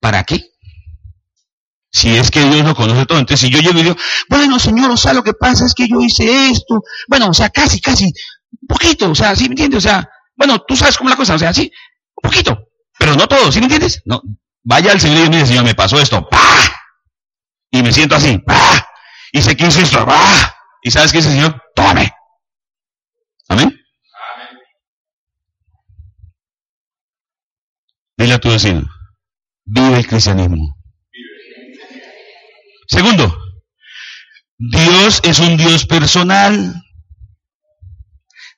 ¿Para 0.01 0.25
qué? 0.25 0.43
Si 1.91 2.17
es 2.17 2.31
que 2.31 2.41
Dios 2.41 2.67
lo 2.67 2.75
conoce 2.75 3.05
todo. 3.05 3.19
Entonces, 3.19 3.41
si 3.47 3.55
yo 3.55 3.61
llego 3.61 3.79
y 3.79 3.83
digo, 3.83 3.97
bueno, 4.31 4.59
Señor, 4.59 4.91
o 4.91 4.97
sea, 4.97 5.13
lo 5.13 5.23
que 5.23 5.35
pasa 5.35 5.67
es 5.67 5.75
que 5.75 5.87
yo 5.87 6.01
hice 6.01 6.49
esto. 6.49 6.83
Bueno, 7.07 7.29
o 7.29 7.35
sea, 7.35 7.51
casi, 7.51 7.81
casi, 7.81 8.07
un 8.07 8.67
poquito, 8.67 9.11
o 9.11 9.15
sea, 9.15 9.37
¿sí 9.37 9.45
me 9.45 9.51
entiendes? 9.51 9.79
O 9.79 9.89
sea, 9.89 10.09
bueno, 10.35 10.59
tú 10.67 10.75
sabes 10.75 10.97
cómo 10.97 11.11
la 11.11 11.17
cosa, 11.17 11.35
o 11.35 11.39
sea, 11.39 11.53
sí, 11.53 11.71
un 12.23 12.31
poquito, 12.31 12.59
pero 12.99 13.15
no 13.15 13.29
todo, 13.29 13.53
¿sí 13.53 13.59
me 13.59 13.67
entiendes? 13.67 14.01
No, 14.07 14.23
vaya 14.63 14.93
al 14.93 15.01
Señor 15.01 15.27
y 15.27 15.29
dice, 15.29 15.49
Señor, 15.49 15.65
me 15.65 15.75
pasó 15.75 16.01
esto, 16.01 16.27
¡pah! 16.29 16.73
Y 17.71 17.83
me 17.83 17.93
siento 17.93 18.17
así, 18.17 18.39
¡pah! 18.39 18.87
Y 19.33 19.43
sé 19.43 19.55
que 19.55 19.67
hice 19.67 19.83
esto, 19.83 20.07
¡pah! 20.07 20.55
Y 20.83 20.91
sabes 20.91 21.13
dice 21.13 21.29
el 21.29 21.35
Señor, 21.35 21.63
tómame. 21.75 22.11
Amén. 23.49 23.82
Dile 28.23 28.39
tu 28.39 28.51
vecino, 28.51 28.89
vive 29.65 29.99
el 29.99 30.07
cristianismo. 30.07 30.77
Segundo, 32.87 33.37
Dios 34.57 35.21
es 35.25 35.41
un 35.41 35.57
Dios 35.57 35.87
personal. 35.87 36.85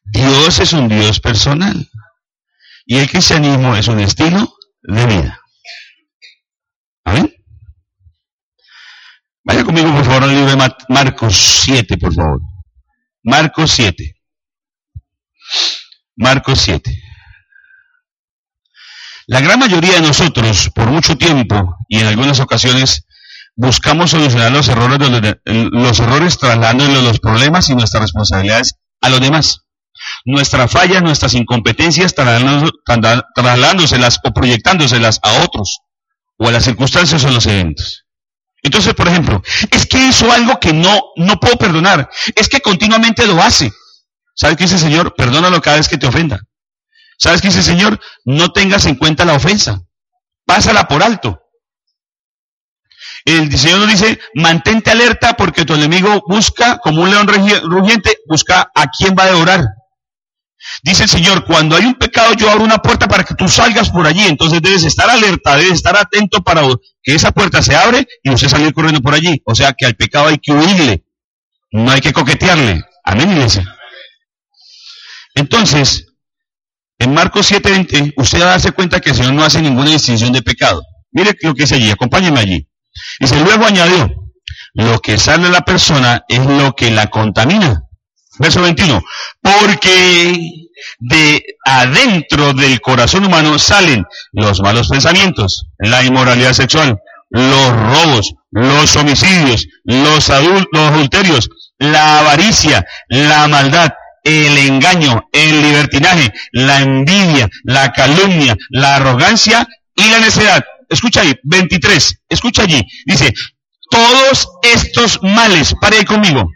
Dios 0.05 0.61
es 0.61 0.75
un 0.75 0.91
Dios 0.91 1.19
personal. 1.19 1.89
Y 2.85 2.99
el 2.99 3.09
cristianismo 3.09 3.75
es 3.75 3.89
un 3.89 4.01
estilo 4.01 4.55
de 4.83 5.07
vida. 5.07 5.41
Amén. 7.05 7.35
Vaya 9.45 9.65
conmigo, 9.65 9.91
por 9.95 10.05
favor, 10.05 10.25
al 10.25 10.29
libro 10.29 10.51
de 10.51 10.75
Marcos 10.91 11.63
7, 11.65 11.97
por 11.97 12.13
favor. 12.13 12.41
Marcos 13.23 13.71
7. 13.71 14.15
Marcos 16.17 16.61
7. 16.61 17.14
La 19.27 19.41
gran 19.41 19.59
mayoría 19.59 19.95
de 19.95 20.03
nosotros, 20.03 20.71
por 20.75 20.91
mucho 20.91 21.17
tiempo 21.17 21.77
y 21.89 21.99
en 21.99 22.07
algunas 22.07 22.41
ocasiones, 22.41 23.07
buscamos 23.57 24.11
solucionar 24.11 24.53
los 24.53 24.69
errores, 24.69 24.99
de 24.99 25.41
los, 25.45 26.01
errores 26.01 26.39
trasladando 26.39 26.87
los 26.87 27.21
problemas 27.21 27.71
y 27.71 27.75
nuestras 27.75 28.03
responsabilidades 28.03 28.75
a 29.01 29.09
los 29.09 29.21
demás. 29.21 29.61
Nuestras 30.27 30.71
fallas, 30.71 31.03
nuestras 31.03 31.33
incompetencias, 31.35 32.15
trasladándoselas 32.15 34.19
o 34.25 34.33
proyectándoselas 34.33 35.21
a 35.23 35.43
otros, 35.43 35.79
o 36.37 36.49
a 36.49 36.53
las 36.53 36.65
circunstancias 36.65 37.25
o 37.25 37.29
a 37.29 37.33
los 37.33 37.47
eventos. 37.47 38.05
Entonces, 38.63 38.95
por 38.95 39.09
ejemplo, 39.09 39.43
es 39.71 39.87
que 39.87 40.07
hizo 40.07 40.31
algo 40.33 40.59
que 40.59 40.73
no, 40.73 41.01
no 41.17 41.39
puedo 41.39 41.57
perdonar. 41.57 42.11
Es 42.35 42.49
que 42.49 42.61
continuamente 42.61 43.27
lo 43.27 43.43
hace. 43.43 43.71
¿Sabe 44.35 44.57
qué 44.57 44.65
dice 44.65 44.77
el 44.77 44.81
Señor? 44.81 45.15
Perdónalo 45.17 45.61
cada 45.63 45.77
vez 45.77 45.89
que 45.89 45.99
te 45.99 46.07
ofenda. 46.07 46.41
¿Sabes 47.19 47.41
qué 47.41 47.49
dice 47.49 47.61
el 47.61 47.65
Señor? 47.65 48.01
No 48.25 48.53
tengas 48.53 48.87
en 48.87 48.97
cuenta 48.97 49.25
la 49.25 49.35
ofensa. 49.35 49.83
Pásala 50.45 50.87
por 50.87 51.03
alto. 51.03 51.41
El 53.25 53.57
Señor 53.57 53.81
nos 53.81 53.89
dice, 53.89 54.21
mantente 54.35 54.91
alerta 54.91 55.35
porque 55.35 55.65
tu 55.65 55.75
enemigo 55.75 56.23
busca, 56.29 56.79
como 56.79 57.03
un 57.03 57.11
león 57.11 57.27
rugiente, 57.27 58.19
busca 58.27 58.71
a 58.75 58.87
quién 58.89 59.15
va 59.19 59.25
a 59.25 59.31
devorar. 59.31 59.65
Dice 60.83 61.05
el 61.05 61.09
Señor, 61.09 61.45
cuando 61.45 61.77
hay 61.77 61.85
un 61.85 61.95
pecado 61.95 62.35
yo 62.35 62.51
abro 62.51 62.65
una 62.65 62.79
puerta 62.79 63.07
para 63.07 63.25
que 63.25 63.35
tú 63.35 63.49
salgas 63.49 63.91
por 63.91 64.07
allí. 64.07 64.27
Entonces 64.27 64.61
debes 64.63 64.85
estar 64.85 65.09
alerta, 65.09 65.57
debes 65.57 65.75
estar 65.75 65.97
atento 65.97 66.43
para 66.43 66.63
que 67.03 67.15
esa 67.15 67.33
puerta 67.33 67.63
se 67.63 67.75
abre 67.75 68.07
y 68.23 68.31
usted 68.31 68.49
salir 68.49 68.73
corriendo 68.73 69.01
por 69.01 69.15
allí. 69.15 69.41
O 69.45 69.55
sea 69.55 69.73
que 69.73 69.87
al 69.87 69.95
pecado 69.95 70.29
hay 70.29 70.39
que 70.39 70.53
huirle, 70.53 71.05
no 71.73 71.91
hay 71.91 72.01
que 72.01 72.13
coquetearle. 72.13 72.83
Amén, 73.05 73.33
iglesia. 73.33 73.65
Entonces, 75.35 76.14
en 76.99 77.15
Marcos 77.15 77.51
7:20, 77.51 78.15
usted 78.17 78.41
va 78.41 78.47
a 78.47 78.51
darse 78.51 78.73
cuenta 78.73 79.01
que 79.01 79.11
el 79.11 79.17
Señor 79.17 79.35
no 79.35 79.45
hace 79.45 79.61
ninguna 79.61 79.91
distinción 79.91 80.33
de 80.33 80.43
pecado. 80.43 80.83
Mire 81.13 81.37
lo 81.43 81.55
que 81.55 81.63
dice 81.63 81.77
allí, 81.77 81.91
acompáñeme 81.91 82.41
allí. 82.41 82.69
Dice, 83.21 83.41
luego 83.41 83.67
añadió, 83.67 84.09
lo 84.75 84.99
que 85.01 85.19
sale 85.19 85.45
de 85.45 85.51
la 85.51 85.63
persona 85.63 86.25
es 86.29 86.45
lo 86.45 86.75
que 86.75 86.91
la 86.91 87.09
contamina. 87.09 87.83
Verso 88.39 88.61
21, 88.63 89.01
porque 89.41 90.51
de 90.99 91.45
adentro 91.65 92.53
del 92.53 92.81
corazón 92.81 93.25
humano 93.25 93.59
salen 93.61 94.05
los 94.33 94.61
malos 94.61 94.89
pensamientos, 94.89 95.69
la 95.79 96.03
inmoralidad 96.03 96.53
sexual, 96.53 96.99
los 97.31 97.71
robos, 97.71 98.35
los 98.51 98.97
homicidios, 98.97 99.69
los, 99.85 100.29
los 100.29 100.91
adulterios, 100.91 101.49
la 101.79 102.19
avaricia, 102.21 102.85
la 103.09 103.47
maldad, 103.47 103.93
el 104.25 104.57
engaño, 104.57 105.29
el 105.33 105.63
libertinaje, 105.63 106.33
la 106.53 106.81
envidia, 106.81 107.49
la 107.63 107.93
calumnia, 107.93 108.57
la 108.71 108.97
arrogancia 108.97 109.69
y 109.95 110.09
la 110.09 110.19
necedad. 110.19 110.65
Escucha 110.89 111.21
ahí, 111.21 111.35
23, 111.45 112.23
escucha 112.31 112.63
allí. 112.63 112.83
Dice, 113.05 113.33
todos 113.91 114.49
estos 114.63 115.23
males, 115.23 115.75
pare 115.81 116.05
conmigo, 116.07 116.49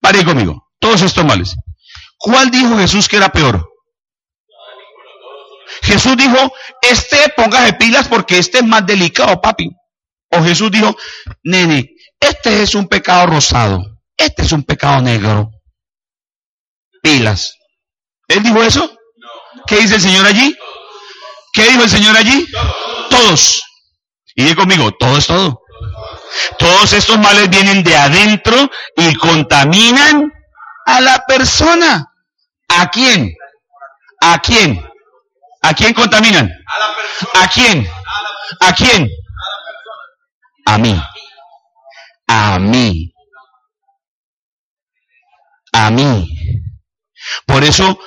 pare 0.00 0.24
conmigo, 0.24 0.68
todos 0.78 1.02
estos 1.02 1.24
males. 1.24 1.56
¿Cuál 2.16 2.50
dijo 2.50 2.78
Jesús 2.78 3.08
que 3.08 3.16
era 3.16 3.30
peor? 3.30 3.68
Jesús 5.82 6.16
dijo, 6.16 6.52
este 6.80 7.28
póngase 7.36 7.74
pilas 7.74 8.06
porque 8.06 8.38
este 8.38 8.58
es 8.58 8.64
más 8.64 8.86
delicado, 8.86 9.40
papi. 9.40 9.68
O 10.30 10.42
Jesús 10.42 10.70
dijo, 10.70 10.96
nene, 11.42 11.90
este 12.20 12.62
es 12.62 12.74
un 12.74 12.86
pecado 12.86 13.26
rosado, 13.26 14.00
este 14.16 14.42
es 14.42 14.52
un 14.52 14.62
pecado 14.62 15.02
negro 15.02 15.53
pilas. 17.04 17.58
¿Él 18.26 18.42
dijo 18.42 18.62
eso? 18.62 18.90
¿Qué 19.66 19.76
dice 19.76 19.96
el 19.96 20.00
Señor 20.00 20.26
allí? 20.26 20.56
¿Qué 21.52 21.62
dijo 21.68 21.82
el 21.84 21.90
Señor 21.90 22.16
allí? 22.16 22.46
Todos. 23.10 23.62
Y 24.34 24.42
diga 24.42 24.56
conmigo, 24.56 24.90
todo 24.98 25.18
es 25.18 25.26
todo. 25.26 25.60
Todos 26.58 26.92
estos 26.94 27.18
males 27.18 27.48
vienen 27.48 27.84
de 27.84 27.94
adentro 27.94 28.56
y 28.96 29.14
contaminan 29.16 30.32
a 30.86 31.00
la 31.00 31.24
persona. 31.26 32.04
¿A 32.68 32.90
quién? 32.90 33.32
¿A 34.20 34.38
quién? 34.38 34.82
¿A 35.62 35.74
quién 35.74 35.94
contaminan? 35.94 36.50
¿A 37.34 37.48
quién? 37.48 37.86
¿A 38.60 38.74
quién? 38.74 39.08
A 40.66 40.78
mí. 40.78 41.00
A 42.26 42.58
mí. 42.58 43.12
A 45.72 45.90
mí. 45.90 46.63
Por 47.46 47.64
eso, 47.64 47.98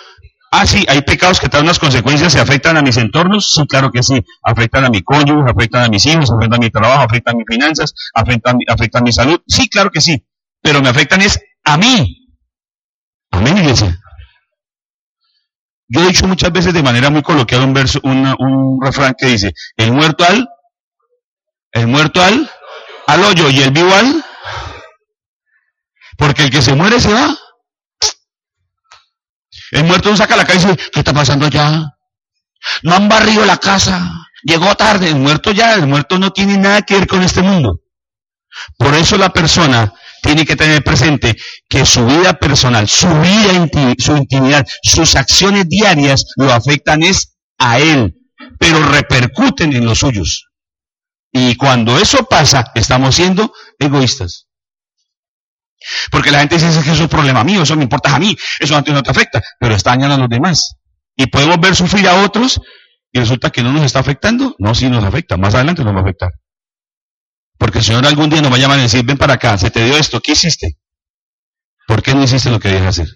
ah, 0.52 0.66
sí, 0.66 0.86
hay 0.88 1.02
pecados 1.02 1.40
que 1.40 1.50
traen 1.50 1.66
unas 1.66 1.80
consecuencias 1.80 2.36
y 2.36 2.40
afectan 2.40 2.78
a 2.78 2.82
mis 2.82 2.98
entornos. 2.98 3.54
Sí, 3.54 3.66
claro 3.68 3.92
que 3.92 4.04
sí. 4.04 4.24
Afectan 4.44 4.86
a 4.86 4.90
mi 4.90 5.02
cónyuge, 5.02 5.52
afectan 5.52 5.84
a 5.84 5.90
mis 5.90 6.06
hijos, 6.06 6.32
afectan 6.32 6.56
a 6.56 6.64
mi 6.66 6.70
trabajo, 6.70 7.04
afectan 7.04 7.36
a 7.36 7.38
mis 7.38 7.48
finanzas, 7.50 7.94
afectan, 8.14 8.58
afectan 8.68 9.02
a 9.02 9.06
mi 9.06 9.12
salud. 9.12 9.42
Sí, 9.48 9.70
claro 9.70 9.90
que 9.92 10.02
sí. 10.02 10.26
Pero 10.62 10.82
me 10.82 10.90
afectan 10.90 11.22
es 11.22 11.40
a 11.64 11.78
mí. 11.78 12.28
Amén, 13.32 13.58
iglesia. 13.58 14.00
Yo 15.90 16.02
he 16.02 16.08
dicho 16.08 16.28
muchas 16.28 16.52
veces 16.52 16.74
de 16.74 16.84
manera 16.84 17.10
muy 17.10 17.22
coloquial 17.22 17.64
un 17.64 17.74
verso, 17.74 18.00
un 18.04 18.80
refrán 18.82 19.16
que 19.18 19.28
dice, 19.28 19.54
el 19.78 19.94
muerto 19.94 20.26
al, 20.26 20.50
el 21.72 21.88
muerto 21.88 22.22
al, 22.22 22.50
al 23.08 23.24
hoyo 23.24 23.50
y 23.50 23.62
el 23.62 23.72
vivo 23.72 23.94
al, 23.94 24.24
porque 26.18 26.44
el 26.44 26.50
que 26.50 26.62
se 26.62 26.76
muere 26.76 27.00
se 27.00 27.14
va. 27.14 27.38
El 29.72 29.84
muerto 29.84 30.10
no 30.10 30.18
saca 30.18 30.38
la 30.38 30.46
calle 30.46 30.64
y 30.64 30.66
dice, 30.68 30.90
¿qué 30.92 31.00
está 31.00 31.14
pasando 31.14 31.46
allá? 31.46 31.94
No 32.84 32.96
han 32.96 33.08
barrido 33.10 33.46
la 33.46 33.58
casa, 33.58 34.28
llegó 34.44 34.76
tarde, 34.76 35.10
el 35.10 35.16
muerto 35.16 35.52
ya, 35.52 35.76
el 35.76 35.88
muerto 35.88 36.18
no 36.18 36.32
tiene 36.32 36.58
nada 36.58 36.82
que 36.82 36.96
ver 36.96 37.08
con 37.08 37.22
este 37.22 37.42
mundo. 37.42 37.82
Por 38.78 38.96
eso 38.96 39.18
la 39.18 39.30
persona 39.30 39.94
tiene 40.22 40.46
que 40.46 40.56
tener 40.56 40.84
presente 40.84 41.36
que 41.70 41.86
su 41.86 42.06
vida 42.06 42.34
personal, 42.34 42.88
su 42.88 43.08
vida, 43.20 43.68
su 43.98 44.18
intimidad, 44.18 44.66
sus 44.82 45.16
acciones 45.16 45.70
diarias 45.70 46.26
lo 46.36 46.52
afectan 46.52 47.04
es 47.04 47.38
a 47.58 47.80
él, 47.80 48.16
pero 48.60 48.84
repercuten 48.90 49.74
en 49.74 49.86
los 49.86 50.00
suyos. 50.00 50.48
Y 51.32 51.56
cuando 51.56 52.00
eso 52.00 52.26
pasa, 52.26 52.72
estamos 52.74 53.16
siendo 53.16 53.54
egoístas. 53.78 54.47
Porque 56.12 56.32
la 56.32 56.40
gente 56.40 56.56
dice 56.56 56.84
que 56.84 56.92
eso 56.92 57.04
es 57.04 57.10
problema 57.10 57.44
mío, 57.44 57.64
eso 57.64 57.76
me 57.76 57.84
importa 57.84 58.16
a 58.16 58.20
mí, 58.20 58.36
eso 58.60 58.82
no 58.82 59.04
te 59.04 59.12
afecta, 59.12 59.42
pero 59.60 59.76
está 59.76 59.92
dañando 59.92 60.16
a 60.16 60.18
los 60.18 60.30
demás. 60.30 60.76
Y 61.16 61.28
podemos 61.28 61.60
ver 61.60 61.76
sufrir 61.76 62.08
a 62.08 62.24
otros 62.24 62.60
y 63.12 63.20
resulta 63.20 63.50
que 63.50 63.64
no 63.64 63.72
nos 63.72 63.84
está 63.84 64.00
afectando. 64.00 64.56
No, 64.60 64.76
sí 64.76 64.90
nos 64.90 65.04
afecta, 65.04 65.38
más 65.38 65.56
adelante 65.56 65.84
nos 65.84 65.94
va 65.94 66.00
a 66.00 66.02
afectar. 66.02 66.30
Porque 67.58 67.80
el 67.80 67.84
Señor 67.84 68.06
algún 68.06 68.30
día 68.30 68.42
nos 68.42 68.52
va 68.52 68.56
a 68.56 68.60
llamar 68.60 68.80
y 68.80 68.84
decir, 68.84 69.04
ven 69.04 69.18
para 69.18 69.36
acá, 69.36 69.58
se 69.58 69.72
te 69.72 69.84
dio 69.84 69.98
esto, 69.98 70.22
¿qué 70.22 70.34
hiciste? 70.34 70.78
¿Por 71.88 72.04
qué 72.04 72.14
no 72.14 72.24
hiciste 72.24 72.50
lo 72.50 72.60
que 72.60 72.68
debías 72.68 72.88
hacer? 72.88 73.08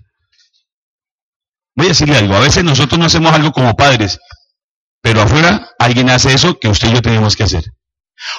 Voy 1.76 1.86
a 1.88 1.90
decirle 1.90 2.18
algo, 2.18 2.36
a 2.36 2.40
veces 2.40 2.64
nosotros 2.64 3.00
no 3.00 3.06
hacemos 3.06 3.34
algo 3.34 3.52
como 3.52 3.76
padres, 3.76 4.20
pero 5.02 5.22
afuera 5.22 5.70
alguien 5.80 6.10
hace 6.10 6.34
eso 6.34 6.60
que 6.60 6.68
usted 6.68 6.90
y 6.90 6.94
yo 6.94 7.02
tenemos 7.02 7.36
que 7.36 7.44
hacer. 7.44 7.64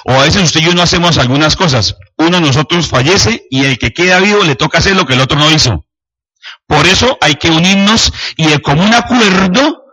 O 0.05 0.13
a 0.13 0.23
veces 0.23 0.43
usted 0.43 0.61
y 0.61 0.65
yo 0.65 0.73
no 0.73 0.81
hacemos 0.81 1.17
algunas 1.17 1.55
cosas. 1.55 1.95
Uno 2.17 2.37
de 2.37 2.47
nosotros 2.47 2.87
fallece 2.87 3.45
y 3.49 3.65
el 3.65 3.77
que 3.77 3.91
queda 3.91 4.19
vivo 4.19 4.43
le 4.43 4.55
toca 4.55 4.77
hacer 4.77 4.95
lo 4.95 5.05
que 5.05 5.13
el 5.13 5.21
otro 5.21 5.37
no 5.37 5.51
hizo. 5.51 5.85
Por 6.67 6.85
eso 6.87 7.17
hay 7.21 7.35
que 7.35 7.49
unirnos 7.49 8.13
y 8.35 8.47
de 8.47 8.59
común 8.59 8.93
acuerdo 8.93 9.83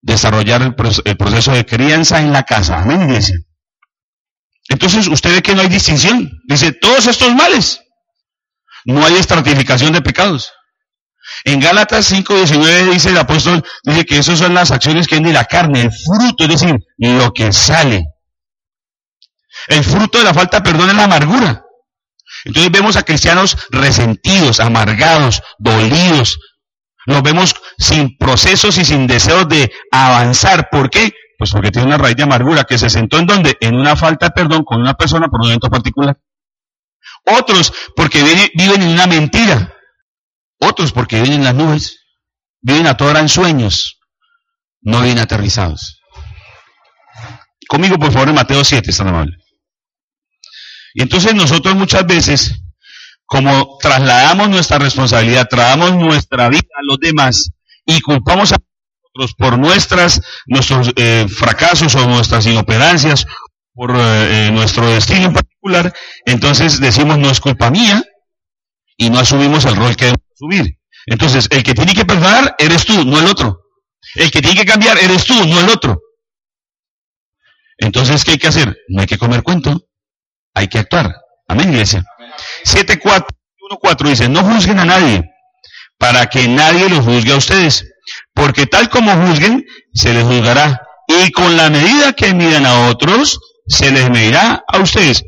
desarrollar 0.00 0.62
el, 0.62 0.74
proceso 1.16 1.52
de 1.52 1.64
crianza 1.64 2.20
en 2.20 2.32
la 2.32 2.42
casa. 2.42 2.84
Entonces 4.68 5.06
usted 5.06 5.34
ve 5.34 5.42
que 5.42 5.54
no 5.54 5.62
hay 5.62 5.68
distinción. 5.68 6.30
Dice, 6.46 6.72
todos 6.72 7.06
estos 7.06 7.34
males. 7.34 7.80
No 8.84 9.04
hay 9.04 9.14
estratificación 9.14 9.92
de 9.92 10.02
pecados. 10.02 10.52
En 11.44 11.60
Gálatas 11.60 12.12
5.19 12.12 12.92
dice 12.92 13.10
el 13.10 13.18
apóstol, 13.18 13.64
dice 13.84 14.04
que 14.04 14.18
esas 14.18 14.38
son 14.38 14.54
las 14.54 14.70
acciones 14.70 15.06
que 15.06 15.16
hay 15.16 15.22
de 15.22 15.32
la 15.32 15.44
carne, 15.44 15.82
el 15.82 15.90
fruto, 15.92 16.44
es 16.44 16.50
decir, 16.50 16.76
lo 16.98 17.32
que 17.32 17.52
sale. 17.52 18.04
El 19.68 19.84
fruto 19.84 20.18
de 20.18 20.24
la 20.24 20.34
falta 20.34 20.58
de 20.58 20.70
perdón 20.70 20.90
es 20.90 20.96
la 20.96 21.04
amargura. 21.04 21.64
Entonces 22.44 22.72
vemos 22.72 22.96
a 22.96 23.02
cristianos 23.02 23.56
resentidos, 23.70 24.60
amargados, 24.60 25.42
dolidos. 25.58 26.40
Los 27.06 27.22
vemos 27.22 27.54
sin 27.78 28.16
procesos 28.16 28.78
y 28.78 28.84
sin 28.84 29.06
deseos 29.06 29.48
de 29.48 29.72
avanzar. 29.90 30.68
¿Por 30.70 30.90
qué? 30.90 31.12
Pues 31.38 31.50
porque 31.50 31.70
tiene 31.70 31.88
una 31.88 31.98
raíz 31.98 32.16
de 32.16 32.22
amargura 32.22 32.64
que 32.64 32.78
se 32.78 32.90
sentó 32.90 33.18
en 33.18 33.26
donde? 33.26 33.56
En 33.60 33.74
una 33.74 33.96
falta 33.96 34.26
de 34.26 34.32
perdón 34.32 34.64
con 34.64 34.80
una 34.80 34.94
persona 34.94 35.28
por 35.28 35.40
un 35.40 35.48
evento 35.48 35.68
particular. 35.68 36.16
Otros 37.26 37.72
porque 37.96 38.50
viven 38.54 38.82
en 38.82 38.88
una 38.88 39.06
mentira. 39.06 39.74
Otros 40.58 40.92
porque 40.92 41.20
viven 41.20 41.38
en 41.38 41.44
las 41.44 41.54
nubes. 41.54 42.00
Viven 42.60 42.86
a 42.86 42.96
toda 42.96 43.18
en 43.20 43.28
sueños. 43.28 43.98
No 44.80 45.02
viven 45.02 45.18
aterrizados. 45.18 46.00
Conmigo, 47.68 47.98
por 47.98 48.12
favor, 48.12 48.28
en 48.28 48.34
Mateo 48.34 48.64
7, 48.64 48.90
están 48.90 49.08
amable. 49.08 49.41
Y 50.94 51.02
entonces 51.02 51.34
nosotros 51.34 51.74
muchas 51.74 52.06
veces, 52.06 52.62
como 53.24 53.78
trasladamos 53.80 54.48
nuestra 54.48 54.78
responsabilidad, 54.78 55.48
trasladamos 55.48 55.94
nuestra 55.94 56.48
vida 56.48 56.68
a 56.76 56.82
los 56.84 56.98
demás 56.98 57.50
y 57.86 58.00
culpamos 58.00 58.52
a 58.52 58.56
por 59.36 59.58
nuestras, 59.58 60.22
nuestros 60.46 60.90
eh, 60.96 61.26
fracasos 61.28 61.94
o 61.94 62.08
nuestras 62.08 62.46
inoperancias, 62.46 63.26
por 63.74 63.94
eh, 63.94 64.46
eh, 64.46 64.50
nuestro 64.52 64.88
destino 64.88 65.26
en 65.26 65.34
particular, 65.34 65.92
entonces 66.26 66.80
decimos 66.80 67.18
no 67.18 67.30
es 67.30 67.40
culpa 67.40 67.70
mía 67.70 68.02
y 68.96 69.10
no 69.10 69.18
asumimos 69.18 69.64
el 69.64 69.76
rol 69.76 69.96
que 69.96 70.06
debemos 70.06 70.26
asumir. 70.34 70.78
Entonces, 71.06 71.48
el 71.50 71.62
que 71.62 71.74
tiene 71.74 71.94
que 71.94 72.04
perdonar 72.04 72.54
eres 72.58 72.84
tú, 72.84 73.04
no 73.04 73.18
el 73.18 73.26
otro. 73.26 73.62
El 74.14 74.30
que 74.30 74.40
tiene 74.40 74.60
que 74.60 74.66
cambiar 74.66 74.98
eres 74.98 75.24
tú, 75.24 75.34
no 75.46 75.60
el 75.60 75.68
otro. 75.68 76.00
Entonces, 77.78 78.24
¿qué 78.24 78.32
hay 78.32 78.38
que 78.38 78.48
hacer? 78.48 78.78
No 78.88 79.00
hay 79.00 79.06
que 79.06 79.18
comer 79.18 79.42
cuento, 79.42 79.88
hay 80.54 80.68
que 80.68 80.78
actuar. 80.78 81.14
Amén, 81.48 81.70
iglesia. 81.70 82.04
7.4, 82.64 83.26
1.4 83.70 84.08
dice, 84.08 84.28
no 84.28 84.42
juzguen 84.42 84.78
a 84.78 84.84
nadie, 84.84 85.30
para 85.98 86.26
que 86.26 86.48
nadie 86.48 86.88
los 86.88 87.04
juzgue 87.04 87.32
a 87.32 87.36
ustedes 87.36 87.84
porque 88.34 88.66
tal 88.66 88.88
como 88.88 89.12
juzguen, 89.12 89.64
se 89.92 90.12
les 90.12 90.24
juzgará. 90.24 90.82
Y 91.06 91.30
con 91.32 91.56
la 91.56 91.70
medida 91.70 92.12
que 92.12 92.34
midan 92.34 92.66
a 92.66 92.88
otros, 92.88 93.38
se 93.66 93.90
les 93.90 94.10
medirá 94.10 94.64
a 94.66 94.78
ustedes. 94.78 95.22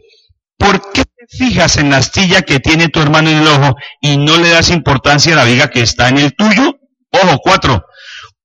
¿Por 0.57 0.93
qué 0.93 1.05
te 1.05 1.27
fijas 1.29 1.77
en 1.77 1.91
la 1.91 1.99
astilla 1.99 2.43
que 2.43 2.61
tiene 2.61 2.89
tu 2.89 3.01
hermano 3.01 3.31
en 3.31 3.39
el 3.39 3.49
ojo 3.49 3.75
y 4.01 4.17
no 4.17 4.39
le 4.39 4.51
das 4.51 4.71
importancia 4.71 5.33
a 5.33 5.37
la 5.37 5.45
viga 5.45 5.71
que 5.71 5.83
está 5.83 6.09
en 6.09 6.19
el 6.19 6.35
tuyo? 6.35 6.79
Ojo, 7.11 7.39
cuatro. 7.43 7.85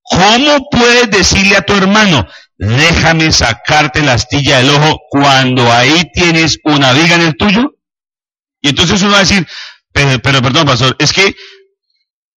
¿Cómo 0.03 0.67
puedes 0.71 1.09
decirle 1.11 1.55
a 1.55 1.61
tu 1.61 1.73
hermano, 1.73 2.27
déjame 2.59 3.31
sacarte 3.31 4.03
la 4.03 4.13
astilla 4.13 4.57
del 4.57 4.69
ojo 4.69 4.99
cuando 5.09 5.71
ahí 5.71 6.03
tienes 6.13 6.59
una 6.65 6.91
viga 6.93 7.15
en 7.15 7.21
el 7.21 7.37
tuyo? 7.37 7.73
Y 8.61 8.69
entonces 8.69 9.01
uno 9.01 9.11
va 9.11 9.17
a 9.17 9.21
decir, 9.21 9.47
pero, 9.93 10.19
pero 10.19 10.41
perdón, 10.41 10.67
pastor, 10.67 10.95
es 10.99 11.13
que 11.13 11.35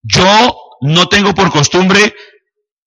yo 0.03 0.57
no 0.81 1.09
tengo 1.09 1.35
por 1.35 1.51
costumbre 1.51 2.15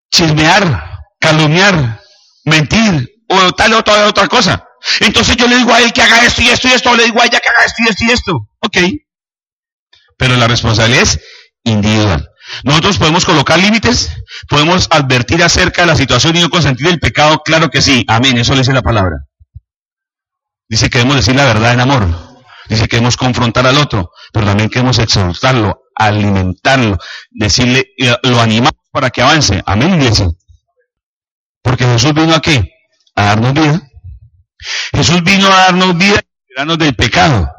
chismear, 0.10 1.00
calumniar, 1.20 2.02
mentir 2.46 3.10
o 3.28 3.52
tal 3.52 3.74
o 3.74 3.80
otra, 3.80 4.08
otra 4.08 4.28
cosa. 4.28 4.66
Entonces 5.02 5.36
yo 5.36 5.48
le 5.48 5.58
digo 5.58 5.74
a 5.74 5.82
él 5.82 5.92
que 5.92 6.02
haga 6.02 6.26
esto 6.26 6.42
y 6.42 6.48
esto 6.48 6.70
y 6.70 6.72
esto, 6.72 6.92
o 6.92 6.96
le 6.96 7.04
digo 7.04 7.22
a 7.22 7.26
ella 7.26 7.40
que 7.40 7.50
haga 7.50 7.66
esto 7.66 7.84
y 7.86 7.90
esto 7.90 8.04
y 8.06 8.12
esto. 8.12 8.50
Ok. 8.62 8.78
Pero 10.18 10.38
la 10.38 10.48
responsabilidad 10.48 11.04
es 11.04 11.20
individual. 11.66 12.30
Nosotros 12.64 12.98
podemos 12.98 13.26
colocar 13.26 13.60
límites, 13.60 14.12
podemos 14.48 14.88
advertir 14.92 15.44
acerca 15.44 15.82
de 15.82 15.88
la 15.88 15.96
situación 15.96 16.36
y 16.36 16.42
no 16.42 16.50
consentir 16.50 16.88
el 16.88 17.00
pecado, 17.00 17.42
claro 17.44 17.70
que 17.70 17.82
sí, 17.82 18.06
amén, 18.08 18.38
eso 18.38 18.54
le 18.54 18.60
dice 18.60 18.74
la 18.74 18.82
palabra. 18.82 19.18
Dice 20.68 20.90
que 20.90 21.00
debemos 21.00 21.18
decir 21.18 21.36
la 21.36 21.46
verdad 21.46 21.74
en 21.74 21.82
amor, 21.82 22.08
dice 22.70 22.88
que 22.88 22.98
debemos 22.98 23.18
confrontar 23.18 23.66
al 23.68 23.78
otro, 23.78 24.12
pero 24.32 24.46
también 24.46 24.70
queremos 24.70 25.00
exhortarlo, 25.00 25.82
alimentarlo, 25.96 26.98
decirle, 27.32 27.92
lo 28.24 28.40
animamos 28.40 28.74
para 28.92 29.10
que 29.10 29.22
avance. 29.22 29.62
Amén, 29.66 29.96
iglesia. 29.96 30.28
Porque 31.62 31.86
Jesús 31.86 32.14
vino 32.14 32.36
a 32.36 32.42
qué? 32.42 32.72
A 33.16 33.26
darnos 33.26 33.54
vida. 33.54 33.82
Jesús 34.94 35.24
vino 35.24 35.48
a 35.48 35.56
darnos 35.66 35.98
vida 35.98 36.20
y 36.22 36.50
liberarnos 36.50 36.78
del 36.78 36.96
pecado. 36.96 37.55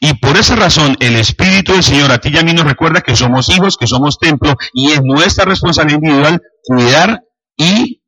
Y 0.00 0.14
por 0.14 0.36
esa 0.36 0.56
razón 0.56 0.96
el 1.00 1.16
Espíritu 1.16 1.72
del 1.72 1.82
Señor 1.82 2.10
a 2.10 2.18
ti 2.18 2.30
y 2.32 2.38
a 2.38 2.42
mí 2.42 2.52
nos 2.52 2.64
recuerda 2.64 3.02
que 3.02 3.16
somos 3.16 3.48
hijos, 3.50 3.76
que 3.76 3.86
somos 3.86 4.18
templo 4.18 4.56
y 4.72 4.90
es 4.92 5.02
nuestra 5.02 5.44
responsabilidad 5.44 6.00
individual 6.00 6.42
cuidar 6.62 7.22
y 7.56 8.02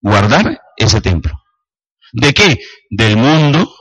guardar 0.00 0.60
ese 0.76 1.00
templo. 1.00 1.32
¿De 2.12 2.32
qué? 2.32 2.58
Del 2.90 3.16
mundo, 3.16 3.72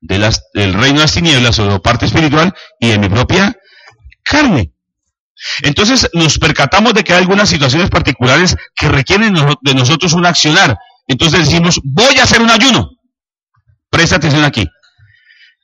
de 0.00 0.18
las, 0.18 0.44
del 0.54 0.74
reino 0.74 0.98
de 0.98 1.04
las 1.04 1.14
tinieblas 1.14 1.58
o 1.58 1.64
de 1.64 1.70
la 1.70 1.78
parte 1.78 2.06
espiritual 2.06 2.54
y 2.78 2.88
de 2.88 2.98
mi 2.98 3.08
propia 3.08 3.56
carne. 4.22 4.72
Entonces 5.62 6.10
nos 6.12 6.38
percatamos 6.38 6.94
de 6.94 7.04
que 7.04 7.12
hay 7.12 7.20
algunas 7.20 7.48
situaciones 7.48 7.90
particulares 7.90 8.56
que 8.76 8.88
requieren 8.88 9.34
de 9.62 9.74
nosotros 9.74 10.12
un 10.12 10.26
accionar. 10.26 10.76
Entonces 11.06 11.46
decimos, 11.46 11.80
voy 11.82 12.18
a 12.18 12.24
hacer 12.24 12.40
un 12.42 12.50
ayuno. 12.50 12.90
Presta 13.90 14.16
atención 14.16 14.44
aquí. 14.44 14.66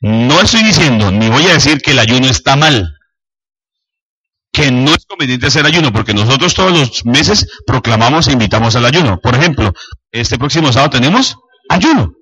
No 0.00 0.40
estoy 0.40 0.62
diciendo, 0.62 1.10
ni 1.10 1.28
voy 1.28 1.46
a 1.46 1.54
decir 1.54 1.80
que 1.82 1.90
el 1.92 1.98
ayuno 1.98 2.28
está 2.28 2.56
mal. 2.56 2.92
que 4.52 4.70
no 4.70 4.90
es 4.94 5.04
conveniente 5.06 5.46
hacer 5.48 5.66
ayuno, 5.66 5.92
porque 5.92 6.14
nosotros 6.14 6.54
todos 6.54 6.72
los 6.72 7.04
meses 7.04 7.46
proclamamos 7.66 8.26
e 8.28 8.32
invitamos 8.32 8.74
al 8.74 8.86
ayuno. 8.86 9.20
Por 9.20 9.34
ejemplo, 9.34 9.72
este 10.12 10.38
próximo 10.38 10.72
sábado 10.72 10.90
tenemos 10.90 11.36
ayuno. 11.68 12.14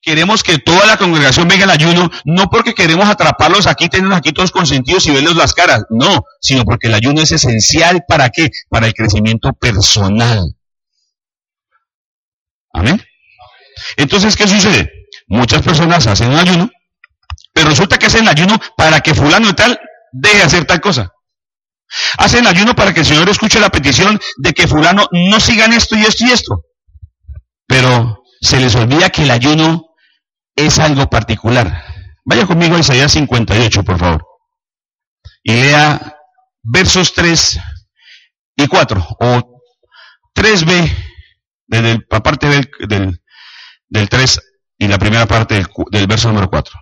Queremos 0.00 0.42
que 0.42 0.58
toda 0.58 0.86
la 0.86 0.96
congregación 0.96 1.48
venga 1.48 1.64
al 1.64 1.70
ayuno, 1.70 2.10
no 2.24 2.48
porque 2.50 2.74
queremos 2.74 3.08
atraparlos 3.08 3.66
aquí, 3.66 3.88
tenerlos 3.88 4.18
aquí 4.18 4.32
todos 4.32 4.50
consentidos 4.52 5.06
y 5.06 5.12
verles 5.12 5.36
las 5.36 5.52
caras, 5.54 5.84
no, 5.90 6.24
sino 6.40 6.64
porque 6.64 6.88
el 6.88 6.94
ayuno 6.94 7.20
es 7.22 7.32
esencial 7.32 8.04
para 8.08 8.30
qué? 8.30 8.50
Para 8.70 8.86
el 8.86 8.94
crecimiento 8.94 9.52
personal. 9.52 10.54
Amén. 12.72 13.02
Entonces, 13.96 14.36
¿qué 14.36 14.48
sucede? 14.48 14.90
Muchas 15.28 15.62
personas 15.62 16.06
hacen 16.06 16.30
un 16.30 16.38
ayuno, 16.38 16.70
pero 17.54 17.70
resulta 17.70 17.96
que 17.96 18.06
hacen 18.06 18.28
ayuno 18.28 18.58
para 18.76 19.00
que 19.00 19.14
fulano 19.14 19.48
y 19.48 19.54
tal 19.54 19.78
deje 20.12 20.38
de 20.38 20.42
hacer 20.42 20.64
tal 20.66 20.80
cosa. 20.80 21.12
Hacen 22.18 22.46
ayuno 22.46 22.74
para 22.74 22.92
que 22.92 23.00
el 23.00 23.06
Señor 23.06 23.28
escuche 23.28 23.60
la 23.60 23.70
petición 23.70 24.20
de 24.38 24.52
que 24.52 24.66
fulano 24.66 25.06
no 25.12 25.38
sigan 25.38 25.72
esto 25.72 25.96
y 25.96 26.02
esto 26.02 26.24
y 26.26 26.32
esto. 26.32 26.64
Pero 27.66 28.24
se 28.40 28.58
les 28.58 28.74
olvida 28.74 29.10
que 29.10 29.22
el 29.22 29.30
ayuno 29.30 29.86
es 30.56 30.80
algo 30.80 31.08
particular. 31.08 31.84
Vaya 32.24 32.44
conmigo 32.44 32.74
a 32.74 32.80
Isaías 32.80 33.12
58, 33.12 33.84
por 33.84 33.98
favor. 33.98 34.26
Y 35.44 35.52
lea 35.52 36.16
versos 36.62 37.14
3 37.14 37.60
y 38.56 38.66
4, 38.66 39.06
o 39.20 39.60
3b, 40.34 40.96
desde 41.66 42.06
la 42.10 42.20
parte 42.20 42.48
del, 42.48 42.70
del, 42.88 43.22
del 43.88 44.08
3 44.08 44.40
y 44.78 44.88
la 44.88 44.98
primera 44.98 45.26
parte 45.26 45.54
del, 45.54 45.66
del 45.90 46.06
verso 46.06 46.28
número 46.28 46.50
4. 46.50 46.74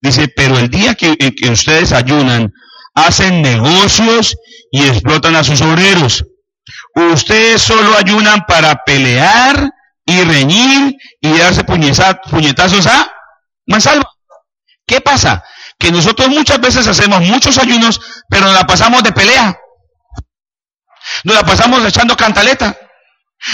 Dice, 0.00 0.28
pero 0.34 0.58
el 0.58 0.68
día 0.68 0.94
que, 0.94 1.16
que 1.16 1.50
ustedes 1.50 1.92
ayunan, 1.92 2.52
hacen 2.94 3.42
negocios 3.42 4.36
y 4.70 4.86
explotan 4.86 5.36
a 5.36 5.44
sus 5.44 5.60
obreros. 5.60 6.24
Ustedes 6.94 7.62
solo 7.62 7.96
ayunan 7.96 8.44
para 8.46 8.82
pelear 8.84 9.70
y 10.04 10.22
reñir 10.22 10.96
y 11.20 11.38
darse 11.38 11.64
puñetazos 11.64 12.86
a 12.86 13.12
mansalva. 13.66 14.10
¿Qué 14.86 15.00
pasa? 15.00 15.44
Que 15.78 15.90
nosotros 15.90 16.28
muchas 16.28 16.60
veces 16.60 16.86
hacemos 16.86 17.20
muchos 17.22 17.58
ayunos, 17.58 18.00
pero 18.28 18.46
nos 18.46 18.54
la 18.54 18.66
pasamos 18.66 19.02
de 19.02 19.12
pelea. 19.12 19.58
Nos 21.24 21.36
la 21.36 21.44
pasamos 21.44 21.84
echando 21.84 22.16
cantaleta. 22.16 22.76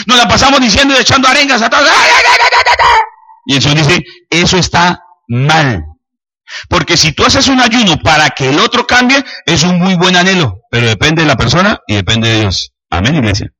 Nos 0.06 0.16
la 0.16 0.28
pasamos 0.28 0.60
diciendo 0.60 0.94
y 0.94 1.00
echando 1.00 1.28
arengas 1.28 1.62
a 1.62 1.70
todos. 1.70 1.88
Y 3.46 3.56
el 3.56 3.62
Señor 3.62 3.78
dice, 3.78 4.04
eso 4.30 4.56
está 4.58 5.00
mal. 5.28 5.82
Porque 6.68 6.96
si 6.96 7.12
tú 7.12 7.24
haces 7.24 7.48
un 7.48 7.60
ayuno 7.60 7.98
para 7.98 8.30
que 8.30 8.50
el 8.50 8.58
otro 8.58 8.86
cambie, 8.86 9.24
es 9.46 9.64
un 9.64 9.78
muy 9.78 9.94
buen 9.94 10.16
anhelo, 10.16 10.60
pero 10.70 10.86
depende 10.86 11.22
de 11.22 11.28
la 11.28 11.36
persona 11.36 11.80
y 11.86 11.94
depende 11.96 12.28
de 12.28 12.40
Dios. 12.40 12.72
Amén, 12.90 13.16
iglesia. 13.16 13.52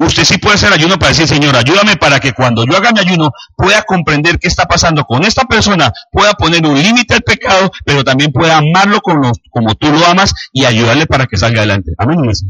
Usted 0.00 0.24
sí 0.24 0.38
puede 0.38 0.54
hacer 0.54 0.72
ayuno 0.72 0.98
para 0.98 1.10
decir, 1.10 1.28
Señor, 1.28 1.54
ayúdame 1.54 1.96
para 1.96 2.18
que 2.18 2.32
cuando 2.32 2.64
yo 2.64 2.76
haga 2.76 2.92
mi 2.92 3.00
ayuno 3.00 3.30
pueda 3.54 3.82
comprender 3.82 4.38
qué 4.38 4.48
está 4.48 4.64
pasando 4.64 5.04
con 5.04 5.22
esta 5.24 5.44
persona, 5.44 5.92
pueda 6.10 6.32
poner 6.32 6.64
un 6.66 6.82
límite 6.82 7.14
al 7.14 7.22
pecado, 7.22 7.70
pero 7.84 8.02
también 8.02 8.32
pueda 8.32 8.56
amarlo 8.56 9.00
como, 9.00 9.74
tú 9.74 9.92
lo 9.92 10.06
amas 10.06 10.32
y 10.52 10.64
ayudarle 10.64 11.06
para 11.06 11.26
que 11.26 11.36
salga 11.36 11.58
adelante. 11.58 11.92
Amén, 11.98 12.20
iglesia. 12.20 12.48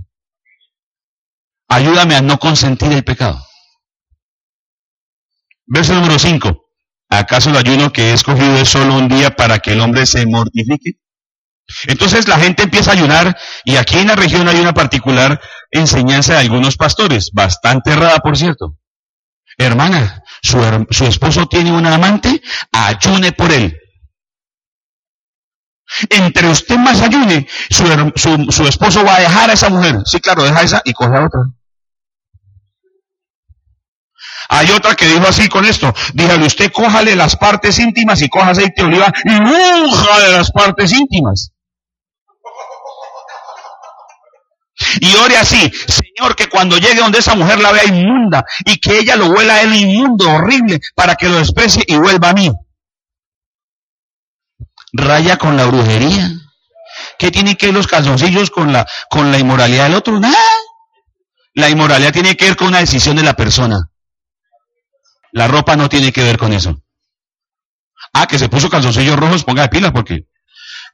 Ayúdame 1.68 2.14
a 2.14 2.22
no 2.22 2.39
consentir 2.39 2.93
el 2.93 3.03
pecado. 3.03 3.45
Verso 5.66 5.95
número 5.95 6.16
5. 6.16 6.66
¿Acaso 7.09 7.51
el 7.51 7.57
ayuno 7.57 7.93
que 7.93 8.11
he 8.11 8.13
escogido 8.13 8.57
es 8.57 8.69
solo 8.69 8.97
un 8.97 9.09
día 9.09 9.31
para 9.31 9.59
que 9.59 9.73
el 9.73 9.81
hombre 9.81 10.07
se 10.07 10.27
mortifique? 10.27 10.99
Entonces 11.87 12.29
la 12.29 12.39
gente 12.39 12.63
empieza 12.63 12.91
a 12.91 12.95
ayunar 12.95 13.37
y 13.65 13.77
aquí 13.77 13.99
en 13.99 14.09
la 14.09 14.17
región 14.17 14.49
hay 14.49 14.61
una 14.61 14.75
particular 14.75 15.41
enseñanza 15.71 16.35
de 16.35 16.41
algunos 16.41 16.77
pastores, 16.77 17.31
bastante 17.33 17.93
errada 17.93 18.19
por 18.19 18.37
cierto. 18.37 18.77
Hermana, 19.59 20.23
su, 20.43 20.61
esposo 21.05 21.47
tiene 21.47 21.73
un 21.73 21.87
amante, 21.87 22.43
ayune 22.73 23.33
por 23.33 23.51
él. 23.53 23.79
Entre 26.11 26.49
usted 26.49 26.77
más 26.77 27.01
ayune, 27.01 27.49
su, 27.71 27.87
su 28.51 28.67
esposo 28.67 29.05
va 29.05 29.17
a 29.17 29.21
dejar 29.21 29.51
a 29.51 29.55
esa 29.55 29.71
mujer. 29.71 29.97
Sí, 30.05 30.21
claro, 30.21 30.43
deja 30.43 30.63
esa 30.63 30.83
y 30.85 30.93
coge 30.93 31.17
a 31.17 31.25
otra. 31.25 31.41
Hay 34.49 34.70
otra 34.70 34.94
que 34.94 35.07
dijo 35.07 35.26
así 35.26 35.49
con 35.49 35.64
esto, 35.64 35.92
dígale 36.14 36.47
usted 36.47 36.70
cójale 36.72 37.16
las 37.16 37.36
partes 37.36 37.78
íntimas 37.78 38.22
y 38.22 38.28
coja 38.28 38.51
aceite 38.51 38.82
de 38.82 38.88
oliva 38.88 39.12
y 39.24 39.30
de 39.32 40.32
las 40.32 40.51
partes 40.53 40.92
íntimas. 40.92 41.53
Y 45.01 45.14
ore 45.16 45.36
así, 45.36 45.72
Señor, 45.88 46.36
que 46.36 46.49
cuando 46.49 46.78
llegue 46.78 47.01
donde 47.01 47.18
esa 47.18 47.34
mujer 47.34 47.59
la 47.61 47.72
vea 47.72 47.84
inmunda 47.86 48.44
y 48.64 48.78
que 48.78 48.99
ella 48.99 49.16
lo 49.16 49.26
huela 49.26 49.55
a 49.55 49.62
él 49.62 49.74
inmundo, 49.74 50.30
horrible, 50.30 50.80
para 50.94 51.16
que 51.16 51.28
lo 51.28 51.38
desprecie 51.38 51.82
y 51.86 51.97
vuelva 51.97 52.30
a 52.30 52.34
mí. 52.34 52.53
Raya 54.92 55.38
con 55.38 55.57
la 55.57 55.64
brujería. 55.64 56.30
¿Qué 57.18 57.30
tiene 57.30 57.57
que 57.57 57.66
ver 57.66 57.74
los 57.74 57.86
calzoncillos 57.86 58.51
con 58.51 58.72
la, 58.72 58.86
con 59.11 59.32
la 59.32 59.38
inmoralidad 59.38 59.84
del 59.84 59.94
otro? 59.94 60.20
Nada. 60.20 60.36
La 61.55 61.70
inmoralidad 61.70 62.12
tiene 62.12 62.36
que 62.36 62.47
ver 62.47 62.57
con 62.57 62.68
una 62.68 62.80
decisión 62.80 63.16
de 63.16 63.22
la 63.22 63.34
persona. 63.34 63.90
La 65.37 65.47
ropa 65.47 65.76
no 65.76 65.91
tiene 65.91 66.12
que 66.12 66.22
ver 66.22 66.39
con 66.39 66.55
eso. 66.55 66.82
Ah, 68.14 68.26
que 68.26 68.39
se 68.39 68.49
puso 68.49 68.70
calzoncillos 68.70 69.18
rojos, 69.18 69.45
ponga 69.45 69.61
de 69.61 69.68
pilas 69.68 69.93
porque 69.93 70.28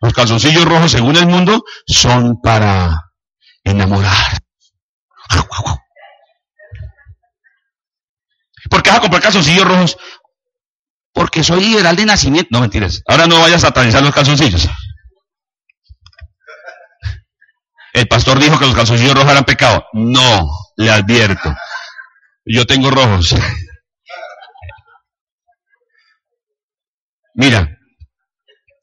los 0.01 0.13
calzoncillos 0.13 0.65
rojos, 0.65 0.91
según 0.91 1.15
el 1.15 1.27
mundo, 1.27 1.63
son 1.87 2.41
para 2.43 3.13
enamorar. 3.63 4.41
¿Por 8.69 8.83
qué 8.83 8.91
vas 8.91 8.99
a 8.99 9.03
comprar 9.03 9.23
calzoncillos 9.23 9.65
rojos? 9.65 9.97
Porque 11.13 11.45
soy 11.45 11.61
liberal 11.61 11.95
de 11.95 12.07
nacimiento. 12.07 12.49
No, 12.51 12.63
mentiras. 12.63 13.01
Ahora 13.07 13.29
no 13.29 13.39
vayas 13.39 13.63
a 13.63 13.69
satanizar 13.69 14.03
los 14.03 14.13
calzoncillos. 14.13 14.69
El 17.93 18.09
pastor 18.09 18.41
dijo 18.41 18.59
que 18.59 18.67
los 18.67 18.75
calzoncillos 18.75 19.15
rojos 19.15 19.31
eran 19.31 19.45
pecado. 19.45 19.85
No, 19.93 20.51
le 20.77 20.91
advierto. 20.91 21.55
Yo 22.45 22.67
tengo 22.67 22.91
rojos. 22.91 23.37
Mira, 27.35 27.79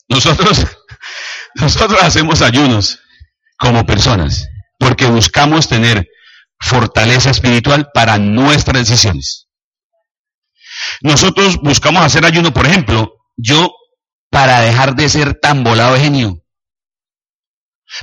nosotros, 0.08 0.66
nosotros 1.56 2.02
hacemos 2.02 2.42
ayunos 2.42 3.00
como 3.58 3.86
personas 3.86 4.48
porque 4.80 5.06
buscamos 5.06 5.68
tener 5.68 6.08
fortaleza 6.60 7.30
espiritual 7.30 7.90
para 7.94 8.18
nuestras 8.18 8.88
decisiones. 8.88 9.48
Nosotros 11.02 11.58
buscamos 11.62 12.04
hacer 12.04 12.26
ayuno, 12.26 12.54
por 12.54 12.66
ejemplo, 12.66 13.14
yo 13.38 13.72
para 14.32 14.62
dejar 14.62 14.96
de 14.96 15.10
ser 15.10 15.40
tan 15.40 15.64
volado 15.64 15.94
de 15.94 16.00
genio. 16.02 16.36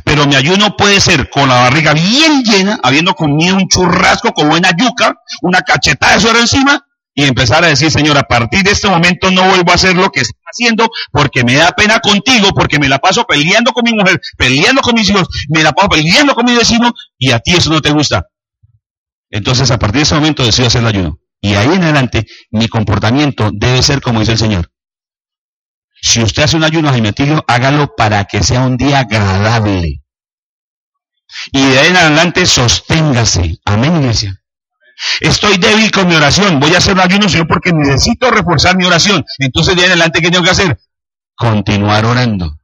Pero 0.05 0.27
mi 0.27 0.35
ayuno 0.35 0.77
puede 0.77 1.01
ser 1.01 1.31
con 1.31 1.49
la 1.49 1.57
barriga 1.57 1.95
bien 1.95 2.43
llena, 2.43 2.79
habiendo 2.83 3.15
comido 3.15 3.57
un 3.57 3.69
churrasco 3.69 4.33
con 4.33 4.49
buena 4.49 4.71
yuca, 4.77 5.15
una 5.43 5.63
cachetada 5.63 6.15
de 6.15 6.21
suero 6.21 6.41
encima, 6.41 6.85
y 7.19 7.25
empezar 7.25 7.65
a 7.65 7.69
decir, 7.69 7.91
Señor, 7.91 8.19
a 8.19 8.25
partir 8.25 8.63
de 8.63 8.73
este 8.73 8.89
momento 8.89 9.31
no 9.31 9.49
vuelvo 9.49 9.73
a 9.73 9.77
hacer 9.77 9.97
lo 9.97 10.11
que 10.11 10.21
estoy 10.21 10.39
haciendo 10.45 10.91
porque 11.11 11.45
me 11.45 11.55
da 11.55 11.73
pena 11.73 11.99
contigo, 11.99 12.51
porque 12.55 12.79
me 12.79 12.91
la 12.91 12.99
paso 12.99 13.25
peleando 13.25 13.73
con 13.73 13.85
mi 13.85 13.95
mujer, 13.95 14.21
peleando 14.37 14.83
con 14.83 14.95
mis 14.95 15.09
hijos, 15.09 15.27
me 15.49 15.63
la 15.63 15.73
paso 15.73 15.89
peleando 15.89 16.35
con 16.35 16.45
mi 16.45 16.55
vecino 16.55 16.93
y 17.17 17.31
a 17.31 17.39
ti 17.39 17.57
eso 17.57 17.71
no 17.71 17.81
te 17.81 17.91
gusta. 17.91 18.27
Entonces, 19.31 19.71
a 19.71 19.79
partir 19.79 19.97
de 19.97 20.03
ese 20.03 20.15
momento 20.15 20.45
decido 20.45 20.69
hacer 20.69 20.83
el 20.83 20.89
ayuno. 20.89 21.19
Y 21.41 21.55
ahí 21.55 21.69
en 21.69 21.85
adelante, 21.85 22.27
mi 22.51 22.69
comportamiento 22.69 23.51
debe 23.51 23.83
ser 23.83 24.03
como 24.03 24.21
dice 24.21 24.33
el 24.33 24.39
Señor. 24.39 24.71
Si 26.03 26.23
usted 26.23 26.43
hace 26.43 26.59
un 26.59 26.65
ayuno, 26.65 26.91
Jaime 26.91 27.15
hágalo 27.49 27.95
para 27.97 28.27
que 28.27 28.43
sea 28.43 28.61
un 28.61 28.77
día 28.77 29.01
agradable. 29.01 30.03
Y 31.51 31.65
de 31.65 31.79
ahí 31.79 31.89
en 31.89 31.97
adelante, 31.97 32.45
sosténgase. 32.45 33.59
Amén, 33.65 33.97
iglesia. 33.97 34.39
Estoy 35.21 35.59
débil 35.59 35.91
con 35.91 36.09
mi 36.09 36.15
oración. 36.15 36.59
Voy 36.59 36.75
a 36.75 36.79
hacer 36.79 36.95
un 36.95 37.01
ayuno, 37.01 37.29
Señor, 37.29 37.47
porque 37.47 37.73
necesito 37.73 38.31
reforzar 38.31 38.77
mi 38.77 38.85
oración. 38.85 39.25
Entonces, 39.39 39.77
de 39.77 39.85
adelante, 39.85 40.21
¿qué 40.21 40.31
tengo 40.31 40.45
que 40.45 40.51
hacer? 40.51 40.79
Continuar 41.35 42.05
orando. 42.05 42.59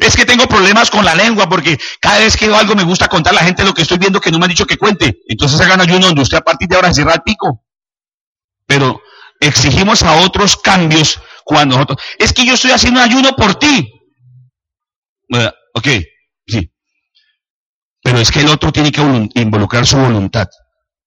Es 0.00 0.16
que 0.16 0.24
tengo 0.24 0.46
problemas 0.46 0.90
con 0.90 1.04
la 1.04 1.14
lengua 1.14 1.48
porque 1.48 1.78
cada 2.00 2.20
vez 2.20 2.36
que 2.36 2.46
algo 2.46 2.74
me 2.74 2.84
gusta 2.84 3.08
contar 3.08 3.32
a 3.32 3.36
la 3.36 3.44
gente 3.44 3.64
lo 3.64 3.74
que 3.74 3.82
estoy 3.82 3.98
viendo 3.98 4.20
que 4.20 4.30
no 4.30 4.38
me 4.38 4.46
han 4.46 4.50
dicho 4.50 4.66
que 4.66 4.78
cuente. 4.78 5.20
Entonces 5.28 5.60
hagan 5.60 5.80
ayuno 5.80 6.06
donde 6.06 6.22
usted 6.22 6.38
a 6.38 6.42
partir 6.44 6.68
de 6.68 6.76
ahora 6.76 6.94
cierra 6.94 7.14
el 7.14 7.22
pico. 7.22 7.64
Pero 8.66 9.02
exigimos 9.40 10.02
a 10.02 10.20
otros 10.22 10.56
cambios 10.56 11.20
cuando 11.44 11.76
nosotros... 11.76 11.98
Es 12.18 12.32
que 12.32 12.46
yo 12.46 12.54
estoy 12.54 12.70
haciendo 12.70 13.00
ayuno 13.00 13.32
por 13.36 13.56
ti. 13.56 13.90
ok, 15.74 15.84
sí. 15.86 16.06
Pero 18.04 18.18
es 18.18 18.30
que 18.30 18.40
el 18.40 18.48
otro 18.48 18.70
tiene 18.70 18.92
que 18.92 19.00
involucrar 19.34 19.86
su 19.86 19.96
voluntad. 19.96 20.46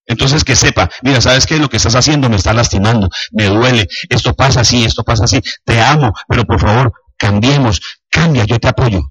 Entonces 0.07 0.43
que 0.43 0.55
sepa, 0.55 0.89
mira, 1.03 1.21
¿sabes 1.21 1.45
qué? 1.45 1.59
Lo 1.59 1.69
que 1.69 1.77
estás 1.77 1.93
haciendo 1.93 2.27
me 2.27 2.37
está 2.37 2.53
lastimando, 2.53 3.07
me 3.31 3.45
duele, 3.45 3.87
esto 4.09 4.33
pasa 4.33 4.61
así, 4.61 4.83
esto 4.83 5.03
pasa 5.03 5.25
así, 5.25 5.39
te 5.63 5.79
amo, 5.79 6.11
pero 6.27 6.43
por 6.45 6.59
favor, 6.59 6.91
cambiemos, 7.17 7.81
cambia, 8.09 8.45
yo 8.45 8.57
te 8.59 8.67
apoyo. 8.69 9.01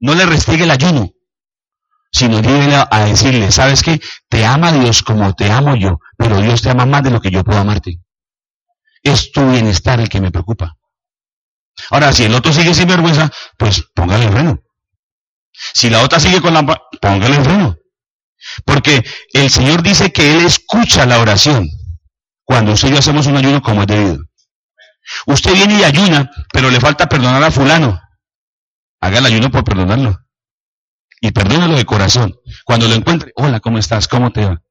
no 0.00 0.14
le 0.14 0.26
restigue 0.26 0.64
el 0.64 0.70
ayuno, 0.70 1.10
sino 2.10 2.40
llévele 2.40 2.76
a 2.90 3.04
decirle, 3.04 3.52
¿sabes 3.52 3.82
qué? 3.82 4.00
Te 4.28 4.44
ama 4.44 4.72
Dios 4.72 5.02
como 5.02 5.32
te 5.34 5.50
amo 5.50 5.76
yo, 5.76 6.00
pero 6.16 6.40
Dios 6.40 6.62
te 6.62 6.70
ama 6.70 6.86
más 6.86 7.02
de 7.04 7.10
lo 7.10 7.20
que 7.20 7.30
yo 7.30 7.44
puedo 7.44 7.60
amarte. 7.60 8.00
Es 9.02 9.30
tu 9.32 9.48
bienestar 9.50 10.00
el 10.00 10.08
que 10.08 10.20
me 10.20 10.32
preocupa. 10.32 10.76
Ahora, 11.90 12.12
si 12.12 12.24
el 12.24 12.34
otro 12.34 12.52
sigue 12.52 12.74
sin 12.74 12.88
vergüenza, 12.88 13.30
pues 13.58 13.84
póngale 13.94 14.30
freno. 14.30 14.65
Si 15.74 15.90
la 15.90 16.02
otra 16.02 16.20
sigue 16.20 16.40
con 16.40 16.54
la... 16.54 16.64
póngale 17.00 17.42
freno. 17.42 17.76
Porque 18.64 19.04
el 19.32 19.50
Señor 19.50 19.82
dice 19.82 20.12
que 20.12 20.32
Él 20.32 20.44
escucha 20.44 21.06
la 21.06 21.20
oración 21.20 21.68
cuando 22.44 22.72
usted 22.72 22.88
y 22.88 22.92
yo 22.92 22.98
hacemos 22.98 23.26
un 23.26 23.36
ayuno 23.36 23.60
como 23.60 23.82
es 23.82 23.86
debido. 23.88 24.18
Usted 25.26 25.52
viene 25.52 25.80
y 25.80 25.84
ayuna, 25.84 26.30
pero 26.52 26.70
le 26.70 26.80
falta 26.80 27.08
perdonar 27.08 27.42
a 27.42 27.50
fulano. 27.50 28.00
Haga 29.00 29.18
el 29.18 29.26
ayuno 29.26 29.50
por 29.50 29.64
perdonarlo. 29.64 30.18
Y 31.20 31.30
perdónalo 31.32 31.76
de 31.76 31.84
corazón. 31.84 32.34
Cuando 32.64 32.88
lo 32.88 32.94
encuentre, 32.94 33.32
hola, 33.36 33.60
¿cómo 33.60 33.78
estás? 33.78 34.06
¿Cómo 34.08 34.32
te 34.32 34.44
va? 34.44 34.62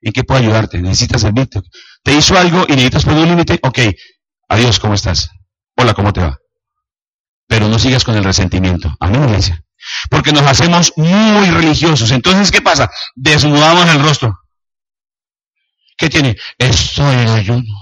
¿En 0.00 0.12
qué 0.12 0.24
puedo 0.24 0.40
ayudarte? 0.40 0.80
¿Necesitas 0.80 1.20
servirte? 1.20 1.60
¿Te 2.02 2.14
hizo 2.14 2.36
algo 2.36 2.64
y 2.66 2.72
necesitas 2.72 3.04
poner 3.04 3.22
un 3.22 3.28
límite? 3.30 3.60
Ok, 3.62 3.78
adiós, 4.48 4.80
¿cómo 4.80 4.94
estás? 4.94 5.28
Hola, 5.76 5.94
¿cómo 5.94 6.12
te 6.12 6.20
va? 6.20 6.38
Pero 7.46 7.68
no 7.68 7.78
sigas 7.78 8.04
con 8.04 8.16
el 8.16 8.24
resentimiento. 8.24 8.94
Amén, 9.00 9.24
iglesia. 9.24 9.62
Porque 10.10 10.32
nos 10.32 10.46
hacemos 10.46 10.92
muy 10.96 11.50
religiosos. 11.50 12.10
Entonces, 12.10 12.50
¿qué 12.50 12.60
pasa? 12.60 12.90
Desnudamos 13.14 13.88
el 13.88 14.02
rostro. 14.02 14.38
¿Qué 15.96 16.08
tiene? 16.08 16.36
Estoy 16.58 17.14
en 17.14 17.28
ayuno. 17.28 17.74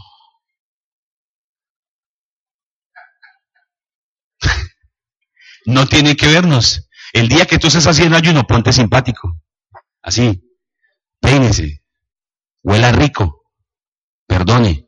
no 5.67 5.87
tiene 5.87 6.17
que 6.17 6.29
vernos. 6.29 6.89
El 7.13 7.29
día 7.29 7.47
que 7.47 7.59
tú 7.59 7.69
estés 7.69 7.87
haciendo 7.87 8.17
ayuno, 8.17 8.47
ponte 8.47 8.73
simpático. 8.73 9.41
Así. 10.03 10.43
Peínese. 11.21 11.83
Huela 12.63 12.93
rico. 12.93 13.45
Perdone. 14.27 14.87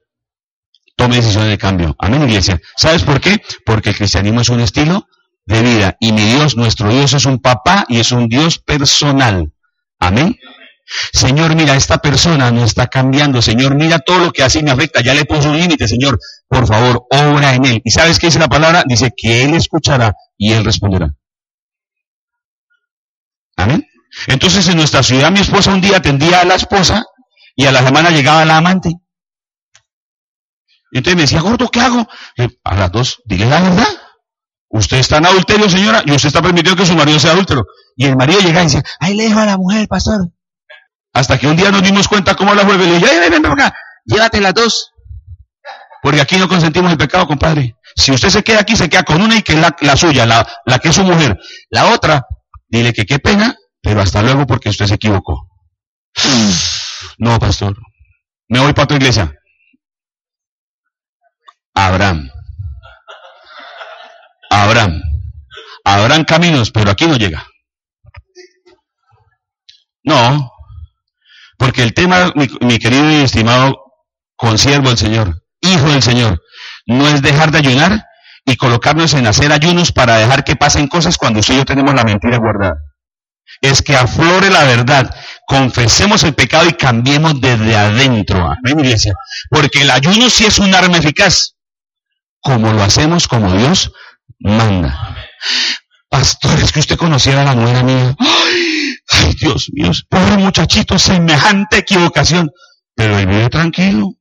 Tome 0.96 1.16
decisiones 1.16 1.50
de 1.50 1.58
cambio. 1.58 1.96
Amén, 1.98 2.22
iglesia. 2.24 2.60
¿Sabes 2.76 3.04
por 3.04 3.20
qué? 3.20 3.42
Porque 3.64 3.90
el 3.90 3.96
cristianismo 3.96 4.42
es 4.42 4.48
un 4.48 4.60
estilo 4.60 5.08
de 5.46 5.62
vida. 5.62 5.96
Y 6.00 6.12
mi 6.12 6.22
Dios, 6.22 6.56
nuestro 6.56 6.90
Dios, 6.90 7.12
es 7.12 7.24
un 7.24 7.38
papá 7.38 7.84
y 7.88 7.98
es 7.98 8.12
un 8.12 8.28
Dios 8.28 8.58
personal. 8.58 9.52
Amén. 9.98 10.38
Señor, 11.12 11.54
mira, 11.54 11.76
esta 11.76 11.98
persona 11.98 12.50
no 12.50 12.64
está 12.64 12.88
cambiando. 12.88 13.40
Señor, 13.40 13.74
mira 13.76 14.00
todo 14.00 14.18
lo 14.18 14.32
que 14.32 14.42
hace 14.42 14.62
me 14.62 14.70
afecta. 14.70 15.00
Ya 15.00 15.14
le 15.14 15.24
puso 15.24 15.50
un 15.50 15.58
límite, 15.58 15.86
Señor. 15.86 16.18
Por 16.48 16.66
favor, 16.66 17.06
obra 17.10 17.54
en 17.54 17.64
él. 17.64 17.82
¿Y 17.84 17.90
sabes 17.90 18.18
qué 18.18 18.26
dice 18.26 18.40
la 18.40 18.48
palabra? 18.48 18.82
Dice 18.86 19.12
que 19.16 19.44
él 19.44 19.54
escuchará 19.54 20.14
y 20.36 20.52
él 20.52 20.64
responderá. 20.64 21.14
Amén. 23.56 23.86
Entonces 24.26 24.66
en 24.68 24.76
nuestra 24.76 25.02
ciudad 25.02 25.30
mi 25.30 25.40
esposa 25.40 25.72
un 25.72 25.80
día 25.80 25.98
atendía 25.98 26.40
a 26.40 26.44
la 26.44 26.56
esposa 26.56 27.04
y 27.54 27.66
a 27.66 27.72
la 27.72 27.84
semana 27.84 28.10
llegaba 28.10 28.44
la 28.44 28.56
amante. 28.56 28.90
Y 30.92 30.98
entonces 30.98 31.16
me 31.16 31.22
decía, 31.22 31.40
gordo, 31.40 31.68
¿qué 31.68 31.80
hago? 31.80 32.08
a 32.64 32.76
las 32.76 32.90
dos, 32.90 33.22
dile 33.24 33.46
la 33.46 33.60
verdad. 33.60 33.99
Usted 34.72 34.98
está 34.98 35.18
en 35.18 35.26
adulterio, 35.26 35.68
señora, 35.68 36.02
y 36.06 36.12
usted 36.12 36.28
está 36.28 36.40
permitiendo 36.40 36.80
que 36.80 36.86
su 36.86 36.94
marido 36.94 37.18
sea 37.18 37.32
adúltero. 37.32 37.64
Y 37.96 38.06
el 38.06 38.16
marido 38.16 38.40
llega 38.40 38.62
y 38.62 38.66
dice, 38.66 38.82
ahí 39.00 39.14
le 39.14 39.24
dejo 39.24 39.40
a 39.40 39.46
la 39.46 39.56
mujer, 39.56 39.88
pastor. 39.88 40.28
Hasta 41.12 41.38
que 41.38 41.48
un 41.48 41.56
día 41.56 41.72
nos 41.72 41.82
dimos 41.82 42.06
cuenta 42.06 42.36
cómo 42.36 42.54
la 42.54 42.64
juega 42.64 42.84
y 42.84 42.86
le 42.86 42.94
dije, 42.94 43.06
ven, 43.06 43.30
ven, 43.30 43.42
ven 43.42 43.52
acá, 43.52 43.74
llévate 44.04 44.40
las 44.40 44.54
dos. 44.54 44.92
Porque 46.02 46.20
aquí 46.20 46.36
no 46.36 46.48
consentimos 46.48 46.92
el 46.92 46.98
pecado, 46.98 47.26
compadre. 47.26 47.74
Si 47.96 48.12
usted 48.12 48.28
se 48.28 48.44
queda 48.44 48.60
aquí, 48.60 48.76
se 48.76 48.88
queda 48.88 49.02
con 49.02 49.20
una 49.20 49.36
y 49.36 49.42
que 49.42 49.54
es 49.54 49.58
la, 49.80 49.96
suya, 49.96 50.24
la, 50.24 50.46
la 50.64 50.78
que 50.78 50.90
es 50.90 50.94
su 50.94 51.02
mujer. 51.02 51.36
La 51.68 51.86
otra, 51.92 52.22
dile 52.68 52.92
que 52.92 53.04
qué 53.04 53.18
pena, 53.18 53.56
pero 53.82 54.00
hasta 54.00 54.22
luego 54.22 54.46
porque 54.46 54.68
usted 54.68 54.86
se 54.86 54.94
equivocó. 54.94 55.48
No, 57.18 57.38
pastor. 57.38 57.76
Me 58.48 58.60
voy 58.60 58.72
para 58.72 58.86
tu 58.86 58.94
iglesia. 58.94 59.34
Abraham. 61.74 62.30
Abraham. 64.50 65.00
Habrán 65.84 66.24
caminos, 66.24 66.70
pero 66.70 66.90
aquí 66.90 67.06
no 67.06 67.16
llega. 67.16 67.46
No, 70.02 70.50
porque 71.58 71.82
el 71.82 71.94
tema, 71.94 72.32
mi, 72.34 72.78
querido 72.78 73.10
y 73.10 73.16
estimado 73.16 73.76
consiervo 74.36 74.88
del 74.88 74.98
Señor, 74.98 75.42
hijo 75.60 75.88
del 75.88 76.02
Señor, 76.02 76.42
no 76.86 77.06
es 77.08 77.22
dejar 77.22 77.50
de 77.50 77.58
ayunar 77.58 78.06
y 78.46 78.56
colocarnos 78.56 79.12
en 79.14 79.26
hacer 79.26 79.52
ayunos 79.52 79.92
para 79.92 80.16
dejar 80.16 80.42
que 80.42 80.56
pasen 80.56 80.88
cosas 80.88 81.18
cuando 81.18 81.40
usted 81.40 81.54
y 81.54 81.56
yo 81.58 81.64
tenemos 81.64 81.94
la 81.94 82.04
mentira 82.04 82.38
guardada. 82.38 82.76
Es 83.60 83.82
que 83.82 83.94
aflore 83.94 84.48
la 84.48 84.64
verdad, 84.64 85.14
confesemos 85.46 86.24
el 86.24 86.34
pecado 86.34 86.66
y 86.66 86.72
cambiemos 86.72 87.38
desde 87.40 87.76
adentro. 87.76 88.38
Amén, 88.38 88.80
iglesia. 88.80 89.12
Porque 89.50 89.82
el 89.82 89.90
ayuno 89.90 90.30
sí 90.30 90.46
es 90.46 90.58
un 90.58 90.74
arma 90.74 90.96
eficaz, 90.96 91.56
como 92.40 92.72
lo 92.72 92.82
hacemos 92.82 93.28
como 93.28 93.52
Dios 93.52 93.92
manda. 94.40 95.16
Pastor, 96.08 96.58
es 96.58 96.72
que 96.72 96.80
usted 96.80 96.96
conociera 96.96 97.42
a 97.42 97.44
la 97.44 97.54
nuera 97.54 97.82
mía. 97.82 98.16
Ay, 98.18 99.34
Dios 99.40 99.70
mío, 99.72 99.90
pobre 100.08 100.36
muchachito, 100.38 100.98
semejante 100.98 101.78
equivocación. 101.78 102.50
Pero 102.94 103.18
él 103.18 103.26
vive 103.26 103.48
tranquilo. 103.48 104.14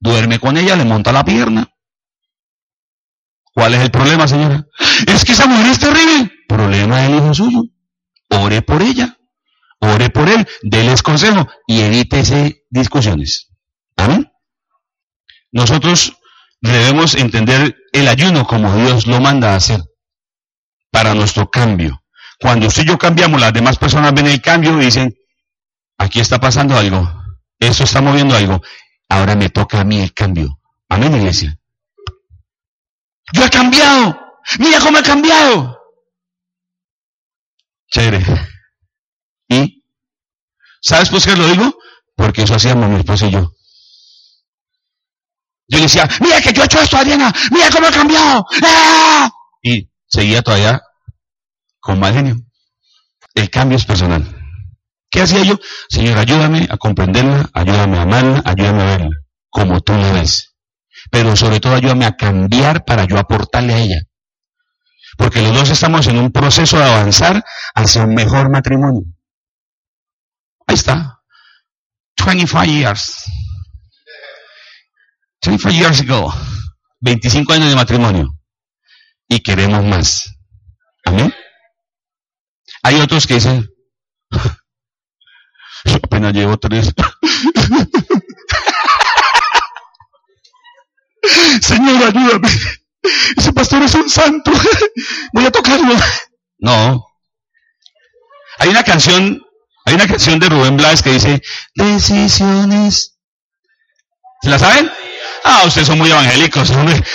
Duerme 0.00 0.38
con 0.38 0.56
ella, 0.56 0.76
le 0.76 0.84
monta 0.84 1.12
la 1.12 1.24
pierna. 1.24 1.68
¿Cuál 3.54 3.74
es 3.74 3.80
el 3.80 3.90
problema, 3.90 4.28
señora? 4.28 4.66
Es 5.06 5.24
que 5.24 5.32
esa 5.32 5.46
mujer 5.46 5.66
es 5.66 5.78
terrible. 5.78 6.30
Problema 6.48 7.00
del 7.00 7.14
hijo 7.14 7.32
suyo. 7.32 7.62
Ore 8.28 8.60
por 8.62 8.82
ella. 8.82 9.16
Ore 9.80 10.10
por 10.10 10.28
él. 10.28 10.46
Déles 10.62 11.02
consejo 11.02 11.48
y 11.66 11.80
evítese 11.80 12.64
discusiones. 12.68 13.48
Amén. 13.96 14.30
Nosotros 15.52 16.15
debemos 16.60 17.14
entender 17.14 17.76
el 17.92 18.08
ayuno 18.08 18.46
como 18.46 18.74
Dios 18.76 19.06
lo 19.06 19.20
manda 19.20 19.52
a 19.52 19.56
hacer 19.56 19.80
para 20.90 21.14
nuestro 21.14 21.50
cambio. 21.50 22.02
Cuando 22.38 22.66
usted 22.66 22.82
y 22.82 22.86
yo 22.88 22.98
cambiamos, 22.98 23.40
las 23.40 23.52
demás 23.52 23.78
personas 23.78 24.14
ven 24.14 24.26
el 24.26 24.40
cambio 24.42 24.80
y 24.80 24.86
dicen, 24.86 25.14
aquí 25.98 26.20
está 26.20 26.38
pasando 26.38 26.76
algo, 26.76 27.10
eso 27.58 27.84
está 27.84 28.00
moviendo 28.00 28.36
algo, 28.36 28.60
ahora 29.08 29.34
me 29.34 29.48
toca 29.48 29.80
a 29.80 29.84
mí 29.84 30.00
el 30.00 30.12
cambio. 30.12 30.60
Amén, 30.88 31.14
iglesia. 31.16 31.56
Yo 33.32 33.44
he 33.44 33.50
cambiado, 33.50 34.18
mira 34.58 34.78
cómo 34.80 34.98
he 34.98 35.02
cambiado. 35.02 35.80
Chévere. 37.88 38.24
¿Y? 39.48 39.84
¿Sabes 40.80 41.08
por 41.08 41.22
qué 41.22 41.36
lo 41.36 41.48
digo? 41.48 41.78
Porque 42.14 42.42
eso 42.42 42.54
hacíamos 42.54 42.88
mi 42.88 42.96
esposo 42.96 43.26
y 43.26 43.30
yo. 43.30 43.55
Yo 45.68 45.78
le 45.78 45.84
decía, 45.84 46.08
mira 46.20 46.40
que 46.40 46.52
yo 46.52 46.62
he 46.62 46.66
hecho 46.66 46.80
esto, 46.80 46.96
Adriana, 46.96 47.32
mira 47.50 47.68
cómo 47.70 47.88
he 47.88 47.90
cambiado. 47.90 48.46
¡Ah! 48.62 49.30
Y 49.62 49.90
seguía 50.06 50.42
todavía 50.42 50.80
con 51.80 51.98
mal 51.98 52.14
genio. 52.14 52.36
El 53.34 53.50
cambio 53.50 53.76
es 53.76 53.84
personal. 53.84 54.24
¿Qué 55.10 55.22
hacía 55.22 55.42
yo? 55.44 55.58
Señor, 55.88 56.18
ayúdame 56.18 56.66
a 56.70 56.76
comprenderla, 56.76 57.48
ayúdame 57.52 57.98
a 57.98 58.02
amarla, 58.02 58.42
ayúdame 58.44 58.82
a 58.82 58.86
verla, 58.86 59.16
como 59.50 59.80
tú 59.80 59.92
la 59.92 60.12
ves. 60.12 60.54
Pero 61.10 61.36
sobre 61.36 61.60
todo 61.60 61.74
ayúdame 61.74 62.06
a 62.06 62.16
cambiar 62.16 62.84
para 62.84 63.04
yo 63.04 63.18
aportarle 63.18 63.74
a 63.74 63.78
ella. 63.78 64.00
Porque 65.16 65.42
los 65.42 65.54
dos 65.54 65.70
estamos 65.70 66.06
en 66.06 66.18
un 66.18 66.30
proceso 66.30 66.78
de 66.78 66.84
avanzar 66.84 67.44
hacia 67.74 68.04
un 68.04 68.14
mejor 68.14 68.50
matrimonio. 68.50 69.02
Ahí 70.66 70.74
está. 70.74 71.20
25 72.24 72.64
years. 72.64 73.24
25 75.46 75.70
years 75.70 76.00
ago. 76.00 76.34
25 77.00 77.52
años 77.52 77.68
de 77.70 77.76
matrimonio. 77.76 78.36
Y 79.28 79.38
queremos 79.40 79.84
más. 79.84 80.34
Amén. 81.04 81.32
Hay 82.82 83.00
otros 83.00 83.26
que 83.28 83.34
dicen, 83.34 83.68
yo 85.84 85.94
apenas 86.02 86.32
llevo 86.32 86.56
tres. 86.56 86.92
Señor, 91.60 92.02
ayúdame. 92.08 92.48
Ese 93.36 93.52
pastor 93.52 93.82
es 93.82 93.94
un 93.94 94.10
santo. 94.10 94.50
Voy 95.32 95.46
a 95.46 95.52
tocarlo. 95.52 95.94
No. 96.58 97.06
Hay 98.58 98.68
una 98.70 98.82
canción, 98.82 99.40
hay 99.84 99.94
una 99.94 100.08
canción 100.08 100.40
de 100.40 100.48
Rubén 100.48 100.76
Blas 100.76 101.02
que 101.02 101.12
dice, 101.12 101.40
decisiones. 101.74 103.16
¿Se 104.42 104.50
la 104.50 104.58
saben? 104.58 104.90
Ah, 105.48 105.62
ustedes 105.64 105.86
son 105.86 105.98
muy 105.98 106.10
evangélicos. 106.10 106.72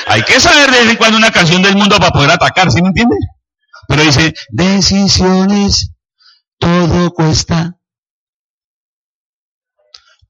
Hay 0.07 0.23
que 0.23 0.39
saber 0.39 0.71
de 0.71 0.79
vez 0.79 0.89
en 0.91 0.95
cuando 0.95 1.17
una 1.17 1.31
canción 1.31 1.61
del 1.61 1.75
mundo 1.75 1.97
para 1.97 2.11
poder 2.11 2.31
atacar, 2.31 2.71
¿sí 2.71 2.81
me 2.81 2.87
entiende? 2.87 3.17
Pero 3.89 4.03
dice, 4.03 4.33
decisiones, 4.49 5.91
todo 6.57 7.11
cuesta. 7.11 7.75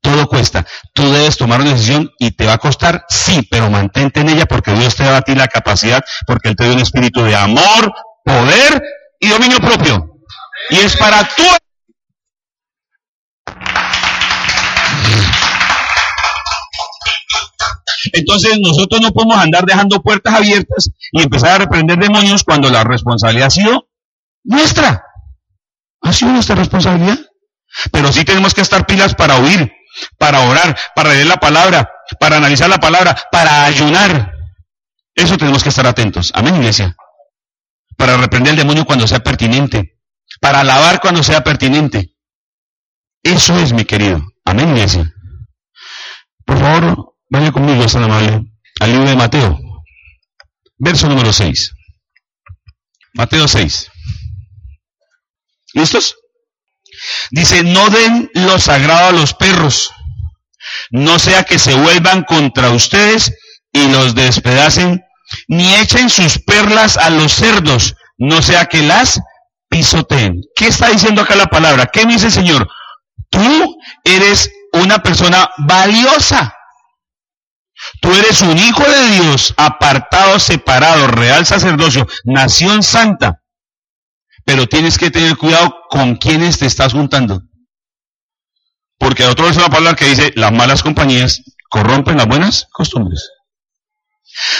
Todo 0.01 0.27
cuesta. 0.27 0.65
Tú 0.93 1.11
debes 1.11 1.37
tomar 1.37 1.61
una 1.61 1.73
decisión 1.73 2.09
y 2.17 2.31
te 2.31 2.47
va 2.47 2.53
a 2.53 2.57
costar, 2.57 3.05
sí, 3.07 3.47
pero 3.51 3.69
mantente 3.69 4.21
en 4.21 4.29
ella 4.29 4.47
porque 4.47 4.73
Dios 4.73 4.95
te 4.95 5.03
da 5.03 5.17
a 5.17 5.21
ti 5.21 5.35
la 5.35 5.47
capacidad, 5.47 6.03
porque 6.25 6.49
Él 6.49 6.55
te 6.55 6.63
dio 6.63 6.73
un 6.73 6.79
espíritu 6.79 7.21
de 7.21 7.35
amor, 7.35 7.93
poder 8.25 8.81
y 9.19 9.27
dominio 9.27 9.59
propio. 9.59 10.17
Y 10.71 10.77
es 10.77 10.97
para 10.97 11.23
tu 11.35 11.43
Entonces 18.13 18.59
nosotros 18.59 19.01
no 19.01 19.11
podemos 19.11 19.37
andar 19.37 19.65
dejando 19.65 20.01
puertas 20.01 20.33
abiertas 20.33 20.89
y 21.11 21.21
empezar 21.21 21.51
a 21.51 21.57
reprender 21.59 21.97
demonios 21.97 22.43
cuando 22.43 22.69
la 22.69 22.83
responsabilidad 22.83 23.47
ha 23.47 23.51
sido 23.51 23.87
nuestra. 24.43 25.03
Ha 26.01 26.13
sido 26.13 26.31
nuestra 26.31 26.55
responsabilidad. 26.55 27.19
Pero 27.91 28.11
sí 28.11 28.25
tenemos 28.25 28.53
que 28.53 28.61
estar 28.61 28.85
pilas 28.85 29.15
para 29.15 29.37
oír, 29.37 29.71
para 30.17 30.41
orar, 30.41 30.77
para 30.95 31.13
leer 31.13 31.27
la 31.27 31.37
palabra, 31.37 31.89
para 32.19 32.37
analizar 32.37 32.69
la 32.69 32.79
palabra, 32.79 33.15
para 33.31 33.65
ayunar. 33.65 34.33
Eso 35.15 35.37
tenemos 35.37 35.63
que 35.63 35.69
estar 35.69 35.87
atentos. 35.87 36.31
Amén, 36.35 36.55
iglesia. 36.55 36.95
Para 37.97 38.17
reprender 38.17 38.51
el 38.51 38.57
demonio 38.57 38.85
cuando 38.85 39.07
sea 39.07 39.19
pertinente. 39.19 39.99
Para 40.39 40.61
alabar 40.61 40.99
cuando 40.99 41.23
sea 41.23 41.43
pertinente. 41.43 42.15
Eso 43.23 43.57
es, 43.59 43.73
mi 43.73 43.85
querido. 43.85 44.21
Amén, 44.43 44.69
iglesia. 44.69 45.13
Por 46.45 46.59
favor, 46.59 47.10
vaya 47.31 47.51
conmigo, 47.51 47.87
San 47.87 48.03
Amable, 48.03 48.43
al 48.79 48.91
libro 48.91 49.09
de 49.09 49.15
Mateo. 49.15 49.59
Verso 50.77 51.07
número 51.07 51.31
6. 51.33 51.71
Mateo 53.13 53.47
6. 53.47 53.89
¿Listos? 55.73 56.15
Dice, 57.31 57.63
no 57.63 57.89
den 57.89 58.29
lo 58.33 58.59
sagrado 58.59 59.07
a 59.07 59.11
los 59.13 59.33
perros, 59.33 59.91
no 60.91 61.17
sea 61.17 61.43
que 61.43 61.57
se 61.57 61.73
vuelvan 61.73 62.23
contra 62.23 62.69
ustedes 62.71 63.33
y 63.71 63.87
los 63.87 64.13
despedacen, 64.13 65.01
ni 65.47 65.73
echen 65.75 66.09
sus 66.09 66.37
perlas 66.39 66.97
a 66.97 67.09
los 67.09 67.33
cerdos, 67.33 67.95
no 68.17 68.41
sea 68.41 68.65
que 68.65 68.81
las 68.83 69.19
pisoteen. 69.69 70.41
¿Qué 70.55 70.67
está 70.67 70.89
diciendo 70.89 71.21
acá 71.21 71.35
la 71.35 71.47
palabra? 71.47 71.85
¿Qué 71.85 72.05
me 72.05 72.13
dice 72.13 72.25
el 72.25 72.33
Señor? 72.33 72.67
Tú 73.29 73.77
eres 74.03 74.51
una 74.73 75.01
persona 75.01 75.49
valiosa. 75.57 76.53
Tú 77.99 78.13
eres 78.13 78.41
un 78.41 78.57
hijo 78.57 78.83
de 78.83 79.11
Dios, 79.11 79.53
apartado, 79.57 80.39
separado, 80.39 81.07
real 81.07 81.45
sacerdocio, 81.45 82.07
nación 82.23 82.83
santa. 82.83 83.41
Pero 84.45 84.67
tienes 84.67 84.97
que 84.97 85.11
tener 85.11 85.37
cuidado 85.37 85.75
con 85.89 86.15
quienes 86.15 86.57
te 86.57 86.65
estás 86.65 86.93
juntando. 86.93 87.41
Porque 88.97 89.25
otro 89.25 89.49
es 89.49 89.57
una 89.57 89.69
palabra 89.69 89.95
que 89.95 90.05
dice, 90.05 90.31
las 90.35 90.51
malas 90.51 90.83
compañías 90.83 91.41
corrompen 91.69 92.17
las 92.17 92.27
buenas 92.27 92.67
costumbres. 92.71 93.29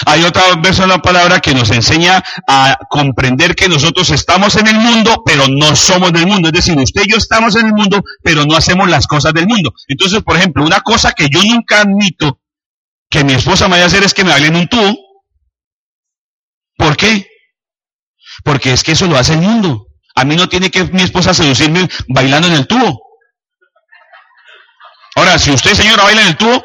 Hay 0.05 0.23
otra 0.23 0.43
versión 0.61 0.89
de 0.89 0.95
la 0.95 1.01
palabra 1.01 1.39
que 1.39 1.53
nos 1.53 1.69
enseña 1.71 2.23
a 2.47 2.77
comprender 2.89 3.55
que 3.55 3.69
nosotros 3.69 4.09
estamos 4.09 4.55
en 4.57 4.67
el 4.67 4.75
mundo, 4.75 5.23
pero 5.25 5.45
no 5.47 5.75
somos 5.75 6.11
del 6.11 6.27
mundo. 6.27 6.49
Es 6.49 6.53
decir, 6.53 6.77
usted 6.77 7.03
y 7.05 7.11
yo 7.11 7.17
estamos 7.17 7.55
en 7.55 7.67
el 7.67 7.73
mundo, 7.73 8.03
pero 8.21 8.45
no 8.45 8.55
hacemos 8.55 8.89
las 8.89 9.07
cosas 9.07 9.33
del 9.33 9.47
mundo. 9.47 9.73
Entonces, 9.87 10.21
por 10.23 10.35
ejemplo, 10.35 10.65
una 10.65 10.81
cosa 10.81 11.13
que 11.13 11.29
yo 11.29 11.41
nunca 11.43 11.81
admito 11.81 12.40
que 13.11 13.23
mi 13.25 13.33
esposa 13.33 13.65
me 13.65 13.71
vaya 13.71 13.83
a 13.83 13.87
hacer 13.87 14.03
es 14.03 14.13
que 14.13 14.23
me 14.23 14.33
en 14.33 14.55
un 14.55 14.67
tubo. 14.67 14.97
¿Por 16.77 16.95
qué? 16.95 17.27
Porque 18.43 18.71
es 18.71 18.83
que 18.83 18.93
eso 18.93 19.05
lo 19.05 19.17
hace 19.17 19.33
el 19.33 19.41
mundo. 19.41 19.87
A 20.15 20.23
mí 20.23 20.35
no 20.35 20.47
tiene 20.47 20.71
que 20.71 20.85
mi 20.85 21.03
esposa 21.03 21.33
seducirme 21.33 21.89
bailando 22.07 22.47
en 22.47 22.53
el 22.53 22.67
tubo. 22.67 23.01
Ahora, 25.15 25.37
si 25.37 25.51
usted, 25.51 25.73
señora, 25.73 26.03
baila 26.03 26.21
en 26.21 26.27
el 26.29 26.37
tubo, 26.37 26.63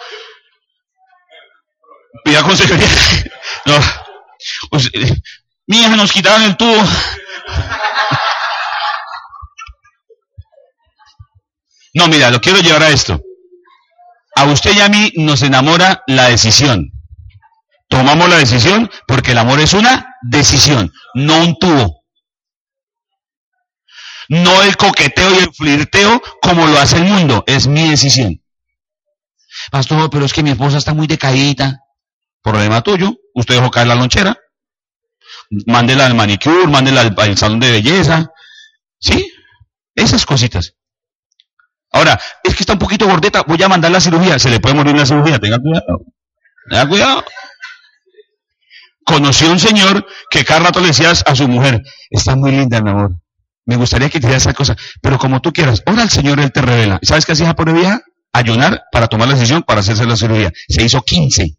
pida 2.25 2.43
consejería. 2.43 2.89
No. 3.65 3.81
mi 5.67 5.81
hija 5.81 5.97
nos 5.97 6.13
quitaron 6.13 6.43
el 6.43 6.57
tubo. 6.57 6.81
No, 11.95 12.07
mira, 12.07 12.31
lo 12.31 12.41
quiero 12.41 12.61
llevar 12.61 12.85
a 12.85 12.91
esto. 12.91 13.21
A 14.37 14.45
usted 14.45 14.77
y 14.77 14.81
a 14.81 14.89
mí 14.91 15.13
nos 15.17 15.43
enamora 15.43 16.03
la 16.07 16.29
decisión. 16.29 16.93
Tomamos 17.89 18.29
la 18.29 18.37
decisión 18.37 18.91
porque 19.09 19.33
el 19.33 19.39
amor 19.39 19.61
es 19.61 19.73
una 19.73 20.15
decisión, 20.23 20.93
no 21.15 21.41
un 21.41 21.59
tubo. 21.59 22.05
No 24.29 24.63
el 24.63 24.77
coqueteo 24.77 25.33
y 25.35 25.39
el 25.39 25.55
flirteo 25.55 26.23
como 26.43 26.67
lo 26.67 26.79
hace 26.79 26.99
el 26.99 27.05
mundo, 27.05 27.45
es 27.47 27.67
mi 27.67 27.89
decisión. 27.89 28.43
Pastor, 29.71 30.11
pero 30.11 30.27
es 30.27 30.35
que 30.35 30.43
mi 30.43 30.51
esposa 30.51 30.77
está 30.77 30.93
muy 30.93 31.07
decaída. 31.07 31.81
Problema 32.43 32.83
tuyo, 32.83 33.15
usted 33.35 33.55
dejó 33.55 33.71
caer 33.71 33.87
la 33.87 33.95
lonchera. 33.95 34.37
Mándela 35.67 36.07
al 36.07 36.15
manicure, 36.15 36.67
mándela 36.67 37.01
al, 37.01 37.15
al 37.17 37.39
salón 37.39 37.61
de 37.61 37.71
belleza. 37.71 38.27
¿Sí? 39.01 39.33
Esas 39.95 40.27
cositas. 40.27 40.76
Ahora, 41.93 42.21
es 42.43 42.55
que 42.55 42.63
está 42.63 42.75
un 42.75 42.79
poquito 42.79 43.07
gordeta, 43.07 43.43
voy 43.47 43.63
a 43.63 43.69
mandar 43.69 43.91
la 43.91 44.01
cirugía. 44.01 44.39
Se 44.39 44.51
le 44.51 44.61
puede 44.61 44.75
morir 44.75 44.97
la 44.97 45.07
cirugía, 45.07 45.39
tenga 45.39 45.59
cuidado. 45.59 46.05
Tenga 46.69 46.89
cuidado. 46.89 47.25
Conoció 49.05 49.51
un 49.53 49.61
señor 49.61 50.07
que 50.31 50.45
cada 50.45 50.61
rato 50.61 50.81
le 50.81 50.89
decía 50.89 51.11
a 51.11 51.35
su 51.35 51.47
mujer, 51.47 51.81
está 52.11 52.35
muy 52.35 52.51
linda, 52.51 52.81
mi 52.83 52.91
amor. 52.91 53.13
Me 53.67 53.77
gustaría 53.77 54.09
que 54.09 54.21
te 54.21 54.29
diera 54.29 54.39
esa 54.39 54.55
cosa, 54.55 54.77
pero 55.03 55.19
como 55.19 55.41
tú 55.41 55.53
quieras, 55.53 55.83
ahora 55.87 56.05
el 56.05 56.11
Señor, 56.11 56.39
Él 56.39 56.53
te 56.53 56.63
revela. 56.63 57.01
¿Sabes 57.03 57.27
qué 57.27 57.33
hacía 57.33 57.55
por 57.55 57.73
vieja? 57.73 58.01
Ayunar 58.33 58.85
para 58.93 59.09
tomar 59.09 59.27
la 59.27 59.35
decisión 59.35 59.63
para 59.63 59.81
hacerse 59.81 60.07
la 60.07 60.17
cirugía. 60.17 60.53
Se 60.69 60.85
hizo 60.85 61.03
15. 61.03 61.57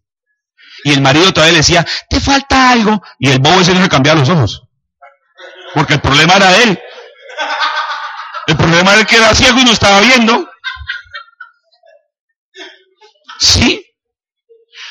Y 0.84 0.92
el 0.92 1.02
marido 1.02 1.32
todavía 1.32 1.52
le 1.52 1.58
decía, 1.58 1.86
te 2.08 2.18
falta 2.18 2.70
algo. 2.70 3.02
Y 3.18 3.28
el 3.28 3.40
bobo 3.40 3.60
ese 3.60 3.74
no 3.74 3.82
se 3.82 3.90
cambiaba 3.90 4.20
los 4.20 4.28
ojos. 4.30 4.62
Porque 5.74 5.94
el 5.94 6.00
problema 6.00 6.36
era 6.36 6.62
él. 6.62 6.78
Problema 8.68 8.92
era 8.92 9.04
que 9.06 9.16
era 9.16 9.34
ciego 9.34 9.58
y 9.58 9.64
no 9.64 9.72
estaba 9.72 9.98
viendo. 10.02 10.46
Sí. 13.40 13.82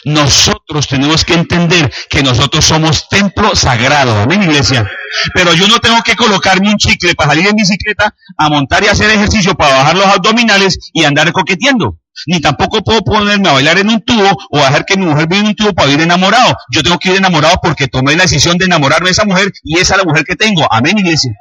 Nosotros 0.06 0.88
tenemos 0.88 1.24
que 1.24 1.36
entender 1.36 1.94
que 2.10 2.24
nosotros 2.24 2.66
somos 2.66 3.08
templo 3.08 3.56
sagrado. 3.56 4.20
Amén, 4.20 4.42
iglesia. 4.42 4.90
Pero 5.36 5.54
yo 5.54 5.68
no 5.68 5.78
tengo 5.80 6.02
que 6.02 6.16
colocarme 6.16 6.72
un 6.72 6.78
chicle 6.78 7.14
para 7.14 7.32
salir 7.32 7.48
en 7.48 7.56
bicicleta 7.56 8.16
a 8.38 8.50
montar 8.50 8.84
y 8.84 8.88
hacer 8.88 9.12
ejercicio 9.12 9.54
para 9.54 9.76
bajar 9.76 9.96
los 9.96 10.08
abdominales 10.08 10.80
y 10.92 11.04
andar 11.04 11.32
coqueteando. 11.32 12.00
Ni 12.26 12.42
tampoco 12.42 12.84
puedo 12.84 13.02
ponerme 13.02 13.50
a 13.50 13.54
bailar 13.54 13.78
en 13.78 13.92
un 13.92 14.02
tubo 14.02 14.32
o 14.50 14.58
dejar 14.58 14.86
que 14.86 14.98
mi 14.98 15.06
mujer 15.06 15.28
viva 15.28 15.42
en 15.42 15.48
un 15.48 15.56
tubo 15.56 15.74
para 15.74 15.92
ir 15.92 16.02
enamorado. 16.02 16.58
Yo 16.72 16.82
tengo 16.82 16.98
que 16.98 17.12
ir 17.12 17.18
enamorado 17.18 17.58
porque 17.62 17.88
tomé 17.88 18.16
la 18.16 18.24
decisión 18.24 18.58
de 18.58 18.66
enamorarme 18.66 19.10
de 19.10 19.12
esa 19.12 19.26
mujer 19.26 19.52
y 19.64 19.78
esa 19.78 19.94
es 19.94 20.00
la 20.00 20.04
mujer 20.04 20.26
que 20.26 20.36
tengo. 20.36 20.68
Amén, 20.72 20.98
iglesia. 20.98 21.32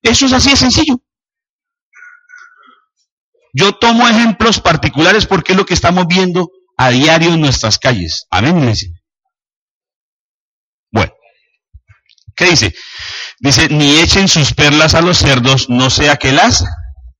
Eso 0.00 0.26
es 0.26 0.32
así 0.32 0.50
de 0.50 0.56
sencillo. 0.56 1.00
Yo 3.54 3.72
tomo 3.72 4.08
ejemplos 4.08 4.60
particulares 4.60 5.26
porque 5.26 5.52
es 5.52 5.58
lo 5.58 5.64
que 5.64 5.74
estamos 5.74 6.06
viendo 6.08 6.50
a 6.76 6.90
diario 6.90 7.32
en 7.32 7.40
nuestras 7.40 7.78
calles. 7.78 8.26
Amén, 8.28 8.58
iglesia. 8.58 8.90
Bueno, 10.90 11.12
¿qué 12.34 12.46
dice? 12.46 12.74
Dice, 13.38 13.68
ni 13.68 14.00
echen 14.00 14.26
sus 14.26 14.52
perlas 14.52 14.94
a 14.94 15.02
los 15.02 15.18
cerdos, 15.18 15.70
no 15.70 15.88
sea 15.88 16.16
que 16.16 16.32
las 16.32 16.64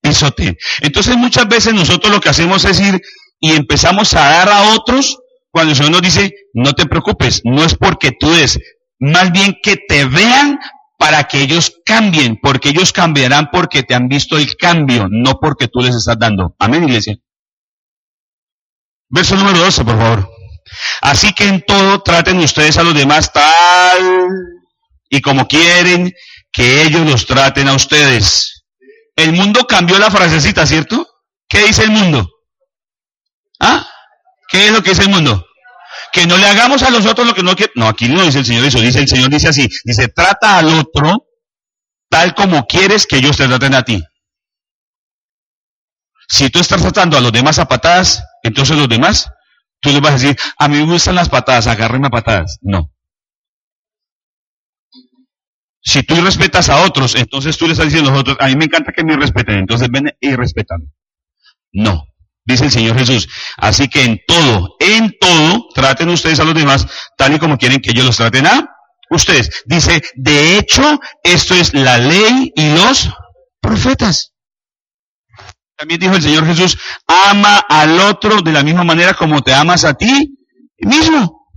pisoteen. 0.01 0.57
Entonces 0.81 1.17
muchas 1.17 1.47
veces 1.49 1.73
nosotros 1.73 2.13
lo 2.13 2.21
que 2.21 2.31
hacemos 2.31 2.65
es 2.65 2.81
ir 2.81 3.01
y 3.39 3.53
empezamos 3.53 4.13
a 4.15 4.21
dar 4.21 4.49
a 4.49 4.75
otros 4.75 5.19
cuando 5.53 5.71
el 5.71 5.77
Señor 5.77 5.93
nos 5.93 6.03
dice, 6.03 6.33
no 6.53 6.73
te 6.73 6.87
preocupes, 6.87 7.43
no 7.45 7.65
es 7.65 7.77
porque 7.77 8.11
tú 8.11 8.29
des, 8.33 8.59
más 8.99 9.31
bien 9.31 9.55
que 9.63 9.77
te 9.77 10.05
vean 10.05 10.59
para 11.05 11.25
que 11.25 11.43
ellos 11.43 11.71
cambien, 11.85 12.39
porque 12.41 12.71
ellos 12.71 12.91
cambiarán 12.91 13.51
porque 13.53 13.83
te 13.83 13.95
han 13.95 14.09
visto 14.09 14.39
el 14.39 14.57
cambio, 14.57 15.07
no 15.11 15.39
porque 15.39 15.69
tú 15.69 15.83
les 15.83 15.95
estás 15.95 16.19
dando. 16.19 16.57
Amén, 16.59 16.85
iglesia. 16.85 17.19
Verso 19.11 19.37
número 19.37 19.59
12, 19.59 19.85
por 19.85 19.99
favor. 19.99 20.31
Así 21.03 21.35
que 21.35 21.47
en 21.47 21.63
todo 21.67 22.03
traten 22.03 22.39
ustedes 22.39 22.79
a 22.79 22.83
los 22.83 22.95
demás 22.95 23.31
tal 23.31 24.01
y 25.11 25.21
como 25.21 25.47
quieren 25.47 26.11
que 26.51 26.85
ellos 26.85 27.07
los 27.07 27.27
traten 27.27 27.69
a 27.69 27.75
ustedes. 27.75 28.65
El 29.15 29.35
mundo 29.35 29.67
cambió 29.67 29.99
la 29.99 30.11
frasecita, 30.11 30.65
¿cierto? 30.65 31.07
¿Qué 31.47 31.67
dice 31.67 31.85
el 31.85 31.91
mundo? 31.91 32.31
¿Ah? 33.61 33.87
¿Qué 34.49 34.69
es 34.69 34.73
lo 34.73 34.83
que 34.83 34.93
dice 34.93 35.03
el 35.03 35.11
mundo? 35.11 35.45
Que 36.15 36.29
no 36.29 36.39
le 36.39 36.47
hagamos 36.47 36.81
a 36.85 36.91
los 36.91 37.05
otros 37.07 37.27
lo 37.27 37.35
que 37.35 37.43
no 37.43 37.57
quiere. 37.57 37.73
No, 37.75 37.89
aquí 37.89 38.09
no 38.09 38.23
dice 38.23 38.39
el 38.39 38.45
Señor 38.45 38.65
eso, 38.65 38.81
dice 38.81 39.01
el 39.01 39.09
Señor 39.09 39.31
dice 39.31 39.49
así, 39.49 39.69
dice, 39.85 40.07
trata 40.07 40.59
al 40.59 40.69
otro 40.69 41.27
tal 42.09 42.37
como 42.37 42.67
quieres 42.67 43.05
que 43.05 43.17
ellos 43.17 43.37
te 43.37 43.49
traten 43.49 43.75
a 43.75 43.83
ti. 43.83 44.01
Si 46.29 46.51
tú 46.51 46.61
estás 46.61 46.81
tratando 46.81 47.17
a 47.17 47.21
los 47.21 47.33
demás 47.33 47.59
a 47.59 47.67
patadas, 47.67 48.23
entonces 48.45 48.77
los 48.77 48.89
demás, 48.89 49.29
tú 49.81 49.91
les 49.91 50.01
vas 50.01 50.13
a 50.13 50.19
decir, 50.19 50.37
a 50.57 50.69
mí 50.69 50.77
me 50.79 50.93
gustan 50.93 51.17
las 51.17 51.29
patadas, 51.29 51.67
agárreme 51.67 52.07
a 52.07 52.11
patadas. 52.11 52.59
No. 52.63 52.93
Si 55.83 56.05
tú 56.05 56.15
respetas 56.21 56.69
a 56.69 56.85
otros, 56.85 57.17
entonces 57.17 57.59
tú 57.59 57.67
le 57.67 57.73
estás 57.73 57.87
diciendo 57.87 58.11
a 58.11 58.13
los 58.13 58.21
otros, 58.21 58.37
a 58.39 58.47
mí 58.47 58.55
me 58.55 58.67
encanta 58.67 58.93
que 58.93 59.03
me 59.03 59.17
respeten, 59.17 59.57
entonces 59.59 59.89
ven 59.91 60.17
y 60.21 60.37
respetan. 60.37 60.93
No 61.73 62.07
dice 62.45 62.65
el 62.65 62.71
Señor 62.71 62.99
Jesús. 62.99 63.29
Así 63.57 63.89
que 63.89 64.03
en 64.05 64.21
todo, 64.27 64.77
en 64.81 65.17
todo, 65.19 65.69
traten 65.75 66.09
ustedes 66.09 66.41
a 66.41 66.45
los 66.45 66.55
demás 66.55 66.87
tal 67.17 67.35
y 67.35 67.39
como 67.39 67.59
quieren 67.59 67.81
que 67.81 67.91
ellos 67.91 68.07
los 68.07 68.17
traten 68.17 68.47
a 68.47 68.69
ustedes. 69.11 69.63
Dice, 69.67 70.03
de 70.15 70.59
hecho, 70.59 71.01
esto 71.23 71.55
es 71.55 71.75
la 71.75 71.99
ley 71.99 72.53
y 72.55 72.75
los 72.75 73.11
profetas. 73.61 74.33
También 75.77 76.01
dijo 76.01 76.15
el 76.15 76.23
Señor 76.23 76.47
Jesús, 76.47 76.79
ama 77.07 77.59
al 77.69 77.99
otro 78.01 78.41
de 78.43 78.53
la 78.53 78.63
misma 78.63 78.85
manera 78.85 79.15
como 79.15 79.43
te 79.43 79.53
amas 79.53 79.85
a 79.85 79.95
ti 79.95 80.37
mismo. 80.79 81.49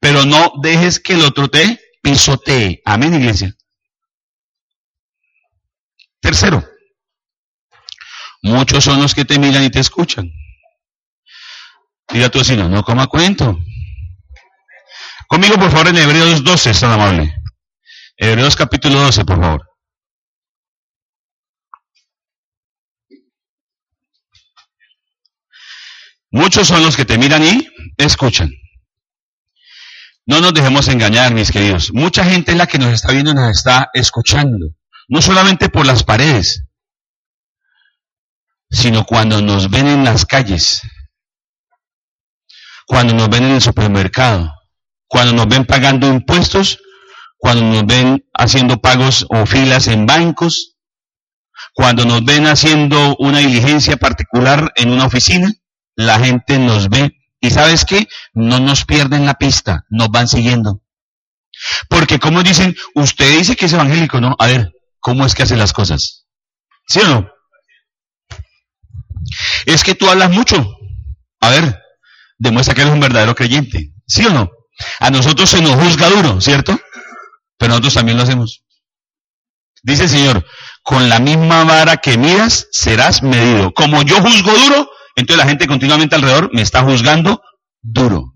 Pero 0.00 0.24
no 0.24 0.52
dejes 0.62 1.00
que 1.00 1.14
el 1.14 1.22
otro 1.22 1.48
te 1.48 1.80
pisotee. 2.02 2.80
Amén, 2.84 3.14
iglesia. 3.14 3.54
Tercero, 6.20 6.64
muchos 8.42 8.84
son 8.84 9.00
los 9.00 9.14
que 9.14 9.24
te 9.24 9.38
miran 9.38 9.64
y 9.64 9.70
te 9.70 9.80
escuchan. 9.80 10.30
Diga 12.12 12.28
tú 12.28 12.40
así, 12.40 12.56
no, 12.56 12.68
no 12.68 12.82
coma 12.82 13.06
cuento. 13.06 13.58
Conmigo, 15.28 15.54
por 15.56 15.70
favor, 15.70 15.88
en 15.88 15.96
Hebreos 15.96 16.44
12, 16.44 16.70
es 16.70 16.80
tan 16.80 16.92
amable. 16.92 17.34
Hebreos 18.16 18.54
capítulo 18.54 19.00
12, 19.00 19.24
por 19.24 19.40
favor. 19.40 19.68
Muchos 26.30 26.68
son 26.68 26.82
los 26.82 26.96
que 26.96 27.04
te 27.04 27.18
miran 27.18 27.42
y 27.44 27.68
escuchan. 27.98 28.50
No 30.26 30.40
nos 30.40 30.54
dejemos 30.54 30.88
engañar, 30.88 31.34
mis 31.34 31.50
queridos. 31.50 31.92
Mucha 31.92 32.24
gente 32.24 32.52
es 32.52 32.58
la 32.58 32.66
que 32.66 32.78
nos 32.78 32.92
está 32.92 33.12
viendo 33.12 33.32
y 33.32 33.34
nos 33.34 33.50
está 33.50 33.90
escuchando. 33.92 34.68
No 35.08 35.20
solamente 35.20 35.68
por 35.68 35.84
las 35.84 36.04
paredes, 36.04 36.64
sino 38.72 39.04
cuando 39.04 39.42
nos 39.42 39.70
ven 39.70 39.86
en 39.86 40.04
las 40.04 40.24
calles, 40.24 40.80
cuando 42.86 43.14
nos 43.14 43.28
ven 43.28 43.44
en 43.44 43.52
el 43.52 43.62
supermercado, 43.62 44.52
cuando 45.06 45.34
nos 45.34 45.46
ven 45.46 45.66
pagando 45.66 46.08
impuestos, 46.08 46.78
cuando 47.36 47.62
nos 47.64 47.86
ven 47.86 48.24
haciendo 48.32 48.78
pagos 48.78 49.26
o 49.28 49.44
filas 49.46 49.88
en 49.88 50.06
bancos, 50.06 50.76
cuando 51.74 52.04
nos 52.04 52.24
ven 52.24 52.46
haciendo 52.46 53.14
una 53.18 53.38
diligencia 53.38 53.96
particular 53.98 54.72
en 54.76 54.90
una 54.90 55.06
oficina, 55.06 55.52
la 55.94 56.18
gente 56.18 56.58
nos 56.58 56.88
ve 56.88 57.12
y 57.40 57.50
sabes 57.50 57.84
qué, 57.84 58.08
no 58.32 58.58
nos 58.58 58.84
pierden 58.84 59.26
la 59.26 59.34
pista, 59.34 59.84
nos 59.90 60.08
van 60.10 60.28
siguiendo. 60.28 60.82
Porque 61.88 62.18
como 62.18 62.42
dicen, 62.42 62.74
usted 62.94 63.38
dice 63.38 63.54
que 63.56 63.66
es 63.66 63.72
evangélico, 63.72 64.20
¿no? 64.20 64.34
A 64.38 64.46
ver, 64.46 64.72
¿cómo 64.98 65.26
es 65.26 65.34
que 65.34 65.42
hace 65.42 65.56
las 65.56 65.72
cosas? 65.72 66.26
¿Sí 66.86 67.00
o 67.00 67.06
no? 67.06 67.32
Es 69.66 69.84
que 69.84 69.94
tú 69.94 70.08
hablas 70.08 70.30
mucho. 70.30 70.76
A 71.40 71.50
ver, 71.50 71.80
demuestra 72.38 72.74
que 72.74 72.82
eres 72.82 72.92
un 72.92 73.00
verdadero 73.00 73.34
creyente. 73.34 73.92
¿Sí 74.06 74.24
o 74.26 74.30
no? 74.30 74.50
A 75.00 75.10
nosotros 75.10 75.48
se 75.48 75.60
nos 75.60 75.74
juzga 75.74 76.08
duro, 76.08 76.40
¿cierto? 76.40 76.78
Pero 77.58 77.70
nosotros 77.70 77.94
también 77.94 78.16
lo 78.16 78.24
hacemos. 78.24 78.62
Dice 79.82 80.04
el 80.04 80.08
Señor, 80.08 80.46
con 80.82 81.08
la 81.08 81.18
misma 81.18 81.64
vara 81.64 81.96
que 81.96 82.18
miras, 82.18 82.68
serás 82.70 83.22
medido. 83.22 83.72
Como 83.72 84.02
yo 84.02 84.20
juzgo 84.20 84.52
duro, 84.52 84.90
entonces 85.16 85.44
la 85.44 85.48
gente 85.48 85.66
continuamente 85.66 86.14
alrededor 86.14 86.50
me 86.52 86.62
está 86.62 86.82
juzgando 86.82 87.42
duro. 87.80 88.34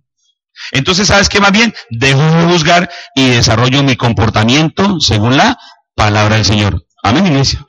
Entonces, 0.72 1.08
¿sabes 1.08 1.28
qué 1.28 1.38
va 1.38 1.50
bien? 1.50 1.74
Dejo 1.90 2.20
de 2.20 2.46
juzgar 2.46 2.90
y 3.14 3.28
desarrollo 3.28 3.82
mi 3.82 3.96
comportamiento 3.96 4.98
según 5.00 5.36
la 5.36 5.58
palabra 5.94 6.36
del 6.36 6.44
Señor. 6.44 6.86
Amén, 7.02 7.26
iglesia. 7.26 7.65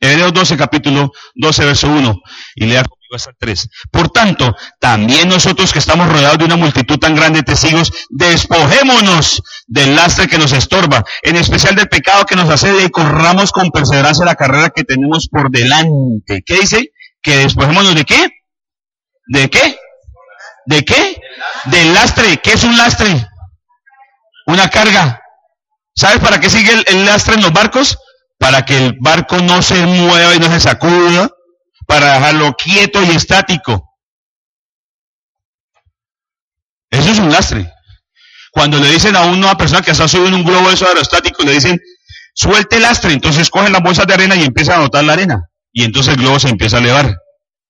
Hebreos 0.00 0.32
12, 0.32 0.56
capítulo 0.56 1.12
12, 1.34 1.64
verso 1.64 1.88
1. 1.88 2.14
Y 2.56 2.66
lea 2.66 2.82
conmigo 2.84 3.16
hasta 3.16 3.32
3. 3.38 3.68
Por 3.90 4.10
tanto, 4.10 4.54
también 4.78 5.28
nosotros 5.28 5.72
que 5.72 5.78
estamos 5.78 6.08
rodeados 6.08 6.38
de 6.38 6.44
una 6.44 6.56
multitud 6.56 6.98
tan 6.98 7.16
grande 7.16 7.40
de 7.40 7.44
testigos, 7.44 7.92
despojémonos 8.10 9.42
del 9.66 9.96
lastre 9.96 10.28
que 10.28 10.38
nos 10.38 10.52
estorba, 10.52 11.04
en 11.22 11.36
especial 11.36 11.74
del 11.74 11.88
pecado 11.88 12.24
que 12.26 12.36
nos 12.36 12.48
asedia 12.48 12.84
y 12.84 12.90
corramos 12.90 13.50
con 13.50 13.70
perseverancia 13.70 14.24
la 14.24 14.36
carrera 14.36 14.70
que 14.70 14.84
tenemos 14.84 15.28
por 15.28 15.50
delante. 15.50 16.42
¿Qué 16.44 16.60
dice? 16.60 16.92
que 17.22 17.36
despojémonos 17.38 17.94
de 17.94 18.04
qué? 18.04 18.28
¿De 19.26 19.50
qué? 19.50 19.78
¿De 20.66 20.84
qué? 20.84 21.20
Del 21.64 21.94
lastre. 21.94 22.38
¿Qué 22.38 22.52
es 22.52 22.64
un 22.64 22.76
lastre? 22.76 23.28
Una 24.46 24.68
carga. 24.70 25.20
¿Sabes 25.94 26.20
para 26.20 26.40
qué 26.40 26.48
sigue 26.48 26.72
el, 26.86 27.04
lastre 27.04 27.34
en 27.34 27.42
los 27.42 27.52
barcos? 27.52 27.98
Para 28.38 28.64
que 28.64 28.86
el 28.86 28.96
barco 29.00 29.38
no 29.38 29.62
se 29.62 29.84
mueva 29.84 30.34
y 30.34 30.38
no 30.38 30.46
se 30.46 30.60
sacuda, 30.60 31.30
para 31.86 32.14
dejarlo 32.14 32.54
quieto 32.54 33.02
y 33.02 33.10
estático. 33.10 33.84
Eso 36.90 37.10
es 37.10 37.18
un 37.18 37.30
lastre. 37.30 37.70
Cuando 38.52 38.78
le 38.78 38.90
dicen 38.90 39.16
a 39.16 39.22
una 39.22 39.56
persona 39.56 39.82
que 39.82 39.90
está 39.90 40.08
subiendo 40.08 40.36
un 40.36 40.44
globo 40.44 40.68
de 40.68 40.74
eso 40.74 40.86
aerostático, 40.86 41.42
le 41.42 41.52
dicen, 41.52 41.78
suelte 42.34 42.76
el 42.76 42.82
lastre, 42.82 43.12
entonces 43.12 43.50
cogen 43.50 43.72
las 43.72 43.82
bolsas 43.82 44.06
de 44.06 44.14
arena 44.14 44.36
y 44.36 44.44
empiezan 44.44 44.76
a 44.76 44.82
botar 44.82 45.04
la 45.04 45.14
arena 45.14 45.48
y 45.72 45.84
entonces 45.84 46.14
el 46.14 46.20
globo 46.20 46.38
se 46.38 46.48
empieza 46.48 46.76
a 46.76 46.80
elevar. 46.80 47.16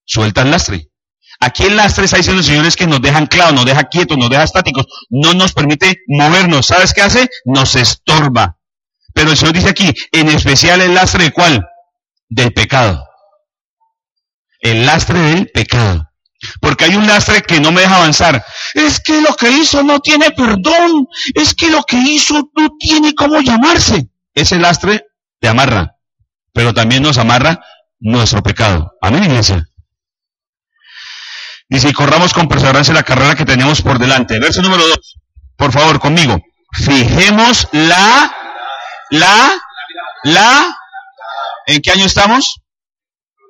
Suelta 0.05 0.43
el 0.43 0.51
lastre. 0.51 0.89
Aquí 1.41 1.65
el 1.65 1.77
lastre 1.77 2.07
está 2.07 2.17
diciendo, 2.17 2.43
señores, 2.43 2.77
que 2.77 2.87
nos 2.87 3.01
deja 3.01 3.19
anclados, 3.19 3.55
nos 3.55 3.67
deja 3.67 3.85
quietos, 3.85 4.17
nos 4.17 4.31
deja 4.31 4.43
estáticos, 4.43 4.87
no 5.11 5.35
nos 5.35 5.53
permite 5.53 5.99
movernos. 6.09 6.67
¿Sabes 6.67 6.95
qué 6.95 7.03
hace? 7.03 7.29
Nos 7.45 7.77
estorba. 7.77 8.58
Pero 9.19 9.33
el 9.33 9.37
Señor 9.37 9.53
dice 9.57 9.71
aquí, 9.71 9.93
en 10.13 10.29
especial 10.29 10.81
el 10.81 10.95
lastre 10.95 11.25
de 11.25 11.33
cuál? 11.33 11.67
Del 12.29 12.53
pecado. 12.53 13.05
El 14.61 14.87
lastre 14.87 15.19
del 15.19 15.49
pecado. 15.49 16.09
Porque 16.61 16.85
hay 16.85 16.95
un 16.95 17.05
lastre 17.05 17.43
que 17.43 17.59
no 17.59 17.73
me 17.73 17.81
deja 17.81 17.97
avanzar. 17.97 18.45
Es 18.75 19.01
que 19.01 19.21
lo 19.21 19.35
que 19.35 19.51
hizo 19.51 19.83
no 19.83 19.99
tiene 19.99 20.31
perdón. 20.31 21.09
Es 21.35 21.53
que 21.53 21.69
lo 21.69 21.83
que 21.83 21.97
hizo 21.97 22.49
no 22.55 22.69
tiene 22.79 23.13
cómo 23.13 23.41
llamarse. 23.41 24.09
Ese 24.35 24.57
lastre 24.57 25.07
te 25.41 25.49
amarra. 25.49 25.97
Pero 26.53 26.73
también 26.73 27.03
nos 27.03 27.19
amarra 27.19 27.59
nuestro 27.99 28.41
pecado. 28.41 28.93
Amén, 29.03 29.25
iglesia. 29.25 29.69
Dice, 31.69 31.89
y 31.89 31.93
corramos 31.93 32.33
con 32.33 32.47
perseverancia 32.47 32.95
la 32.95 33.03
carrera 33.03 33.35
que 33.35 33.45
tenemos 33.45 33.83
por 33.83 33.99
delante. 33.99 34.39
Verso 34.39 34.63
número 34.63 34.87
2. 34.87 35.19
Por 35.57 35.73
favor, 35.73 35.99
conmigo. 35.99 36.41
Fijemos 36.73 37.67
la, 37.73 38.33
la, 39.11 39.53
la, 40.25 40.77
¿en 41.67 41.81
qué 41.81 41.91
año 41.93 42.07
estamos? 42.07 42.61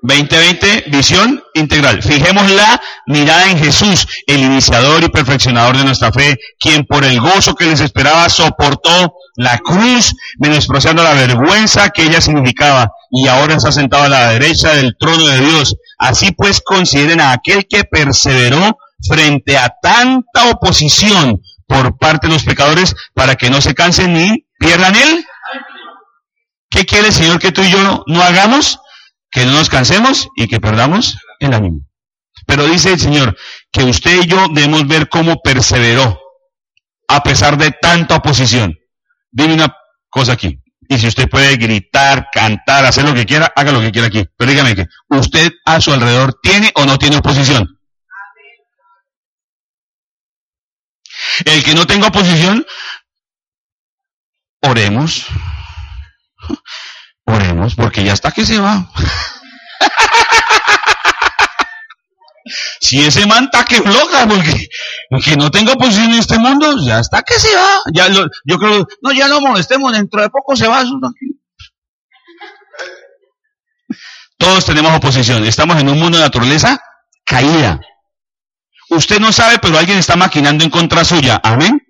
2020, 0.02 0.84
visión 0.88 1.42
integral. 1.54 2.02
Fijemos 2.02 2.48
la 2.50 2.80
mirada 3.06 3.50
en 3.50 3.58
Jesús, 3.58 4.06
el 4.26 4.40
iniciador 4.40 5.02
y 5.02 5.08
perfeccionador 5.08 5.76
de 5.76 5.84
nuestra 5.84 6.12
fe, 6.12 6.38
quien 6.58 6.86
por 6.86 7.04
el 7.04 7.20
gozo 7.20 7.54
que 7.54 7.66
les 7.66 7.80
esperaba 7.80 8.28
soportó 8.28 9.14
la 9.34 9.58
cruz, 9.58 10.14
menospreciando 10.38 11.02
la 11.02 11.14
vergüenza 11.14 11.90
que 11.90 12.04
ella 12.04 12.20
significaba, 12.20 12.92
y 13.10 13.26
ahora 13.26 13.56
está 13.56 13.72
sentado 13.72 14.04
a 14.04 14.08
la 14.08 14.30
derecha 14.30 14.72
del 14.74 14.96
trono 14.98 15.26
de 15.26 15.40
Dios. 15.40 15.76
Así 15.98 16.30
pues, 16.32 16.60
consideren 16.60 17.20
a 17.20 17.32
aquel 17.32 17.66
que 17.66 17.84
perseveró 17.84 18.78
frente 19.08 19.56
a 19.56 19.74
tanta 19.82 20.50
oposición 20.50 21.40
por 21.66 21.98
parte 21.98 22.26
de 22.26 22.32
los 22.32 22.44
pecadores 22.44 22.94
para 23.14 23.36
que 23.36 23.50
no 23.50 23.60
se 23.60 23.74
cansen 23.74 24.12
ni 24.12 24.46
pierdan 24.58 24.94
él. 24.96 25.26
¿Qué 26.78 26.86
quiere 26.86 27.08
el 27.08 27.12
Señor 27.12 27.40
que 27.40 27.50
tú 27.50 27.62
y 27.62 27.70
yo 27.70 28.04
no 28.06 28.22
hagamos? 28.22 28.78
que 29.30 29.44
no 29.44 29.52
nos 29.52 29.68
cansemos 29.68 30.28
y 30.36 30.48
que 30.48 30.60
perdamos 30.60 31.16
el 31.40 31.52
ánimo. 31.52 31.80
Pero 32.46 32.66
dice 32.66 32.92
el 32.92 33.00
Señor 33.00 33.36
que 33.70 33.84
usted 33.84 34.22
y 34.22 34.26
yo 34.26 34.46
debemos 34.52 34.86
ver 34.86 35.08
cómo 35.08 35.40
perseveró 35.42 36.18
a 37.08 37.22
pesar 37.22 37.58
de 37.58 37.72
tanta 37.72 38.16
oposición. 38.16 38.76
Dime 39.30 39.54
una 39.54 39.74
cosa 40.08 40.32
aquí. 40.32 40.58
Y 40.88 40.98
si 40.98 41.06
usted 41.06 41.28
puede 41.28 41.56
gritar, 41.56 42.28
cantar, 42.32 42.86
hacer 42.86 43.04
lo 43.04 43.14
que 43.14 43.26
quiera, 43.26 43.52
haga 43.54 43.72
lo 43.72 43.80
que 43.80 43.92
quiera 43.92 44.08
aquí. 44.08 44.24
Pero 44.36 44.50
dígame 44.50 44.74
que 44.74 44.86
usted 45.10 45.52
a 45.66 45.80
su 45.80 45.92
alrededor 45.92 46.38
tiene 46.42 46.72
o 46.76 46.86
no 46.86 46.98
tiene 46.98 47.18
oposición. 47.18 47.78
El 51.44 51.62
que 51.62 51.74
no 51.74 51.86
tenga 51.86 52.08
oposición, 52.08 52.64
oremos. 54.62 55.26
Oremos, 57.24 57.74
porque 57.74 58.04
ya 58.04 58.12
está 58.12 58.30
que 58.30 58.46
se 58.46 58.58
va. 58.58 58.88
si 62.80 63.04
ese 63.04 63.26
man 63.26 63.44
está 63.44 63.64
que 63.64 63.82
floja, 63.82 64.26
porque, 64.26 65.36
no 65.36 65.50
tengo 65.50 65.74
posición 65.74 66.12
en 66.12 66.18
este 66.18 66.38
mundo, 66.38 66.76
ya 66.84 67.00
está 67.00 67.22
que 67.22 67.38
se 67.38 67.54
va. 67.54 67.82
Ya 67.92 68.08
yo 68.08 68.58
creo, 68.58 68.86
no, 69.02 69.12
ya 69.12 69.28
no 69.28 69.40
molestemos, 69.40 69.92
dentro 69.92 70.22
de 70.22 70.30
poco 70.30 70.56
se 70.56 70.66
va. 70.68 70.82
Todos 74.38 74.64
tenemos 74.64 74.94
oposición. 74.94 75.44
Estamos 75.44 75.78
en 75.78 75.88
un 75.88 75.98
mundo 75.98 76.16
de 76.16 76.24
naturaleza 76.24 76.80
caída. 77.24 77.80
Usted 78.90 79.20
no 79.20 79.32
sabe, 79.32 79.58
pero 79.58 79.78
alguien 79.78 79.98
está 79.98 80.16
maquinando 80.16 80.64
en 80.64 80.70
contra 80.70 81.04
suya. 81.04 81.40
Amén. 81.42 81.82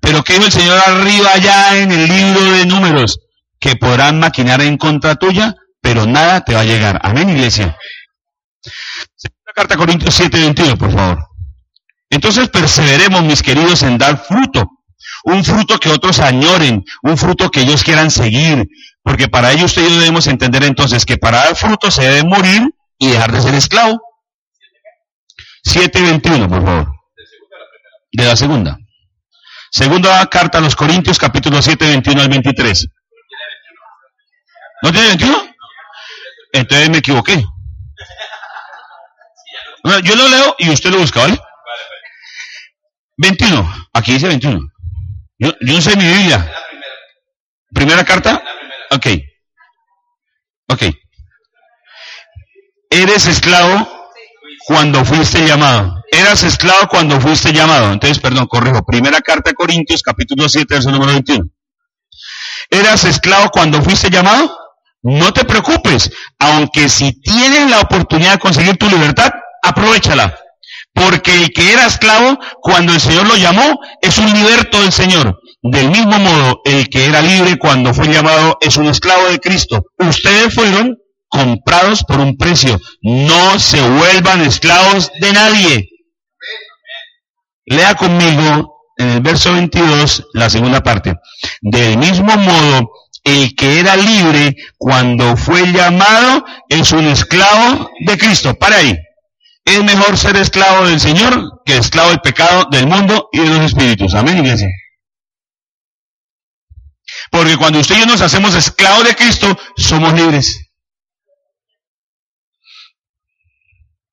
Pero 0.00 0.22
¿qué 0.22 0.34
dijo 0.34 0.44
el 0.46 0.52
Señor 0.52 0.78
arriba 0.86 1.32
allá 1.32 1.78
en 1.78 1.90
el 1.90 2.06
libro 2.06 2.44
de 2.52 2.66
números? 2.66 3.18
Que 3.64 3.76
podrán 3.76 4.20
maquinar 4.20 4.60
en 4.60 4.76
contra 4.76 5.14
tuya, 5.14 5.54
pero 5.80 6.04
nada 6.04 6.42
te 6.42 6.52
va 6.52 6.60
a 6.60 6.64
llegar. 6.64 7.00
Amén, 7.02 7.30
iglesia. 7.30 7.74
Segunda 8.60 9.52
carta 9.54 9.74
Corintios 9.78 10.14
7, 10.14 10.38
21, 10.38 10.76
por 10.76 10.92
favor. 10.92 11.28
Entonces 12.10 12.50
perseveremos, 12.50 13.22
mis 13.22 13.42
queridos, 13.42 13.82
en 13.82 13.96
dar 13.96 14.22
fruto. 14.22 14.68
un 15.24 15.42
fruto 15.42 15.78
que 15.78 15.88
otros 15.88 16.20
añoren, 16.20 16.84
un 17.04 17.16
fruto 17.16 17.50
que 17.50 17.62
ellos 17.62 17.82
quieran 17.82 18.10
seguir, 18.10 18.68
porque 19.02 19.28
para 19.28 19.52
ello 19.52 19.64
usted 19.64 19.80
y 19.80 19.90
yo 19.90 19.98
debemos 19.98 20.26
entender 20.26 20.64
entonces 20.64 21.06
que 21.06 21.16
para 21.16 21.38
dar 21.38 21.56
fruto 21.56 21.90
se 21.90 22.02
debe 22.02 22.22
morir 22.24 22.68
y 22.98 23.12
dejar 23.12 23.32
de 23.32 23.40
ser 23.40 23.54
esclavo. 23.54 23.98
7.21, 25.66 26.50
por 26.50 26.62
favor. 26.62 26.92
De 28.12 28.24
la 28.26 28.36
segunda. 28.36 28.76
Segunda 29.70 30.26
carta 30.26 30.58
a 30.58 30.60
los 30.60 30.76
Corintios, 30.76 31.18
capítulo 31.18 31.62
7, 31.62 31.86
21 31.86 32.20
al 32.20 32.28
23. 32.28 32.88
¿No 34.84 34.92
tiene 34.92 35.08
21? 35.08 35.54
Entonces 36.52 36.90
me 36.90 36.98
equivoqué. 36.98 37.42
yo 40.04 40.14
lo 40.14 40.28
leo 40.28 40.54
y 40.58 40.68
usted 40.68 40.90
lo 40.90 40.98
busca, 40.98 41.20
¿vale? 41.20 41.40
21. 43.16 43.88
Aquí 43.94 44.12
dice 44.12 44.28
21. 44.28 44.60
Yo, 45.38 45.54
yo 45.58 45.74
no 45.74 45.80
sé 45.80 45.96
mi 45.96 46.04
Biblia. 46.04 46.54
¿Primera 47.72 48.04
carta? 48.04 48.42
Ok. 48.90 49.06
Ok. 50.68 50.82
Eres 52.90 53.26
esclavo 53.26 54.10
cuando 54.66 55.02
fuiste 55.06 55.46
llamado. 55.46 56.04
Eras 56.12 56.42
esclavo 56.42 56.88
cuando 56.88 57.18
fuiste 57.22 57.54
llamado. 57.54 57.90
Entonces, 57.90 58.18
perdón, 58.18 58.46
corrijo. 58.48 58.84
Primera 58.84 59.22
carta 59.22 59.50
a 59.50 59.54
Corintios, 59.54 60.02
capítulo 60.02 60.46
7, 60.46 60.66
verso 60.68 60.90
número 60.90 61.12
21. 61.12 61.48
Eras 62.68 63.04
esclavo 63.04 63.48
cuando 63.48 63.80
fuiste 63.80 64.10
llamado. 64.10 64.63
No 65.04 65.32
te 65.32 65.44
preocupes. 65.44 66.10
Aunque 66.38 66.88
si 66.88 67.20
tienes 67.20 67.70
la 67.70 67.80
oportunidad 67.80 68.32
de 68.32 68.38
conseguir 68.38 68.76
tu 68.76 68.88
libertad, 68.88 69.30
aprovechala. 69.62 70.36
Porque 70.94 71.34
el 71.34 71.52
que 71.52 71.72
era 71.72 71.86
esclavo, 71.86 72.38
cuando 72.60 72.92
el 72.92 73.00
Señor 73.00 73.26
lo 73.26 73.36
llamó, 73.36 73.78
es 74.00 74.16
un 74.18 74.32
liberto 74.32 74.80
del 74.80 74.92
Señor. 74.92 75.38
Del 75.62 75.90
mismo 75.90 76.18
modo, 76.18 76.60
el 76.64 76.88
que 76.88 77.04
era 77.04 77.20
libre 77.20 77.58
cuando 77.58 77.92
fue 77.92 78.08
llamado 78.08 78.56
es 78.60 78.76
un 78.76 78.86
esclavo 78.86 79.28
de 79.28 79.40
Cristo. 79.40 79.82
Ustedes 79.98 80.54
fueron 80.54 80.96
comprados 81.28 82.04
por 82.04 82.20
un 82.20 82.36
precio. 82.36 82.78
No 83.02 83.58
se 83.58 83.80
vuelvan 83.80 84.42
esclavos 84.42 85.10
de 85.20 85.32
nadie. 85.32 85.88
Lea 87.66 87.94
conmigo 87.94 88.74
en 88.96 89.08
el 89.08 89.20
verso 89.20 89.52
22 89.52 90.28
la 90.32 90.48
segunda 90.48 90.82
parte. 90.82 91.14
Del 91.60 91.98
mismo 91.98 92.36
modo, 92.36 92.90
el 93.24 93.56
que 93.56 93.80
era 93.80 93.96
libre 93.96 94.54
cuando 94.76 95.36
fue 95.36 95.72
llamado 95.72 96.44
es 96.68 96.92
un 96.92 97.06
esclavo 97.06 97.90
de 98.06 98.18
Cristo. 98.18 98.54
Para 98.54 98.76
ahí. 98.76 98.96
Es 99.64 99.82
mejor 99.82 100.18
ser 100.18 100.36
esclavo 100.36 100.86
del 100.86 101.00
Señor 101.00 101.62
que 101.64 101.78
esclavo 101.78 102.10
del 102.10 102.20
pecado, 102.20 102.66
del 102.70 102.86
mundo 102.86 103.30
y 103.32 103.40
de 103.40 103.48
los 103.48 103.60
espíritus. 103.60 104.14
Amén, 104.14 104.38
iglesia. 104.38 104.68
Porque 107.30 107.56
cuando 107.56 107.80
usted 107.80 107.96
y 107.96 108.00
yo 108.00 108.06
nos 108.06 108.20
hacemos 108.20 108.54
esclavos 108.54 109.04
de 109.04 109.14
Cristo, 109.14 109.58
somos 109.76 110.12
libres. 110.12 110.70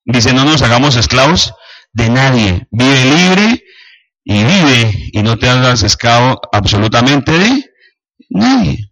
Dice, 0.06 0.34
no 0.34 0.46
nos 0.46 0.62
hagamos 0.62 0.96
esclavos 0.96 1.54
de 1.92 2.10
nadie. 2.10 2.68
Vive 2.72 3.06
libre 3.06 3.64
y 4.24 4.44
vive 4.44 5.10
y 5.12 5.22
no 5.22 5.38
te 5.38 5.50
hagas 5.50 5.84
esclavo 5.84 6.40
absolutamente 6.52 7.32
de 7.32 7.66
nadie. 8.30 8.91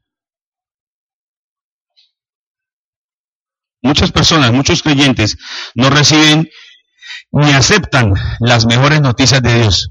Muchas 3.82 4.12
personas, 4.12 4.52
muchos 4.52 4.84
creyentes 4.84 5.38
no 5.76 5.90
reciben 5.90 6.50
ni 7.32 7.52
aceptan 7.52 8.14
las 8.40 8.66
mejores 8.66 9.02
noticias 9.02 9.42
de 9.42 9.56
Dios. 9.56 9.90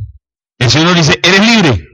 El 0.58 0.70
Señor 0.70 0.94
dice, 0.94 1.18
eres 1.22 1.40
libre. 1.40 1.84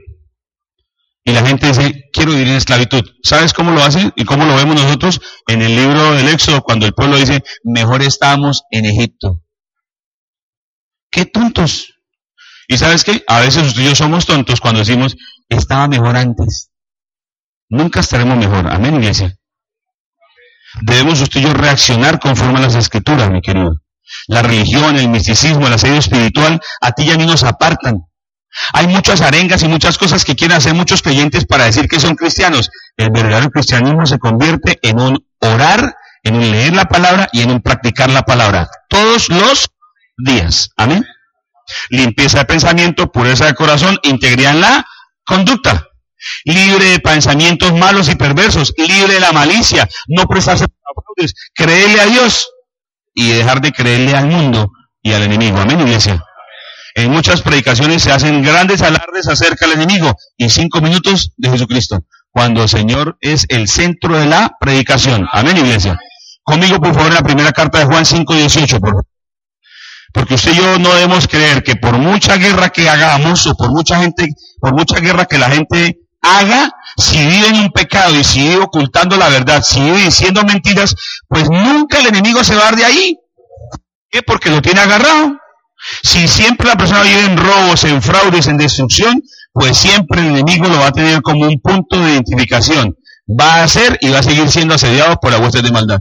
Y 1.23 1.31
la 1.31 1.45
gente 1.45 1.67
dice, 1.67 2.03
quiero 2.13 2.31
vivir 2.31 2.49
en 2.49 2.55
esclavitud. 2.55 3.03
¿Sabes 3.23 3.53
cómo 3.53 3.71
lo 3.71 3.81
hace 3.81 4.11
y 4.15 4.25
cómo 4.25 4.45
lo 4.45 4.55
vemos 4.55 4.75
nosotros? 4.75 5.21
En 5.47 5.61
el 5.61 5.75
libro 5.75 6.13
del 6.13 6.27
Éxodo, 6.27 6.61
cuando 6.61 6.85
el 6.85 6.93
pueblo 6.93 7.17
dice, 7.17 7.43
mejor 7.63 8.03
estábamos 8.03 8.63
en 8.69 8.85
Egipto. 8.85 9.41
¡Qué 11.09 11.25
tontos! 11.25 11.93
Y 12.67 12.77
sabes 12.77 13.03
qué? 13.03 13.23
A 13.27 13.41
veces 13.41 13.67
usted 13.67 13.83
y 13.83 13.85
yo 13.85 13.95
somos 13.95 14.25
tontos 14.25 14.59
cuando 14.59 14.79
decimos, 14.79 15.15
estaba 15.49 15.87
mejor 15.87 16.15
antes. 16.15 16.71
Nunca 17.69 18.01
estaremos 18.01 18.37
mejor. 18.37 18.67
Amén, 18.67 18.95
iglesia. 18.95 19.35
Debemos 20.81 21.21
usted 21.21 21.39
y 21.39 21.43
yo 21.43 21.53
reaccionar 21.53 22.19
conforme 22.19 22.59
a 22.59 22.63
las 22.63 22.75
escrituras, 22.75 23.29
mi 23.29 23.41
querido. 23.41 23.81
La 24.27 24.41
religión, 24.41 24.95
el 24.97 25.09
misticismo, 25.09 25.67
el 25.67 25.73
asedio 25.73 25.99
espiritual, 25.99 26.59
a 26.81 26.91
ti 26.91 27.03
y 27.03 27.11
a 27.11 27.17
mí 27.17 27.25
nos 27.25 27.43
apartan. 27.43 28.01
Hay 28.73 28.87
muchas 28.87 29.21
arengas 29.21 29.63
y 29.63 29.67
muchas 29.67 29.97
cosas 29.97 30.23
que 30.23 30.35
quieren 30.35 30.57
hacer 30.57 30.73
muchos 30.73 31.01
creyentes 31.01 31.45
para 31.45 31.65
decir 31.65 31.87
que 31.87 31.99
son 31.99 32.15
cristianos. 32.15 32.69
El 32.95 33.09
verdadero 33.11 33.49
cristianismo 33.49 34.05
se 34.05 34.19
convierte 34.19 34.79
en 34.81 34.99
un 34.99 35.25
orar, 35.39 35.95
en 36.23 36.35
un 36.35 36.51
leer 36.51 36.73
la 36.73 36.85
palabra 36.85 37.27
y 37.31 37.41
en 37.41 37.51
un 37.51 37.61
practicar 37.61 38.09
la 38.09 38.23
palabra. 38.23 38.69
Todos 38.87 39.29
los 39.29 39.69
días. 40.17 40.69
Amén. 40.77 41.05
Limpieza 41.89 42.39
de 42.39 42.45
pensamiento, 42.45 43.11
pureza 43.11 43.45
de 43.45 43.55
corazón, 43.55 43.97
integridad 44.03 44.51
en 44.53 44.61
la 44.61 44.85
conducta 45.25 45.87
libre 46.45 46.85
de 46.91 46.99
pensamientos 46.99 47.73
malos 47.73 48.09
y 48.09 48.15
perversos, 48.15 48.73
libre 48.77 49.13
de 49.13 49.19
la 49.19 49.31
malicia, 49.31 49.87
no 50.07 50.25
prestarse 50.25 50.65
fraudes, 50.65 51.33
creerle 51.53 52.01
a 52.01 52.05
Dios 52.05 52.49
y 53.13 53.29
dejar 53.29 53.61
de 53.61 53.71
creerle 53.71 54.15
al 54.15 54.27
mundo 54.27 54.71
y 55.01 55.13
al 55.13 55.23
enemigo. 55.23 55.57
Amén, 55.57 55.79
iglesia. 55.81 56.23
En 56.95 57.11
muchas 57.11 57.41
predicaciones 57.41 58.03
se 58.03 58.11
hacen 58.11 58.41
grandes 58.41 58.81
alardes 58.81 59.27
acerca 59.27 59.67
del 59.67 59.75
enemigo 59.81 60.15
y 60.37 60.49
cinco 60.49 60.79
minutos 60.81 61.31
de 61.35 61.49
Jesucristo, 61.49 62.05
cuando 62.31 62.63
el 62.63 62.69
Señor 62.69 63.17
es 63.19 63.45
el 63.49 63.67
centro 63.67 64.17
de 64.17 64.25
la 64.25 64.55
predicación. 64.59 65.27
Amén, 65.31 65.57
iglesia. 65.57 65.99
Conmigo, 66.43 66.79
por 66.79 66.93
favor, 66.93 67.13
la 67.13 67.23
primera 67.23 67.51
carta 67.51 67.79
de 67.79 67.85
Juan 67.85 68.05
5, 68.05 68.33
18, 68.33 68.79
por 68.79 68.89
favor. 68.89 69.05
Porque 70.13 70.35
usted 70.35 70.53
y 70.53 70.55
yo 70.55 70.79
no 70.79 70.93
debemos 70.93 71.27
creer 71.27 71.61
que 71.61 71.75
por 71.75 71.97
mucha 71.97 72.37
guerra 72.37 72.69
que 72.69 72.87
hagamos 72.87 73.45
o 73.47 73.55
por 73.55 73.71
mucha 73.71 73.99
gente, 73.99 74.27
por 74.61 74.73
mucha 74.73 74.99
guerra 75.01 75.25
que 75.25 75.37
la 75.37 75.49
gente 75.49 75.99
haga, 76.25 76.71
si 76.97 77.17
vive 77.17 77.47
en 77.47 77.55
un 77.55 77.71
pecado 77.71 78.17
y 78.19 78.23
si 78.23 78.39
vive 78.39 78.63
ocultando 78.63 79.15
la 79.17 79.29
verdad, 79.29 79.63
si 79.63 79.79
vive 79.79 80.03
diciendo 80.03 80.43
mentiras, 80.43 80.95
pues 81.27 81.49
nunca 81.49 81.99
el 81.99 82.07
enemigo 82.07 82.43
se 82.43 82.55
va 82.55 82.69
a 82.69 82.71
de 82.71 82.85
ahí. 82.85 83.17
¿Qué? 84.09 84.23
Porque 84.23 84.49
lo 84.49 84.61
tiene 84.61 84.81
agarrado. 84.81 85.37
Si 86.03 86.27
siempre 86.27 86.67
la 86.67 86.77
persona 86.77 87.03
vive 87.03 87.25
en 87.25 87.37
robos, 87.37 87.83
en 87.83 88.01
fraudes, 88.01 88.47
en 88.47 88.57
destrucción, 88.57 89.21
pues 89.53 89.77
siempre 89.77 90.21
el 90.21 90.27
enemigo 90.27 90.67
lo 90.67 90.79
va 90.79 90.87
a 90.87 90.91
tener 90.91 91.21
como 91.21 91.45
un 91.45 91.59
punto 91.61 91.99
de 91.99 92.13
identificación. 92.13 92.95
Va 93.27 93.63
a 93.63 93.67
ser 93.67 93.97
y 94.01 94.09
va 94.09 94.19
a 94.19 94.23
seguir 94.23 94.49
siendo 94.49 94.75
asediado 94.75 95.17
por 95.17 95.31
la 95.31 95.39
de 95.39 95.71
maldad. 95.71 95.99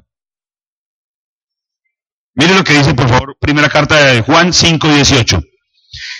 Mire 2.35 2.55
lo 2.55 2.65
que 2.65 2.75
dice, 2.75 2.95
por 2.95 3.09
favor, 3.09 3.37
primera 3.41 3.69
carta 3.69 3.97
de 4.07 4.23
Juan 4.23 4.53
5:18. 4.53 5.41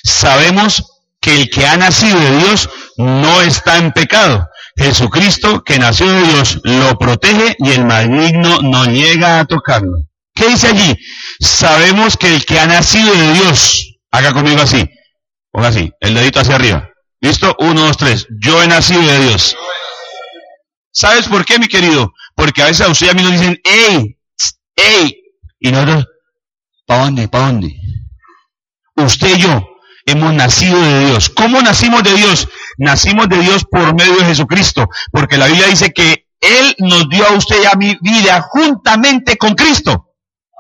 Sabemos 0.05 0.85
que 1.21 1.41
el 1.41 1.51
que 1.51 1.67
ha 1.67 1.77
nacido 1.77 2.21
de 2.21 2.37
Dios 2.39 2.69
no 2.97 3.41
está 3.43 3.79
en 3.79 3.93
pecado. 3.93 4.49
Jesucristo, 4.77 5.63
que 5.63 5.79
nació 5.79 6.11
de 6.11 6.23
Dios, 6.23 6.61
lo 6.65 6.99
protege 6.99 7.57
y 7.59 7.71
el 7.71 7.85
maligno 7.85 8.61
no 8.63 8.85
llega 8.87 9.41
a 9.41 9.45
tocarlo. 9.45 9.97
¿Qué 10.35 10.49
dice 10.49 10.69
allí? 10.69 10.97
Sabemos 11.41 12.17
que 12.17 12.35
el 12.35 12.45
que 12.45 12.59
ha 12.59 12.67
nacido 12.67 13.13
de 13.15 13.35
Dios, 13.35 13.99
haga 14.11 14.33
conmigo 14.33 14.61
así, 14.61 14.89
ponga 15.53 15.69
así, 15.69 15.93
el 16.01 16.15
dedito 16.15 16.41
hacia 16.41 16.57
arriba. 16.57 16.91
¿Listo? 17.21 17.55
Uno, 17.61 17.87
dos, 17.87 17.97
tres. 17.97 18.27
Yo 18.41 18.63
he 18.63 18.67
nacido 18.67 19.01
de 19.01 19.19
Dios. 19.21 19.57
¿Sabes 20.93 21.27
por 21.27 21.45
qué, 21.45 21.59
mi 21.59 21.69
querido? 21.69 22.13
Porque 22.35 22.63
a 22.63 22.67
veces 22.67 22.87
a 22.87 22.91
usted 22.91 23.07
y 23.07 23.11
a 23.11 23.15
mí 23.15 23.23
nos 23.23 23.33
dicen, 23.33 23.59
¡ey! 23.65 24.19
¡ey! 24.77 25.17
Y 25.59 25.73
nosotros, 25.73 26.07
¿para 26.87 27.05
dónde? 27.05 27.29
¿Para 27.29 27.47
dónde? 27.47 27.75
Usted 28.97 29.37
y 29.37 29.41
yo, 29.41 29.67
hemos 30.07 30.33
nacido 30.35 30.81
de 30.81 31.07
Dios. 31.07 31.31
¿Cómo 31.31 31.61
nacimos 31.63 32.03
de 32.03 32.15
Dios? 32.15 32.49
Nacimos 32.79 33.29
de 33.29 33.39
Dios 33.39 33.65
por 33.71 33.95
medio 33.95 34.17
de 34.17 34.27
Jesucristo, 34.27 34.89
porque 35.11 35.37
la 35.37 35.47
Biblia 35.47 35.69
dice 35.69 35.93
que 35.93 36.27
Él 36.41 36.75
nos 36.79 37.09
dio 37.09 37.27
a 37.27 37.33
usted 37.33 37.63
y 37.63 37.67
a 37.67 37.75
mi 37.75 37.97
vida 38.01 38.43
juntamente 38.43 39.37
con 39.37 39.55
Cristo. 39.55 40.11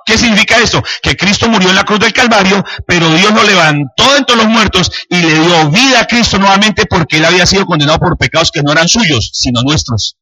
¿Qué 0.07 0.19
significa 0.19 0.59
esto? 0.59 0.83
Que 1.03 1.17
Cristo 1.17 1.49
murió 1.49 1.71
en 1.71 1.77
la 1.77 1.85
cruz 1.85 1.99
del 1.99 2.13
Calvario, 2.13 2.63
pero 2.87 3.09
Dios 3.15 3.33
lo 3.33 3.43
levantó 3.43 4.17
entre 4.17 4.37
los 4.37 4.47
muertos 4.47 4.91
y 5.09 5.17
le 5.17 5.41
dio 5.41 5.71
vida 5.71 6.01
a 6.01 6.07
Cristo 6.07 6.39
nuevamente 6.39 6.85
porque 6.87 7.17
Él 7.17 7.25
había 7.25 7.47
sido 7.47 7.65
condenado 7.65 7.99
por 7.99 8.19
pecados 8.19 8.51
que 8.51 8.63
no 8.63 8.73
eran 8.73 8.89
suyos, 8.89 9.31
sino 9.33 9.63
nuestros. 9.63 10.19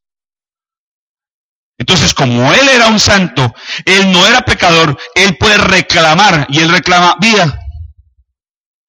Entonces, 1.78 2.14
como 2.14 2.52
Él 2.52 2.68
era 2.68 2.86
un 2.86 3.00
santo, 3.00 3.52
Él 3.84 4.12
no 4.12 4.24
era 4.24 4.42
pecador, 4.42 4.96
Él 5.16 5.36
puede 5.36 5.58
reclamar 5.58 6.46
y 6.48 6.60
Él 6.60 6.70
reclama 6.70 7.16
vida. 7.18 7.61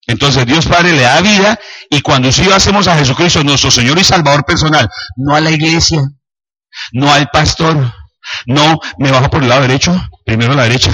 Entonces 0.08 0.46
Dios 0.46 0.66
Padre 0.66 0.94
le 0.94 1.04
da 1.04 1.22
vida 1.22 1.60
y 1.90 2.02
cuando 2.02 2.32
sí 2.32 2.50
hacemos 2.52 2.88
a 2.88 2.98
Jesucristo 2.98 3.44
nuestro 3.44 3.72
Señor 3.72 3.98
y 4.00 4.04
Salvador 4.04 4.44
personal, 4.46 4.90
no 5.16 5.36
a 5.36 5.42
la 5.42 5.52
iglesia, 5.52 6.02
no 6.92 7.12
al 7.12 7.30
pastor, 7.30 7.94
no, 8.46 8.80
me 8.98 9.12
bajo 9.12 9.30
por 9.30 9.44
el 9.44 9.50
lado 9.50 9.62
derecho, 9.62 9.96
primero 10.26 10.54
a 10.54 10.56
la 10.56 10.64
derecha, 10.64 10.92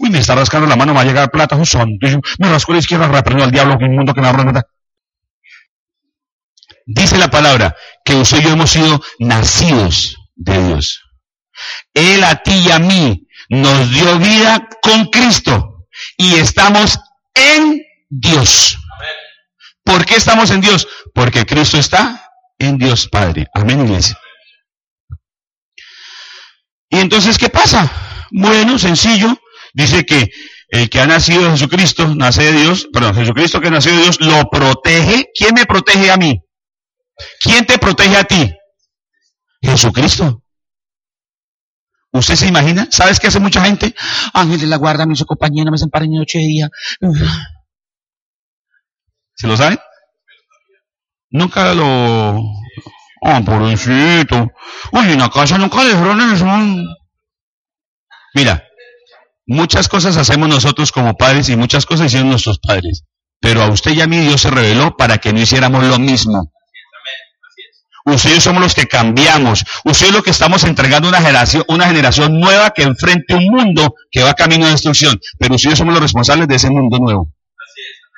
uy, 0.00 0.10
me 0.10 0.18
está 0.18 0.34
rascando 0.34 0.66
la 0.66 0.76
mano, 0.76 0.92
me 0.92 0.96
va 0.96 1.02
a 1.02 1.06
llegar 1.06 1.30
plata, 1.30 1.62
son, 1.64 1.98
me 2.38 2.48
rasco 2.48 2.72
a 2.72 2.74
la 2.74 2.80
izquierda, 2.80 3.08
reprendo 3.08 3.44
al 3.44 3.50
diablo, 3.50 3.76
un 3.80 3.96
mundo 3.96 4.14
que 4.14 4.20
me 4.20 4.28
abra 4.28 4.64
dice 6.86 7.18
la 7.18 7.30
palabra 7.30 7.76
que 8.04 8.14
usted 8.14 8.40
y 8.40 8.42
yo 8.42 8.50
hemos 8.50 8.70
sido 8.70 9.00
nacidos 9.18 10.16
de 10.34 10.66
Dios. 10.66 11.02
Él 11.94 12.24
a 12.24 12.42
ti 12.42 12.54
y 12.66 12.70
a 12.70 12.78
mí 12.78 13.26
nos 13.48 13.90
dio 13.90 14.18
vida 14.18 14.68
con 14.82 15.06
Cristo 15.06 15.86
y 16.16 16.34
estamos 16.34 16.98
en 17.34 17.82
Dios. 18.14 18.78
¿Por 19.82 20.04
qué 20.04 20.16
estamos 20.16 20.50
en 20.50 20.60
Dios? 20.60 20.86
Porque 21.14 21.46
Cristo 21.46 21.78
está 21.78 22.30
en 22.58 22.76
Dios 22.76 23.08
Padre. 23.08 23.46
Amén, 23.54 23.80
iglesia. 23.80 24.18
Y 26.90 26.98
entonces, 26.98 27.38
¿qué 27.38 27.48
pasa? 27.48 27.90
Bueno, 28.30 28.78
sencillo. 28.78 29.34
Dice 29.72 30.04
que 30.04 30.30
el 30.68 30.90
que 30.90 31.00
ha 31.00 31.06
nacido 31.06 31.44
de 31.44 31.50
Jesucristo, 31.52 32.14
nace 32.14 32.52
de 32.52 32.60
Dios, 32.60 32.86
perdón, 32.92 33.14
Jesucristo 33.14 33.60
que 33.62 33.70
nació 33.70 33.92
de 33.92 34.02
Dios, 34.02 34.20
lo 34.20 34.44
protege. 34.50 35.30
¿Quién 35.34 35.54
me 35.54 35.64
protege 35.64 36.10
a 36.10 36.18
mí? 36.18 36.38
¿Quién 37.40 37.64
te 37.64 37.78
protege 37.78 38.16
a 38.16 38.24
ti? 38.24 38.52
Jesucristo. 39.62 40.42
¿Usted 42.12 42.36
se 42.36 42.46
imagina? 42.46 42.88
¿Sabes 42.90 43.18
qué 43.18 43.28
hace 43.28 43.40
mucha 43.40 43.64
gente? 43.64 43.94
Ángel 44.34 44.60
de 44.60 44.66
la 44.66 44.76
guarda 44.76 45.06
me 45.06 45.14
hizo 45.14 45.24
me 45.30 45.70
desampara 45.70 46.04
en 46.04 46.20
ocho 46.20 46.36
días. 46.36 46.68
¿Se 49.34 49.46
lo 49.46 49.56
saben? 49.56 49.78
Nunca 51.30 51.74
lo... 51.74 52.38
Ah, 53.24 53.38
oh, 53.40 53.44
pobrecito. 53.44 54.50
Uy, 54.92 55.12
en 55.12 55.18
la 55.18 55.30
casa 55.30 55.56
nunca 55.56 55.84
dejaron 55.84 56.20
eso. 56.32 56.46
Mira, 58.34 58.64
muchas 59.46 59.88
cosas 59.88 60.16
hacemos 60.16 60.48
nosotros 60.48 60.90
como 60.90 61.14
padres 61.14 61.48
y 61.48 61.56
muchas 61.56 61.86
cosas 61.86 62.06
hicieron 62.06 62.30
nuestros 62.30 62.58
padres. 62.58 63.04
Pero 63.40 63.62
a 63.62 63.68
usted 63.68 63.92
y 63.92 64.00
a 64.00 64.06
mí 64.06 64.18
Dios 64.18 64.40
se 64.40 64.50
reveló 64.50 64.96
para 64.96 65.18
que 65.18 65.32
no 65.32 65.40
hiciéramos 65.40 65.84
lo 65.84 65.98
mismo. 65.98 66.52
Ustedes 68.04 68.42
somos 68.42 68.60
los 68.60 68.74
que 68.74 68.86
cambiamos. 68.86 69.64
Ustedes 69.84 70.10
es 70.10 70.16
lo 70.16 70.22
que 70.22 70.30
estamos 70.30 70.64
entregando 70.64 71.08
una 71.08 71.20
generación, 71.20 71.64
una 71.68 71.86
generación 71.86 72.40
nueva 72.40 72.70
que 72.70 72.82
enfrente 72.82 73.34
un 73.34 73.46
mundo 73.46 73.94
que 74.10 74.22
va 74.22 74.34
camino 74.34 74.66
a 74.66 74.70
destrucción. 74.70 75.18
Pero 75.38 75.54
ustedes 75.54 75.78
somos 75.78 75.94
los 75.94 76.02
responsables 76.02 76.48
de 76.48 76.56
ese 76.56 76.70
mundo 76.70 76.98
nuevo. 76.98 77.32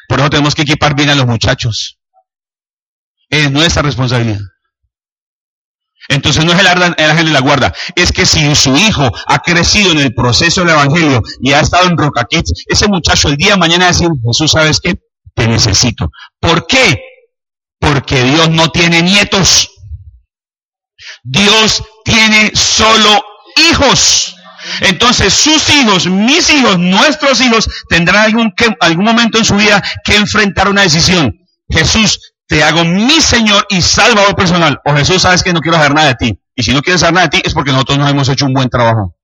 Por 0.08 0.20
eso 0.20 0.30
tenemos 0.30 0.54
que 0.54 0.62
equipar 0.62 0.94
bien 0.94 1.10
a 1.10 1.14
los 1.14 1.26
muchachos. 1.26 1.98
Es 3.28 3.50
nuestra 3.50 3.82
responsabilidad. 3.82 4.40
Entonces 6.08 6.44
no 6.44 6.52
es 6.52 6.60
el 6.60 6.66
ángel 6.66 7.26
de 7.26 7.32
la 7.32 7.40
guarda, 7.40 7.72
es 7.96 8.12
que 8.12 8.26
si 8.26 8.54
su 8.54 8.76
hijo 8.76 9.10
ha 9.26 9.38
crecido 9.38 9.92
en 9.92 10.00
el 10.00 10.14
proceso 10.14 10.60
del 10.60 10.70
evangelio 10.70 11.22
y 11.40 11.52
ha 11.52 11.60
estado 11.60 11.88
en 11.88 11.96
Roca 11.96 12.26
ese 12.30 12.88
muchacho 12.88 13.28
el 13.28 13.36
día 13.36 13.52
de 13.52 13.56
mañana 13.56 13.86
va 13.86 13.92
decir, 13.92 14.08
Jesús, 14.26 14.50
¿sabes 14.50 14.80
qué? 14.80 14.96
Te 15.34 15.48
necesito. 15.48 16.10
¿Por 16.38 16.66
qué? 16.66 17.00
Porque 17.78 18.22
Dios 18.22 18.50
no 18.50 18.70
tiene 18.70 19.02
nietos. 19.02 19.70
Dios 21.22 21.82
tiene 22.04 22.52
solo 22.54 23.24
hijos. 23.70 24.36
Entonces 24.80 25.32
sus 25.32 25.68
hijos, 25.70 26.06
mis 26.06 26.50
hijos, 26.50 26.78
nuestros 26.78 27.40
hijos 27.40 27.68
tendrán 27.88 28.24
algún, 28.24 28.54
algún 28.80 29.04
momento 29.04 29.38
en 29.38 29.44
su 29.44 29.56
vida 29.56 29.82
que 30.04 30.16
enfrentar 30.16 30.68
una 30.68 30.82
decisión. 30.82 31.38
Jesús, 31.68 32.34
te 32.46 32.62
hago 32.62 32.84
mi 32.84 33.20
Señor 33.20 33.66
y 33.70 33.80
Salvador 33.80 34.34
personal. 34.36 34.78
O 34.84 34.94
Jesús, 34.94 35.22
sabes 35.22 35.42
que 35.42 35.52
no 35.52 35.60
quiero 35.60 35.78
hacer 35.78 35.94
nada 35.94 36.08
de 36.08 36.14
ti. 36.14 36.40
Y 36.54 36.62
si 36.62 36.72
no 36.72 36.82
quieres 36.82 37.02
hacer 37.02 37.14
nada 37.14 37.26
de 37.26 37.38
ti 37.38 37.42
es 37.44 37.54
porque 37.54 37.72
nosotros 37.72 37.98
no 37.98 38.08
hemos 38.08 38.28
hecho 38.28 38.46
un 38.46 38.54
buen 38.54 38.68
trabajo. 38.68 39.16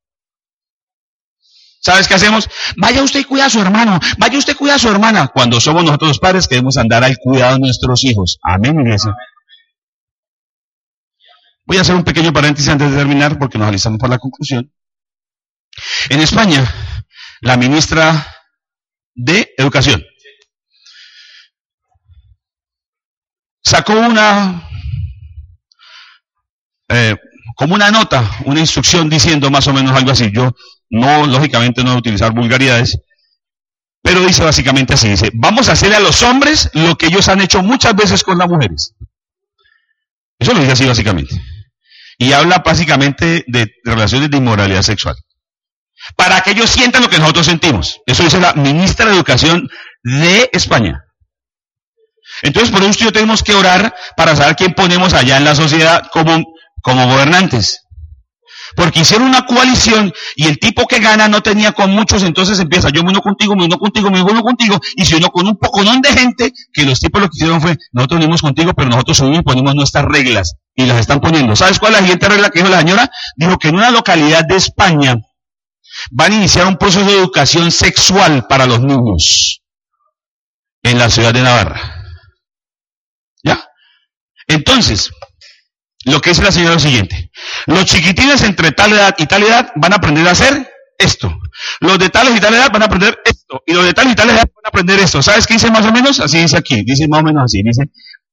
¿Sabes 1.81 2.09
qué 2.09 2.15
hacemos? 2.15 2.49
Vaya 2.77 3.03
usted 3.03 3.21
y 3.21 3.25
cuida 3.25 3.47
a 3.47 3.51
su 3.51 3.61
hermano, 3.61 3.99
vaya 4.19 4.39
usted 4.39 4.53
y 4.53 4.57
cuida 4.57 4.75
a 4.75 4.79
su 4.79 4.89
hermana. 4.89 5.29
Cuando 5.29 5.61
somos 5.61 5.83
nosotros 5.83 6.11
los 6.11 6.19
padres, 6.19 6.47
queremos 6.47 6.77
andar 6.77 7.03
al 7.05 7.17
cuidado 7.19 7.55
de 7.55 7.61
nuestros 7.61 8.05
hijos. 8.05 8.39
Amén, 8.43 8.79
iglesia. 8.81 9.15
Voy 11.65 11.79
a 11.79 11.81
hacer 11.81 11.95
un 11.95 12.05
pequeño 12.05 12.33
paréntesis 12.33 12.69
antes 12.71 12.91
de 12.91 12.97
terminar 12.97 13.39
porque 13.39 13.57
nos 13.57 13.69
alistamos 13.69 13.99
para 13.99 14.15
la 14.15 14.19
conclusión. 14.19 14.71
En 16.09 16.21
España, 16.21 16.65
la 17.41 17.57
ministra 17.57 18.27
de 19.15 19.53
Educación 19.57 20.05
sacó 23.63 23.93
una, 23.93 24.69
eh, 26.89 27.17
como 27.55 27.75
una 27.75 27.91
nota, 27.91 28.29
una 28.47 28.61
instrucción 28.61 29.09
diciendo 29.09 29.51
más 29.51 29.67
o 29.69 29.73
menos 29.73 29.97
algo 29.97 30.11
así. 30.11 30.31
Yo 30.33 30.55
no, 30.91 31.27
lógicamente 31.27 31.83
no 31.83 31.91
voy 31.91 31.97
a 31.97 32.01
utilizar 32.01 32.33
vulgaridades, 32.33 32.99
pero 34.03 34.21
dice 34.25 34.43
básicamente 34.43 34.95
así, 34.95 35.09
dice, 35.09 35.31
vamos 35.35 35.69
a 35.69 35.73
hacerle 35.73 35.97
a 35.97 36.01
los 36.01 36.23
hombres 36.23 36.71
lo 36.75 36.97
que 36.97 37.07
ellos 37.07 37.29
han 37.29 37.41
hecho 37.41 37.63
muchas 37.63 37.95
veces 37.95 38.25
con 38.25 38.39
las 38.39 38.49
mujeres. 38.49 38.95
Eso 40.39 40.53
lo 40.53 40.61
dice 40.61 40.73
así 40.73 40.87
básicamente 40.87 41.41
y 42.21 42.35
habla 42.35 42.59
básicamente 42.59 43.45
de, 43.47 43.73
relaciones 43.83 44.31
de 44.31 44.37
inmoralidad 44.37 44.83
sexual. 44.83 45.17
Para 46.17 46.41
que 46.41 46.53
ellos 46.53 46.71
sientan 46.71 47.03
lo 47.03 47.11
que 47.11 47.19
nosotros 47.19 47.47
sentimos. 47.47 48.01
Eso 48.07 48.23
dice 48.23 48.41
la 48.41 48.55
ministra 48.55 49.07
de 49.07 49.15
Educación 49.15 49.69
de 50.03 50.49
España. 50.53 51.05
Entonces, 52.43 52.71
por 52.71 52.83
eso 52.83 53.13
tenemos 53.13 53.43
que 53.43 53.55
orar 53.55 53.95
para 54.17 54.35
saber 54.37 54.57
quién 54.57 54.75
ponemos 54.75 55.13
allá 55.15 55.37
en 55.37 55.45
la 55.45 55.55
sociedad 55.55 56.05
como, 56.13 56.45
como 56.83 57.07
gobernantes. 57.07 57.85
Porque 58.77 59.01
hicieron 59.01 59.27
una 59.27 59.47
coalición 59.47 60.13
y 60.37 60.47
el 60.47 60.59
tipo 60.59 60.87
que 60.87 61.01
gana 61.01 61.29
no 61.29 61.43
tenía 61.43 61.73
con 61.73 61.91
muchos, 61.91 62.23
entonces 62.23 62.61
empieza, 62.61 62.91
yo 62.91 63.03
me 63.03 63.11
uno 63.11 63.21
contigo, 63.21 63.57
me 63.57 63.65
uno 63.65 63.79
contigo, 63.79 64.11
me 64.11 64.23
uno 64.23 64.43
contigo, 64.43 64.79
y 64.95 65.05
se 65.05 65.17
uno 65.17 65.31
con 65.31 65.49
un 65.49 65.57
poco 65.59 65.83
de 65.83 66.13
gente, 66.13 66.53
que 66.73 66.85
los 66.85 67.01
tipos 67.01 67.21
lo 67.21 67.29
que 67.29 67.37
hicieron 67.37 67.61
fue, 67.61 67.77
nosotros 67.93 68.19
unimos 68.19 68.43
contigo, 68.43 68.73
pero 68.75 68.89
nosotros 68.89 69.17
subimos 69.17 69.41
y 69.41 69.43
ponemos 69.43 69.75
nuestras 69.75 70.05
reglas, 70.05 70.55
y 70.77 70.87
las 70.87 71.01
están 71.01 71.21
poniendo. 71.21 71.57
¿Sabes 71.57 71.81
cuál 71.81 71.95
es 71.95 71.99
la 71.99 72.03
siguiente 72.03 72.29
regla 72.29 72.51
que 72.51 72.61
dijo 72.61 72.71
la 72.71 72.79
señora? 72.79 73.11
Dijo 73.37 73.59
que 73.59 73.69
en 73.69 73.75
una 73.75 73.91
localidad 73.91 74.45
de 74.45 74.57
España 74.57 75.17
van 76.11 76.33
a 76.33 76.37
iniciar 76.37 76.67
un 76.67 76.77
proceso 76.77 77.05
de 77.05 77.19
educación 77.19 77.71
sexual 77.71 78.47
para 78.47 78.67
los 78.67 78.81
niños 78.81 79.63
en 80.83 80.99
la 80.99 81.11
ciudad 81.11 81.33
de 81.33 81.43
Navarra. 81.43 82.05
¿Ya? 83.43 83.65
Entonces, 84.47 85.11
lo 86.05 86.21
que 86.21 86.31
dice 86.31 86.43
la 86.43 86.53
señora 86.53 86.77
es 86.77 86.83
lo 86.83 86.89
siguiente. 86.89 87.31
Los 87.67 87.85
chiquitines 87.85 88.43
entre 88.43 88.73
tal 88.73 88.93
edad 88.93 89.15
y 89.19 89.27
tal 89.27 89.43
edad 89.43 89.73
van 89.77 89.93
a 89.93 89.97
aprender 89.97 90.27
a 90.27 90.33
hacer 90.33 90.71
esto. 90.99 91.35
Los 91.81 91.99
de 91.99 92.09
tales 92.09 92.37
y 92.37 92.41
tal 92.41 92.55
edad 92.55 92.71
van 92.73 92.83
a 92.83 92.87
aprender 92.87 93.19
esto. 93.25 93.63
Y 93.67 93.73
los 93.73 93.85
de 93.85 93.93
tales 93.93 94.13
y 94.13 94.17
tal 94.17 94.31
edad 94.31 94.45
van 94.55 94.65
a 94.65 94.69
aprender 94.69 94.99
esto. 94.99 95.23
¿Sabes 95.23 95.47
qué 95.47 95.55
dice 95.55 95.71
más 95.71 95.85
o 95.85 95.93
menos? 95.93 96.21
Así 96.21 96.39
dice 96.39 96.57
aquí. 96.57 96.83
Dice 96.85 97.09
más 97.09 97.21
o 97.21 97.25
menos 97.25 97.45
así. 97.45 97.63
Dice, 97.63 97.85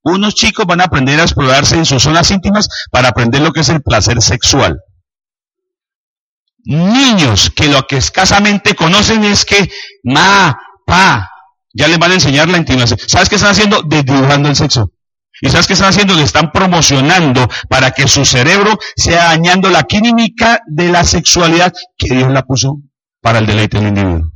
unos 0.02 0.34
chicos 0.34 0.66
van 0.66 0.80
a 0.80 0.84
aprender 0.84 1.20
a 1.20 1.24
explorarse 1.24 1.76
en 1.76 1.84
sus 1.84 2.02
zonas 2.02 2.30
íntimas 2.30 2.68
para 2.90 3.08
aprender 3.08 3.42
lo 3.42 3.52
que 3.52 3.60
es 3.60 3.68
el 3.68 3.82
placer 3.82 4.20
sexual. 4.22 4.78
Niños 6.68 7.50
que 7.56 7.66
lo 7.66 7.86
que 7.86 7.96
escasamente 7.96 8.74
conocen 8.74 9.24
es 9.24 9.46
que 9.46 9.70
ma, 10.04 10.54
pa, 10.84 11.30
ya 11.72 11.88
les 11.88 11.98
van 11.98 12.10
a 12.10 12.14
enseñar 12.14 12.46
la 12.50 12.58
intimación. 12.58 12.98
¿Sabes 13.06 13.30
qué 13.30 13.36
están 13.36 13.52
haciendo? 13.52 13.82
Desdibujando 13.82 14.50
el 14.50 14.54
sexo. 14.54 14.92
¿Y 15.40 15.48
sabes 15.48 15.66
qué 15.66 15.72
están 15.72 15.88
haciendo? 15.88 16.14
Le 16.14 16.24
están 16.24 16.52
promocionando 16.52 17.48
para 17.70 17.92
que 17.92 18.06
su 18.06 18.26
cerebro 18.26 18.78
sea 18.96 19.28
dañando 19.28 19.70
la 19.70 19.84
química 19.84 20.60
de 20.66 20.90
la 20.90 21.04
sexualidad 21.04 21.72
que 21.96 22.14
Dios 22.14 22.30
la 22.30 22.42
puso 22.42 22.76
para 23.22 23.38
el 23.38 23.46
deleite 23.46 23.78
del 23.78 23.88
individuo. 23.88 24.30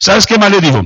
¿Sabes 0.00 0.24
qué 0.24 0.38
más 0.38 0.50
le 0.50 0.62
dijo? 0.62 0.80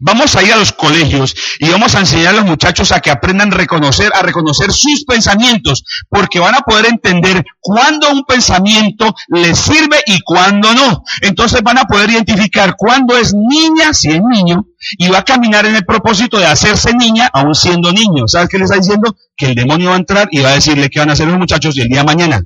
Vamos 0.00 0.36
a 0.36 0.42
ir 0.42 0.52
a 0.52 0.56
los 0.56 0.72
colegios 0.72 1.34
y 1.58 1.68
vamos 1.68 1.94
a 1.94 2.00
enseñar 2.00 2.34
a 2.34 2.38
los 2.38 2.44
muchachos 2.44 2.92
a 2.92 3.00
que 3.00 3.10
aprendan 3.10 3.52
a 3.52 3.56
reconocer, 3.56 4.10
a 4.14 4.22
reconocer 4.22 4.72
sus 4.72 5.04
pensamientos, 5.04 5.84
porque 6.08 6.40
van 6.40 6.54
a 6.54 6.60
poder 6.60 6.86
entender 6.86 7.44
cuándo 7.60 8.10
un 8.10 8.24
pensamiento 8.24 9.14
les 9.28 9.58
sirve 9.58 10.02
y 10.06 10.20
cuándo 10.20 10.72
no. 10.74 11.02
Entonces 11.22 11.62
van 11.62 11.78
a 11.78 11.84
poder 11.84 12.10
identificar 12.10 12.74
cuándo 12.76 13.16
es 13.16 13.34
niña, 13.34 13.92
si 13.92 14.10
es 14.10 14.20
niño, 14.22 14.66
y 14.98 15.08
va 15.08 15.18
a 15.18 15.24
caminar 15.24 15.66
en 15.66 15.76
el 15.76 15.84
propósito 15.84 16.38
de 16.38 16.46
hacerse 16.46 16.94
niña 16.94 17.30
aún 17.32 17.54
siendo 17.54 17.92
niño. 17.92 18.26
¿Sabes 18.26 18.48
qué 18.48 18.58
le 18.58 18.64
está 18.64 18.76
diciendo? 18.76 19.16
Que 19.36 19.46
el 19.46 19.54
demonio 19.54 19.90
va 19.90 19.96
a 19.96 19.98
entrar 19.98 20.28
y 20.30 20.40
va 20.40 20.50
a 20.50 20.54
decirle 20.54 20.88
qué 20.88 21.00
van 21.00 21.10
a 21.10 21.12
hacer 21.12 21.28
los 21.28 21.38
muchachos 21.38 21.76
el 21.78 21.88
día 21.88 22.00
de 22.00 22.04
mañana. 22.04 22.42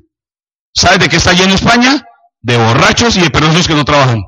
¿Sabes 0.75 0.99
de 1.01 1.09
qué 1.09 1.17
está 1.17 1.33
lleno 1.33 1.55
España? 1.55 2.03
De 2.41 2.57
borrachos 2.57 3.17
y 3.17 3.21
de 3.21 3.31
perosos 3.31 3.69
que 3.69 3.75
no 3.75 3.85
trabajan. 3.85 4.23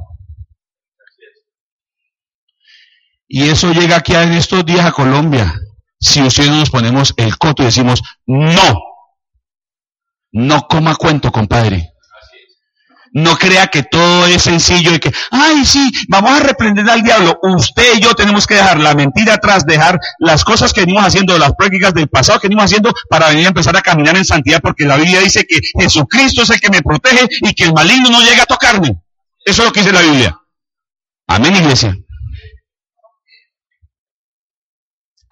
Y 3.29 3.49
eso 3.49 3.73
llega 3.73 3.97
aquí 3.97 4.15
en 4.15 4.33
estos 4.33 4.65
días 4.65 4.85
a 4.85 4.93
Colombia. 4.93 5.55
Si 5.99 6.23
ustedes 6.23 6.51
nos 6.51 6.71
ponemos 6.71 7.15
el 7.17 7.37
coto 7.39 7.63
y 7.63 7.67
decimos, 7.67 8.03
no, 8.27 8.79
no 10.33 10.63
coma 10.69 10.95
cuento, 10.97 11.33
compadre. 11.33 11.91
No 13.17 13.39
crea 13.39 13.69
que 13.69 13.85
todo 13.85 14.27
es 14.27 14.43
sencillo 14.43 14.93
y 14.93 14.99
que, 14.99 15.13
ay, 15.31 15.65
sí, 15.65 15.89
vamos 16.09 16.33
a 16.33 16.41
reprender 16.41 16.91
al 16.91 17.03
diablo. 17.03 17.39
Usted 17.43 17.97
y 17.97 18.01
yo 18.01 18.13
tenemos 18.15 18.45
que 18.45 18.55
dejar 18.55 18.81
la 18.81 18.93
mentira 18.95 19.35
atrás, 19.35 19.65
dejar 19.65 20.01
las 20.19 20.45
cosas 20.45 20.73
que 20.73 20.81
venimos 20.81 21.05
haciendo, 21.05 21.39
las 21.39 21.55
prácticas 21.55 21.95
del 21.95 22.09
pasado 22.09 22.41
que 22.41 22.49
venimos 22.49 22.65
haciendo 22.65 22.93
para 23.09 23.29
venir 23.29 23.47
a 23.47 23.49
empezar 23.49 23.77
a 23.77 23.83
caminar 23.83 24.17
en 24.17 24.25
santidad, 24.25 24.61
porque 24.61 24.85
la 24.85 24.97
Biblia 24.97 25.21
dice 25.21 25.47
que 25.49 25.61
Jesucristo 25.81 26.43
es 26.43 26.51
el 26.51 26.61
que 26.61 26.71
me 26.71 26.83
protege 26.83 27.29
y 27.41 27.55
que 27.55 27.65
el 27.65 27.73
maligno 27.73 28.11
no 28.11 28.21
llega 28.21 28.43
a 28.43 28.47
tocarme. 28.47 29.01
Eso 29.45 29.63
es 29.63 29.69
lo 29.69 29.73
que 29.73 29.81
dice 29.81 29.93
la 29.93 30.03
Biblia. 30.03 30.37
Amén, 31.29 31.55
iglesia. 31.55 31.97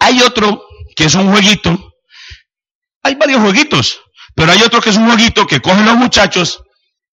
Hay 0.02 0.20
otro 0.20 0.64
que 0.96 1.04
es 1.04 1.14
un 1.14 1.30
jueguito 1.30 1.78
Hay 3.04 3.14
varios 3.14 3.40
jueguitos, 3.40 4.00
pero 4.34 4.52
hay 4.52 4.62
otro 4.62 4.80
que 4.80 4.90
es 4.90 4.96
un 4.96 5.06
jueguito 5.06 5.46
que 5.46 5.60
cogen 5.60 5.86
los 5.86 5.96
muchachos 5.96 6.62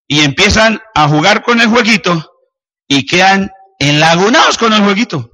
y 0.07 0.21
empiezan 0.21 0.81
a 0.95 1.07
jugar 1.07 1.43
con 1.43 1.61
el 1.61 1.67
jueguito 1.67 2.31
y 2.87 3.05
quedan 3.05 3.51
enlagunados 3.79 4.57
con 4.57 4.73
el 4.73 4.83
jueguito. 4.83 5.31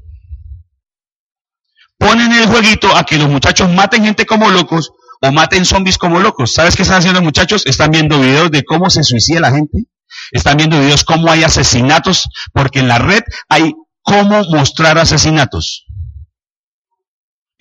Ponen 1.97 2.33
el 2.33 2.47
jueguito 2.47 2.95
a 2.95 3.05
que 3.05 3.17
los 3.17 3.29
muchachos 3.29 3.69
maten 3.71 4.03
gente 4.03 4.25
como 4.25 4.49
locos 4.49 4.91
o 5.21 5.31
maten 5.31 5.65
zombies 5.65 5.97
como 5.97 6.19
locos. 6.19 6.53
¿Sabes 6.53 6.75
qué 6.75 6.83
están 6.83 6.99
haciendo 6.99 7.21
los 7.21 7.25
muchachos? 7.25 7.65
Están 7.65 7.91
viendo 7.91 8.19
videos 8.19 8.51
de 8.51 8.63
cómo 8.65 8.89
se 8.89 9.03
suicida 9.03 9.39
la 9.39 9.51
gente. 9.51 9.85
Están 10.31 10.57
viendo 10.57 10.79
videos 10.79 11.05
cómo 11.05 11.31
hay 11.31 11.43
asesinatos, 11.43 12.27
porque 12.53 12.79
en 12.79 12.89
la 12.89 12.99
red 12.99 13.23
hay 13.49 13.73
cómo 14.01 14.43
mostrar 14.49 14.97
asesinatos. 14.97 15.85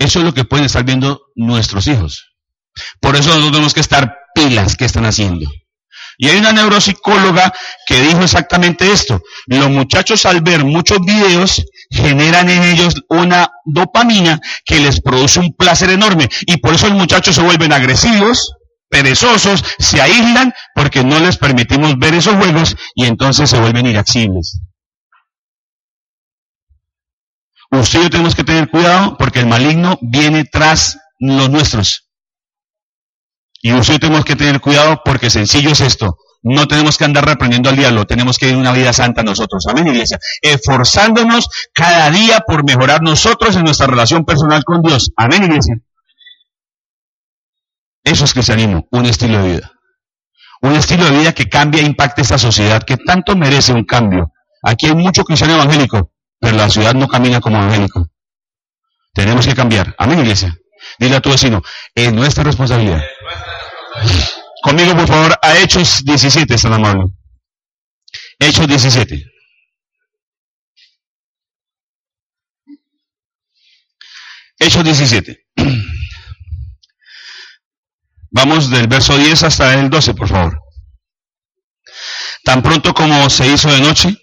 Eso 0.05 0.19
es 0.19 0.27
lo 0.27 0.35
que 0.35 0.45
pueden 0.45 0.67
estar 0.67 0.85
viendo 0.85 1.23
nuestros 1.35 1.87
hijos. 1.87 2.35
Por 3.01 3.17
eso 3.17 3.29
nosotros 3.29 3.53
tenemos 3.53 3.73
que 3.73 3.81
estar 3.81 4.15
pilas 4.35 4.77
que 4.77 4.85
están 4.85 5.07
haciendo. 5.07 5.51
Y 6.19 6.29
hay 6.29 6.37
una 6.37 6.53
neuropsicóloga 6.53 7.51
que 7.87 8.03
dijo 8.03 8.21
exactamente 8.21 8.93
esto. 8.93 9.23
Los 9.47 9.71
muchachos 9.71 10.27
al 10.27 10.43
ver 10.43 10.63
muchos 10.63 10.99
videos 11.01 11.65
generan 11.91 12.51
en 12.51 12.65
ellos 12.65 12.97
una 13.09 13.49
dopamina 13.65 14.41
que 14.67 14.79
les 14.79 15.01
produce 15.01 15.41
un 15.41 15.55
placer 15.57 15.89
enorme. 15.89 16.29
Y 16.43 16.59
por 16.59 16.75
eso 16.75 16.87
los 16.89 16.99
muchachos 16.99 17.37
se 17.37 17.43
vuelven 17.43 17.73
agresivos, 17.73 18.53
perezosos, 18.91 19.65
se 19.79 20.03
aíslan 20.03 20.53
porque 20.75 21.03
no 21.03 21.19
les 21.19 21.39
permitimos 21.39 21.97
ver 21.99 22.13
esos 22.13 22.37
juegos 22.37 22.77
y 22.95 23.07
entonces 23.07 23.49
se 23.49 23.59
vuelven 23.59 23.87
irascibles. 23.87 24.61
Usted 27.75 28.09
tenemos 28.09 28.37
que 28.37 28.45
tener 28.45 28.71
cuidado 28.71 29.17
porque 29.19 29.41
el 29.41 29.47
maligno 29.47 29.99
viene 30.01 30.45
tras 30.45 30.97
los 31.19 31.51
nuestros. 31.51 32.09
Y 33.61 33.73
usted 33.73 33.95
y 33.95 33.99
tenemos 33.99 34.25
que 34.25 34.37
tener 34.37 34.61
cuidado 34.61 35.01
porque 35.05 35.29
sencillo 35.29 35.71
es 35.71 35.81
esto. 35.81 36.19
No 36.43 36.69
tenemos 36.69 36.99
que 36.99 37.05
andar 37.05 37.25
reprendiendo 37.25 37.71
al 37.71 37.77
diablo, 37.77 38.05
tenemos 38.05 38.39
que 38.39 38.47
vivir 38.47 38.61
una 38.61 38.73
vida 38.73 38.93
santa 38.93 39.23
nosotros. 39.23 39.67
Amén, 39.67 39.89
iglesia. 39.89 40.19
Esforzándonos 40.41 41.49
cada 41.73 42.11
día 42.11 42.41
por 42.47 42.65
mejorar 42.65 43.03
nosotros 43.03 43.57
en 43.57 43.65
nuestra 43.65 43.87
relación 43.87 44.25
personal 44.25 44.63
con 44.63 44.83
Dios. 44.83 45.11
Amén, 45.17 45.45
iglesia. 45.45 45.77
Eso 48.05 48.25
es 48.25 48.35
cristianismo, 48.35 48.87
un 48.91 49.07
estilo 49.07 49.43
de 49.43 49.53
vida. 49.55 49.73
Un 50.61 50.75
estilo 50.75 51.07
de 51.07 51.19
vida 51.19 51.33
que 51.33 51.49
cambia 51.49 51.81
e 51.81 51.87
impacta 51.87 52.23
esta 52.23 52.39
sociedad 52.39 52.83
que 52.85 52.99
tanto 52.99 53.35
merece 53.35 53.73
un 53.73 53.85
cambio. 53.85 54.33
Aquí 54.63 54.87
hay 54.87 54.95
mucho 54.95 55.25
cristiano 55.25 55.55
evangélico, 55.55 56.14
pero 56.45 56.59
la 56.59 56.69
ciudad 56.69 56.93
no 56.93 57.09
camina 57.09 57.41
como 57.41 57.57
evangélico. 57.57 58.11
Tenemos 59.15 59.47
que 59.47 59.55
cambiar. 59.55 59.95
Amén, 59.97 60.19
iglesia. 60.19 60.55
Dile 60.99 61.17
a 61.17 61.21
tu 61.21 61.31
vecino, 61.31 61.63
es 61.95 62.13
nuestra 62.13 62.45
responsabilidad. 62.45 63.03
Conmigo, 64.63 64.95
por 64.95 65.09
favor, 65.09 65.39
a 65.41 65.59
Hechos 65.59 66.05
17, 66.05 66.59
San 66.59 66.75
amable. 66.75 67.07
Hechos 68.39 68.69
17. 68.69 69.25
Hechos 74.59 74.85
17. 74.85 75.47
Vamos 78.33 78.69
del 78.69 78.87
verso 78.87 79.17
10 79.17 79.45
hasta 79.45 79.73
el 79.73 79.89
12, 79.89 80.13
por 80.13 80.29
favor. 80.29 80.61
Tan 82.43 82.63
pronto 82.63 82.93
como 82.93 83.31
se 83.31 83.47
hizo 83.47 83.71
de 83.71 83.81
noche, 83.81 84.15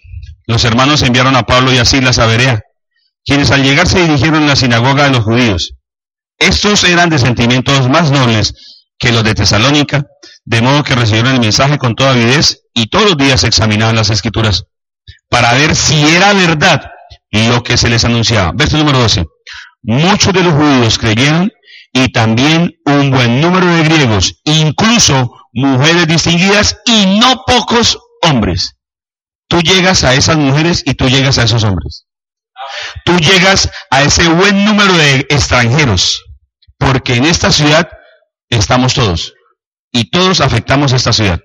los 0.52 0.64
hermanos 0.64 1.02
enviaron 1.02 1.34
a 1.34 1.44
Pablo 1.44 1.72
y 1.72 1.78
a 1.78 1.84
Silas 1.84 2.18
a 2.18 2.26
Berea, 2.26 2.60
quienes 3.24 3.50
al 3.50 3.62
llegar 3.62 3.88
se 3.88 4.02
dirigieron 4.02 4.44
a 4.44 4.48
la 4.48 4.56
sinagoga 4.56 5.04
de 5.04 5.10
los 5.10 5.24
judíos. 5.24 5.72
Estos 6.38 6.84
eran 6.84 7.08
de 7.08 7.18
sentimientos 7.18 7.88
más 7.88 8.10
nobles 8.10 8.54
que 8.98 9.12
los 9.12 9.24
de 9.24 9.34
Tesalónica, 9.34 10.04
de 10.44 10.60
modo 10.60 10.84
que 10.84 10.94
recibieron 10.94 11.34
el 11.34 11.40
mensaje 11.40 11.78
con 11.78 11.94
toda 11.94 12.10
avidez 12.10 12.64
y 12.74 12.88
todos 12.88 13.06
los 13.06 13.16
días 13.16 13.44
examinaban 13.44 13.96
las 13.96 14.10
escrituras 14.10 14.64
para 15.30 15.54
ver 15.54 15.74
si 15.74 16.00
era 16.14 16.34
verdad 16.34 16.82
lo 17.30 17.62
que 17.62 17.78
se 17.78 17.88
les 17.88 18.04
anunciaba. 18.04 18.52
Verso 18.54 18.76
número 18.76 18.98
12. 18.98 19.24
Muchos 19.82 20.34
de 20.34 20.42
los 20.42 20.52
judíos 20.52 20.98
creyeron 20.98 21.50
y 21.94 22.12
también 22.12 22.74
un 22.84 23.10
buen 23.10 23.40
número 23.40 23.66
de 23.66 23.84
griegos, 23.84 24.40
incluso 24.44 25.32
mujeres 25.52 26.06
distinguidas 26.06 26.76
y 26.84 27.18
no 27.18 27.42
pocos 27.46 27.98
hombres. 28.22 28.76
Tú 29.52 29.60
llegas 29.60 30.02
a 30.02 30.14
esas 30.14 30.38
mujeres 30.38 30.82
y 30.86 30.94
tú 30.94 31.10
llegas 31.10 31.36
a 31.36 31.42
esos 31.42 31.62
hombres. 31.62 32.06
Tú 33.04 33.18
llegas 33.18 33.70
a 33.90 34.02
ese 34.02 34.26
buen 34.26 34.64
número 34.64 34.94
de 34.94 35.26
extranjeros, 35.28 36.24
porque 36.78 37.16
en 37.16 37.26
esta 37.26 37.52
ciudad 37.52 37.86
estamos 38.48 38.94
todos 38.94 39.34
y 39.90 40.08
todos 40.08 40.40
afectamos 40.40 40.94
a 40.94 40.96
esta 40.96 41.12
ciudad. 41.12 41.38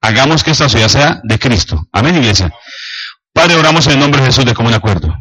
Hagamos 0.00 0.44
que 0.44 0.52
esta 0.52 0.68
ciudad 0.68 0.86
sea 0.86 1.20
de 1.24 1.36
Cristo. 1.40 1.80
Amén, 1.90 2.14
iglesia. 2.14 2.54
Padre, 3.32 3.56
oramos 3.56 3.84
en 3.88 3.94
el 3.94 3.98
nombre 3.98 4.20
de 4.20 4.28
Jesús 4.28 4.44
de 4.44 4.54
común 4.54 4.74
acuerdo. 4.74 5.12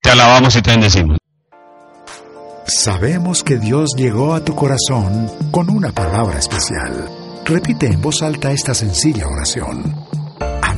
Te 0.00 0.08
alabamos 0.08 0.56
y 0.56 0.62
te 0.62 0.70
bendecimos. 0.70 1.18
Sabemos 2.66 3.44
que 3.44 3.58
Dios 3.58 3.90
llegó 3.98 4.32
a 4.34 4.42
tu 4.42 4.54
corazón 4.54 5.30
con 5.50 5.68
una 5.68 5.92
palabra 5.92 6.38
especial. 6.38 7.06
Repite 7.44 7.84
en 7.84 8.00
voz 8.00 8.22
alta 8.22 8.50
esta 8.50 8.72
sencilla 8.72 9.26
oración. 9.26 9.99